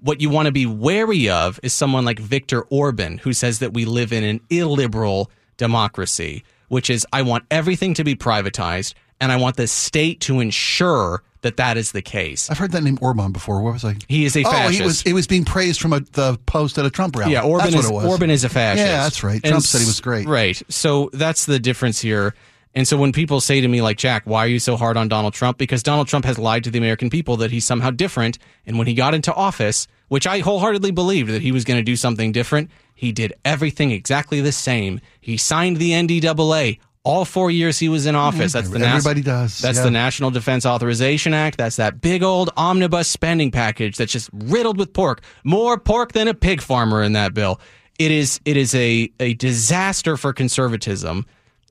What 0.05 0.21
you 0.21 0.29
want 0.29 0.45
to 0.45 0.51
be 0.51 0.67
wary 0.67 1.29
of 1.29 1.59
is 1.63 1.73
someone 1.73 2.05
like 2.05 2.19
Viktor 2.19 2.61
Orban, 2.69 3.17
who 3.17 3.33
says 3.33 3.57
that 3.57 3.73
we 3.73 3.85
live 3.85 4.13
in 4.13 4.23
an 4.23 4.39
illiberal 4.51 5.31
democracy, 5.57 6.43
which 6.67 6.91
is 6.91 7.07
I 7.11 7.23
want 7.23 7.45
everything 7.49 7.95
to 7.95 8.03
be 8.03 8.15
privatized 8.15 8.93
and 9.19 9.31
I 9.31 9.37
want 9.37 9.55
the 9.57 9.65
state 9.65 10.19
to 10.21 10.39
ensure 10.41 11.23
that 11.41 11.57
that 11.57 11.75
is 11.77 11.91
the 11.91 12.03
case. 12.03 12.51
I've 12.51 12.59
heard 12.59 12.71
that 12.73 12.83
name 12.83 12.99
Orban 13.01 13.31
before. 13.31 13.61
What 13.63 13.73
was 13.73 13.83
I? 13.83 13.95
He 14.07 14.25
is 14.25 14.35
a 14.35 14.43
Oh, 14.43 14.51
fascist. 14.51 14.79
he 14.79 14.85
was. 14.85 15.01
It 15.03 15.13
was 15.13 15.25
being 15.25 15.43
praised 15.43 15.81
from 15.81 15.91
a, 15.93 16.01
the 16.01 16.37
post 16.45 16.77
at 16.77 16.85
a 16.85 16.91
Trump 16.91 17.15
rally. 17.15 17.33
Yeah, 17.33 17.41
Orban 17.41 17.71
that's 17.71 17.85
is 17.85 17.91
what 17.91 18.03
it 18.03 18.05
was. 18.05 18.05
Orban 18.05 18.29
is 18.29 18.43
a 18.43 18.49
fascist. 18.49 18.85
Yeah, 18.87 18.97
that's 19.03 19.23
right. 19.23 19.41
And 19.43 19.53
Trump 19.53 19.63
said 19.63 19.81
he 19.81 19.87
was 19.87 20.01
great. 20.01 20.27
Right. 20.27 20.61
So 20.69 21.09
that's 21.13 21.45
the 21.47 21.57
difference 21.57 21.99
here. 21.99 22.35
And 22.75 22.87
so 22.87 22.97
when 22.97 23.11
people 23.11 23.41
say 23.41 23.61
to 23.61 23.67
me 23.67 23.81
like 23.81 23.97
Jack, 23.97 24.23
why 24.25 24.43
are 24.43 24.47
you 24.49 24.59
so 24.59 24.75
hard 24.75 24.97
on 24.97 25.07
Donald 25.07 25.33
Trump? 25.33 25.57
Because 25.57 25.81
Donald 25.81 26.07
Trump 26.09 26.25
has 26.25 26.37
lied 26.37 26.63
to 26.65 26.69
the 26.71 26.77
American 26.77 27.09
people 27.09 27.37
that 27.37 27.49
he's 27.49 27.63
somehow 27.65 27.89
different. 27.89 28.37
And 28.65 28.77
when 28.77 28.85
he 28.85 28.93
got 28.93 29.13
into 29.13 29.33
office, 29.33 29.87
which 30.07 30.27
I 30.27 30.39
wholeheartedly 30.39 30.91
believed 30.91 31.29
that 31.31 31.41
he 31.41 31.51
was 31.51 31.63
going 31.63 31.79
to 31.79 31.83
do 31.83 31.95
something 31.95 32.31
different, 32.31 32.69
he 32.93 33.11
did 33.11 33.33
everything 33.43 33.91
exactly 33.91 34.41
the 34.41 34.51
same. 34.51 35.01
He 35.19 35.37
signed 35.37 35.77
the 35.77 35.91
NDAA. 35.91 36.79
All 37.03 37.23
four 37.23 37.51
years 37.51 37.77
he 37.77 37.87
was 37.87 38.07
in 38.07 38.15
office. 38.15 38.53
That's 38.53 38.69
the 38.69 38.79
nas- 38.79 38.87
Everybody 38.87 39.21
does, 39.21 39.59
That's 39.59 39.77
yeah. 39.77 39.83
the 39.83 39.91
National 39.91 40.31
Defense 40.31 40.65
Authorization 40.65 41.35
Act. 41.35 41.57
That's 41.59 41.75
that 41.75 42.01
big 42.01 42.23
old 42.23 42.49
omnibus 42.57 43.07
spending 43.07 43.51
package 43.51 43.95
that's 43.97 44.11
just 44.11 44.29
riddled 44.33 44.79
with 44.79 44.91
pork. 44.91 45.21
More 45.43 45.79
pork 45.79 46.13
than 46.13 46.27
a 46.27 46.33
pig 46.33 46.61
farmer 46.61 47.03
in 47.03 47.13
that 47.13 47.35
bill. 47.35 47.59
It 47.99 48.09
is 48.09 48.39
it 48.43 48.57
is 48.57 48.73
a, 48.73 49.11
a 49.19 49.35
disaster 49.35 50.17
for 50.17 50.33
conservatism 50.33 51.27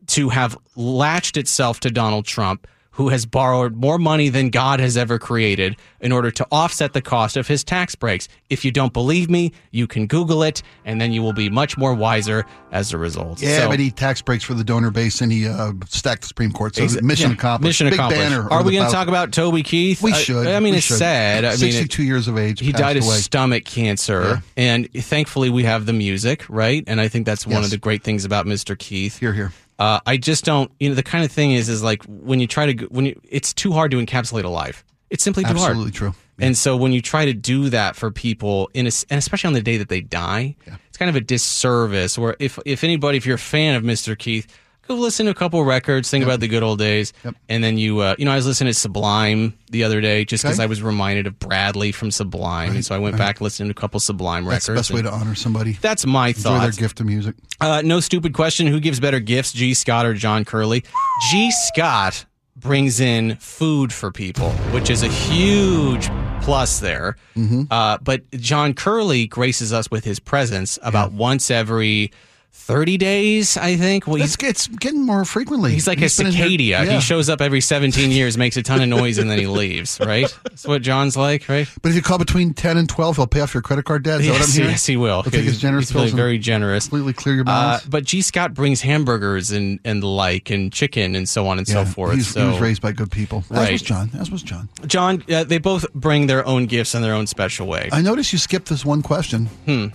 to 0.09 0.29
have 0.29 0.57
latched 0.77 1.37
itself 1.37 1.81
to 1.81 1.91
Donald 1.91 2.27
Trump, 2.27 2.69
who 2.95 3.09
has 3.11 3.27
borrowed 3.27 3.75
more 3.77 3.99
money 3.99 4.29
than 4.29 4.51
God 4.51 4.81
has 4.81 4.97
ever 4.97 5.19
created 5.19 5.77
in 6.01 6.13
order 6.13 6.31
to 6.31 6.47
offset 6.51 6.93
the 6.93 7.03
cost 7.03 7.37
of 7.37 7.49
his 7.49 7.63
tax 7.65 7.95
breaks. 7.95 8.29
If 8.51 8.65
you 8.65 8.71
don't 8.71 8.93
believe 8.93 9.29
me, 9.29 9.53
you 9.73 9.87
can 9.87 10.07
Google 10.07 10.43
it, 10.43 10.63
and 10.85 11.01
then 11.01 11.13
you 11.13 11.21
will 11.23 11.33
be 11.33 11.51
much 11.51 11.77
more 11.77 11.93
wiser 11.95 12.47
as 12.73 12.93
a 12.93 12.99
result. 12.99 13.43
Yeah, 13.43 13.59
So- 13.61 13.69
but 13.69 13.79
he 13.81 13.91
tax 13.91 14.23
breaks 14.23 14.45
for 14.45 14.55
the 14.55 14.65
donor 14.65 14.91
base 14.91 15.21
and 15.21 15.31
he 15.33 15.47
uh, 15.49 15.73
stacked 15.89 16.23
the 16.23 16.29
Supreme 16.29 16.53
Court. 16.53 16.77
So 16.77 16.83
Exa- 16.85 17.03
mission 17.03 17.31
yeah, 17.31 17.35
accomplished. 17.35 17.69
Mission 17.69 17.87
Big 17.87 17.95
accomplished. 17.95 18.23
banner 18.31 18.49
Are 18.51 18.63
we 18.63 18.73
going 18.73 18.87
to 18.87 18.93
talk 18.93 19.09
about 19.09 19.33
Toby 19.33 19.63
Keith? 19.63 20.03
We 20.03 20.13
should. 20.13 20.47
I, 20.47 20.61
mean, 20.61 20.73
We 20.73 20.79
it's 20.79 20.87
should. 20.87 20.99
sad. 20.99 21.45
I 21.45 21.57
mean, 21.57 21.69
it- 21.69 21.73
62 21.73 22.03
years 22.05 22.29
of 22.29 22.39
age. 22.39 22.61
he 22.61 22.73
died 22.73 22.97
of 22.97 23.05
stomach 23.05 23.65
cancer, 23.65 24.43
and 24.57 24.89
thankfully 24.93 25.51
we 25.51 25.65
have 25.65 25.87
the 25.87 25.93
music, 25.93 26.45
right? 26.49 26.85
And 26.87 27.01
I 27.01 27.09
think 27.09 27.27
that's 27.27 27.47
one 27.47 27.57
Yes. 27.57 27.65
of 27.67 27.71
the 27.71 27.79
great 27.79 28.03
things 28.05 28.25
about 28.25 28.47
Mr. 28.47 28.79
Keith. 28.79 29.19
Here, 29.19 29.33
here. 29.33 29.53
Uh, 29.79 30.01
I 30.07 30.17
just 30.17 30.45
don't, 30.45 30.71
you 30.79 30.89
know, 30.89 30.95
the 30.95 31.03
kind 31.03 31.25
of 31.25 31.33
thing 31.33 31.53
is, 31.53 31.69
is 31.69 31.83
like 31.83 32.05
when 32.05 32.41
you 32.41 32.47
try 32.47 32.73
to, 32.73 32.87
when 32.87 33.07
you, 33.07 33.21
it's 33.29 33.53
too 33.53 33.73
hard 33.73 33.91
to 33.91 33.97
encapsulate 33.99 34.45
a 34.45 34.49
life. 34.49 34.85
It's 35.11 35.23
simply 35.23 35.45
too 35.45 35.51
Absolutely 35.51 35.63
hard. 35.63 35.71
Absolutely 35.73 35.99
true. 35.99 36.15
And 36.41 36.57
so 36.59 36.77
when 36.77 36.93
you 36.93 37.01
try 37.01 37.25
to 37.27 37.33
do 37.33 37.69
that 37.71 37.95
for 37.95 38.11
people, 38.11 38.69
in 38.75 38.87
a, 38.87 38.91
and 39.11 39.19
especially 39.19 39.49
on 39.49 39.55
the 39.55 39.63
day 39.63 39.77
that 39.77 39.89
they 39.89 40.01
die, 40.01 40.57
it's 40.89 40.97
kind 40.97 41.09
of 41.09 41.15
a 41.15 41.21
disservice. 41.21 42.19
Where 42.19 42.37
if 42.41 42.59
if 42.67 42.83
anybody, 42.83 43.19
if 43.19 43.27
you're 43.27 43.37
a 43.37 43.39
fan 43.39 43.77
of 43.77 43.85
Mr. 43.85 44.19
Keith, 44.19 44.47
go 44.89 44.95
listen 44.95 45.27
to 45.27 45.33
a 45.33 45.35
couple 45.35 45.63
records, 45.65 46.11
think 46.11 46.25
about 46.25 46.41
the 46.41 46.49
good 46.49 46.63
old 46.63 46.79
days, 46.79 47.13
and 47.49 47.63
then 47.65 47.79
you, 47.79 48.01
uh, 48.01 48.15
you 48.19 48.25
know, 48.25 48.33
I 48.33 48.37
was 48.37 48.47
listening 48.47 48.73
to 48.73 48.79
Sublime 48.79 49.55
the 49.71 49.85
other 49.85 50.01
day 50.01 50.25
just 50.25 50.43
because 50.45 50.59
Okay. 50.59 50.65
I 50.65 50.67
was 50.67 50.83
reminded 50.83 51.27
of 51.27 51.39
Bradley 51.39 51.93
from 51.93 52.11
Sublime, 52.11 52.75
and 52.75 52.85
so 52.85 52.95
I 52.95 52.99
went 52.99 53.17
back 53.17 53.41
listening 53.41 53.69
to 53.69 53.73
a 53.73 53.81
couple 53.81 53.99
Sublime 54.01 54.45
That's 54.45 54.67
the 54.67 54.73
records. 54.73 54.89
best 54.91 54.95
way 54.95 55.03
to 55.03 55.13
honor 55.13 55.35
somebody. 55.35 55.73
that's 55.81 56.05
my 56.07 56.29
Enjoy 56.29 56.59
their 56.61 56.71
gift 56.73 57.01
of 57.01 57.07
music. 57.07 57.35
Uh, 57.61 57.83
no 57.85 58.01
stupid 58.01 58.35
question. 58.35 58.67
Who 58.67 58.81
gives 58.81 59.01
better 59.01 59.21
gifts, 59.21 59.53
Gee 59.53 59.75
Scott 59.75 60.07
or 60.07 60.15
John 60.15 60.45
Curley? 60.45 60.85
Gee 61.31 61.51
Scott 61.51 62.27
brings 62.57 63.01
in 63.01 63.37
food 63.37 63.93
for 63.93 64.11
people, 64.13 64.51
which 64.73 64.89
is 64.91 65.03
a 65.03 65.09
huge 65.09 66.09
plus 66.43 66.79
there. 66.81 67.17
Mm-hmm. 67.37 67.63
Uh, 67.71 67.99
but 68.03 68.31
John 68.33 68.75
Curley 68.75 69.27
graces 69.27 69.73
us 69.73 69.91
with 69.91 70.05
his 70.05 70.21
presence 70.21 70.79
about 70.83 71.13
once 71.13 71.51
every 71.51 72.13
30 72.57 72.97
days, 72.97 73.57
I 73.59 73.77
think. 73.77 74.07
Well, 74.07 74.17
It's, 74.23 74.37
he's, 74.41 74.49
it's 74.49 74.69
getting 74.69 75.05
more 75.05 75.25
frequently. 75.27 75.73
he's 75.73 75.87
like 75.87 75.99
He's 75.99 76.19
a 76.19 76.27
in 76.27 76.33
here- 76.33 76.47
cicadia. 76.47 76.69
yeah. 76.69 76.85
He 76.85 77.01
shows 77.01 77.29
up 77.29 77.41
every 77.43 77.61
17 77.61 78.11
years, 78.11 78.39
makes 78.39 78.57
a 78.57 78.63
ton 78.63 78.81
of 78.81 78.89
noise, 78.89 79.19
and 79.19 79.31
then 79.31 79.39
he 79.39 79.47
leaves, 79.47 80.01
right? 80.05 80.35
That's 80.45 80.65
what 80.67 80.81
John's 80.81 81.15
like, 81.17 81.47
right? 81.49 81.69
But 81.83 81.91
if 81.91 81.95
you 81.97 82.01
call 82.01 82.17
between 82.17 82.55
10 82.55 82.79
and 82.79 82.89
12, 82.89 83.17
he'll 83.17 83.27
pay 83.27 83.41
off 83.41 83.53
your 83.53 83.63
credit 83.63 83.85
card 83.85 84.03
debt. 84.05 84.21
Is 84.21 84.27
that 84.29 84.33
what 84.33 84.37
I'm 84.37 84.41
Yes, 84.47 84.55
hearing? 84.55 84.71
yes, 84.71 84.87
he 84.87 84.97
will. 84.97 85.23
His 85.25 85.35
He's- 85.35 85.59
generous 85.59 85.89
he's 85.91 85.95
really 85.95 86.11
very 86.13 86.39
generous. 86.39 86.85
completely 86.85 87.13
clear 87.13 87.35
your 87.35 87.45
Uh, 87.47 87.81
but 87.89 88.05
Gee 88.05 88.23
Scott 88.23 88.55
brings 88.55 88.81
hamburgers 88.81 89.51
and, 89.51 89.79
and 89.85 90.03
the 90.03 90.07
like, 90.09 90.49
and 90.49 90.73
chicken, 90.73 91.15
and 91.17 91.29
so 91.29 91.47
on 91.49 91.59
and 91.59 91.69
so 91.69 91.85
forth. 91.85 92.23
so, 92.23 92.41
he 92.47 92.51
was 92.53 92.61
raised 92.61 92.81
by 92.81 92.93
good 92.93 93.11
people. 93.11 93.45
As 93.51 93.57
Right. 93.59 93.73
was 93.73 93.83
John. 93.83 94.11
As 94.19 94.31
was 94.31 94.43
John. 94.43 94.69
John, 94.87 95.23
uh, 95.31 95.45
they 95.45 95.59
both 95.59 95.85
bring 95.93 96.29
their 96.29 96.47
own 96.47 96.65
gifts 96.67 96.95
in 96.95 97.03
their 97.03 97.15
own 97.15 97.27
special 97.27 97.67
way. 97.67 97.91
I 97.93 98.01
noticed 98.01 98.33
you 98.33 98.39
skipped 98.39 98.69
this 98.71 98.85
one 98.87 99.03
question. 99.03 99.47
Hmm. 99.67 99.87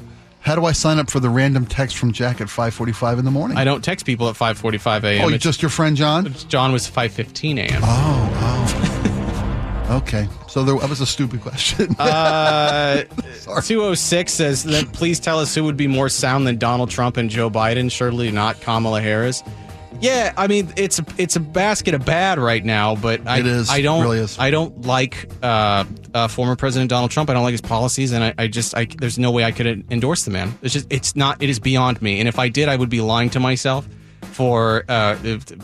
How 0.50 0.56
do 0.56 0.66
I 0.66 0.72
sign 0.72 0.98
up 0.98 1.12
for 1.12 1.20
the 1.20 1.30
random 1.30 1.68
text 1.68 1.96
from 1.96 2.12
Jack 2.12 2.42
at 2.42 2.48
5:45 2.48 3.20
in 3.20 3.26
the 3.26 3.30
morning? 3.30 3.56
I 3.56 3.64
don't 3.64 3.84
text 3.84 4.04
people 4.04 4.30
at 4.30 4.36
5:45 4.36 5.04
a.m. 5.04 5.22
oh, 5.22 5.28
It's- 5.28 5.44
just 5.44 5.62
your 5.62 5.70
friend 5.70 5.96
John? 5.96 6.34
John 6.48 6.72
was 6.72 6.90
5:15 6.90 7.60
a.m. 7.60 7.82
Oh, 7.86 9.86
Okay, 10.02 10.28
so 10.48 10.64
there, 10.64 10.76
that 10.80 10.90
was 10.90 11.02
a 11.02 11.06
stupid 11.06 11.42
question. 11.42 11.96
Uh, 12.00 13.04
206 13.62 14.34
says 14.34 14.64
that 14.64 14.92
please 14.92 15.20
tell 15.20 15.40
us 15.40 15.54
who 15.54 15.64
would 15.66 15.78
be 15.78 15.86
more 15.86 16.10
sound 16.10 16.48
than 16.48 16.58
Donald 16.58 16.90
Trump 16.90 17.18
and 17.18 17.30
Joe 17.30 17.52
Biden. 17.52 17.92
Surely 17.92 18.32
not 18.32 18.60
Kamala 18.60 19.02
Harris. 19.02 19.44
Yeah, 20.02 20.34
I 20.38 20.48
mean 20.48 20.72
it's 20.78 21.00
a, 21.00 21.06
it's 21.18 21.36
a 21.36 21.40
basket 21.40 21.94
of 21.94 22.06
bad 22.06 22.40
right 22.40 22.64
now, 22.64 22.96
but 22.96 23.28
I 23.28 23.40
It 23.40 23.46
is. 23.46 23.70
I 23.70 23.82
don't 23.82 24.02
Really 24.02 24.20
is. 24.20 24.38
I 24.40 24.50
don't 24.50 24.86
like 24.86 25.30
uh, 25.44 25.84
uh, 26.14 26.28
former 26.28 26.56
President 26.56 26.90
Donald 26.90 27.12
Trump. 27.12 27.30
I 27.30 27.34
don't 27.34 27.44
like 27.44 27.52
his 27.52 27.62
policies, 27.62 28.12
and 28.12 28.24
I, 28.24 28.34
I 28.38 28.48
just 28.48 28.76
I, 28.76 28.86
there's 28.86 29.20
no 29.20 29.32
way 29.32 29.44
I 29.44 29.52
could 29.52 29.68
endorse 29.92 30.24
the 30.24 30.32
man. 30.32 30.58
It's 30.62 30.74
just 30.74 30.88
it's 30.90 31.16
not 31.16 31.42
it 31.44 31.50
is 31.50 31.60
beyond 31.60 32.02
me. 32.02 32.20
And 32.20 32.28
if 32.28 32.40
I 32.40 32.50
did, 32.50 32.70
I 32.70 32.76
would 32.76 32.90
be 32.90 33.02
lying 33.02 33.30
to 33.32 33.40
myself. 33.40 33.88
for 34.32 34.86
uh, 34.88 35.18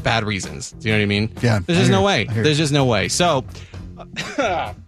bad 0.04 0.26
reasons. 0.26 0.72
Do 0.72 0.90
you 0.90 0.94
know 0.94 1.00
what 1.00 1.04
I 1.04 1.06
mean? 1.06 1.34
Yeah, 1.42 1.60
There's 1.60 1.80
just 1.80 1.92
no 1.92 2.02
way. 2.02 2.26
There's 2.26 2.58
just 2.58 2.74
no 2.74 2.86
way. 2.86 3.08
So. 3.10 3.46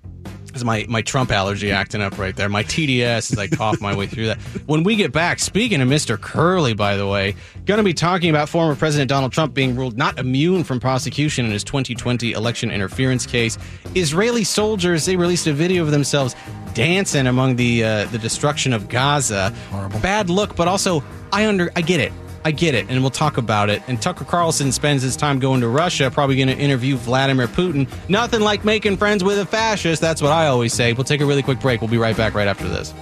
Is 0.57 0.65
my, 0.65 0.87
my 0.89 1.03
Trump 1.03 1.31
allergy 1.31 1.71
acting 1.71 2.01
up 2.01 2.17
right 2.17 2.35
there? 2.35 2.49
My 2.49 2.63
TDS 2.63 3.31
as 3.31 3.37
I 3.37 3.47
cough 3.47 3.79
my 3.79 3.95
way 3.95 4.07
through 4.07 4.25
that. 4.25 4.39
When 4.65 4.83
we 4.83 4.95
get 4.95 5.11
back, 5.11 5.37
speaking 5.37 5.81
of 5.81 5.87
Mr. 5.87 6.19
Curley, 6.19 6.73
by 6.73 6.97
the 6.97 7.05
way, 7.05 7.35
going 7.65 7.77
to 7.77 7.83
be 7.83 7.93
talking 7.93 8.31
about 8.31 8.49
former 8.49 8.75
President 8.75 9.07
Donald 9.07 9.31
Trump 9.31 9.53
being 9.53 9.75
ruled 9.75 9.97
not 9.97 10.17
immune 10.17 10.63
from 10.63 10.79
prosecution 10.79 11.45
in 11.45 11.51
his 11.51 11.63
2020 11.63 12.31
election 12.31 12.71
interference 12.71 13.27
case. 13.27 13.59
Israeli 13.93 14.43
soldiers 14.43 15.05
they 15.05 15.15
released 15.15 15.45
a 15.45 15.53
video 15.53 15.83
of 15.83 15.91
themselves 15.91 16.35
dancing 16.73 17.27
among 17.27 17.55
the 17.55 17.83
uh, 17.83 18.05
the 18.05 18.17
destruction 18.17 18.73
of 18.73 18.89
Gaza. 18.89 19.51
Horrible. 19.69 19.99
Bad 19.99 20.29
look, 20.29 20.55
but 20.55 20.67
also 20.67 21.03
I 21.31 21.45
under 21.45 21.71
I 21.75 21.81
get 21.81 21.99
it. 21.99 22.11
I 22.47 22.51
get 22.51 22.75
it, 22.75 22.85
and 22.87 23.01
we'll 23.01 23.09
talk 23.09 23.35
about 23.35 23.69
it. 23.69 23.81
And 23.87 24.01
Tucker 24.01 24.23
Carlson 24.23 24.71
spends 24.71 25.03
his 25.03 25.17
time 25.17 25.37
going 25.37 25.59
to 25.59 25.67
Russia, 25.67 26.09
probably 26.09 26.37
going 26.37 26.47
to 26.47 26.57
interview 26.57 26.95
Vladimir 26.95 27.45
Putin. 27.45 27.89
Nothing 28.07 28.39
like 28.39 28.63
making 28.63 28.95
friends 28.95 29.21
with 29.21 29.37
a 29.37 29.45
fascist. 29.45 29.99
That's 29.99 30.21
what 30.21 30.31
I 30.31 30.47
always 30.47 30.73
say. 30.73 30.93
We'll 30.93 31.03
take 31.03 31.19
a 31.19 31.25
really 31.25 31.43
quick 31.43 31.59
break. 31.59 31.81
We'll 31.81 31.89
be 31.89 31.97
right 31.97 32.15
back 32.15 32.35
right 32.35 32.47
after 32.47 32.69
this. 32.69 32.93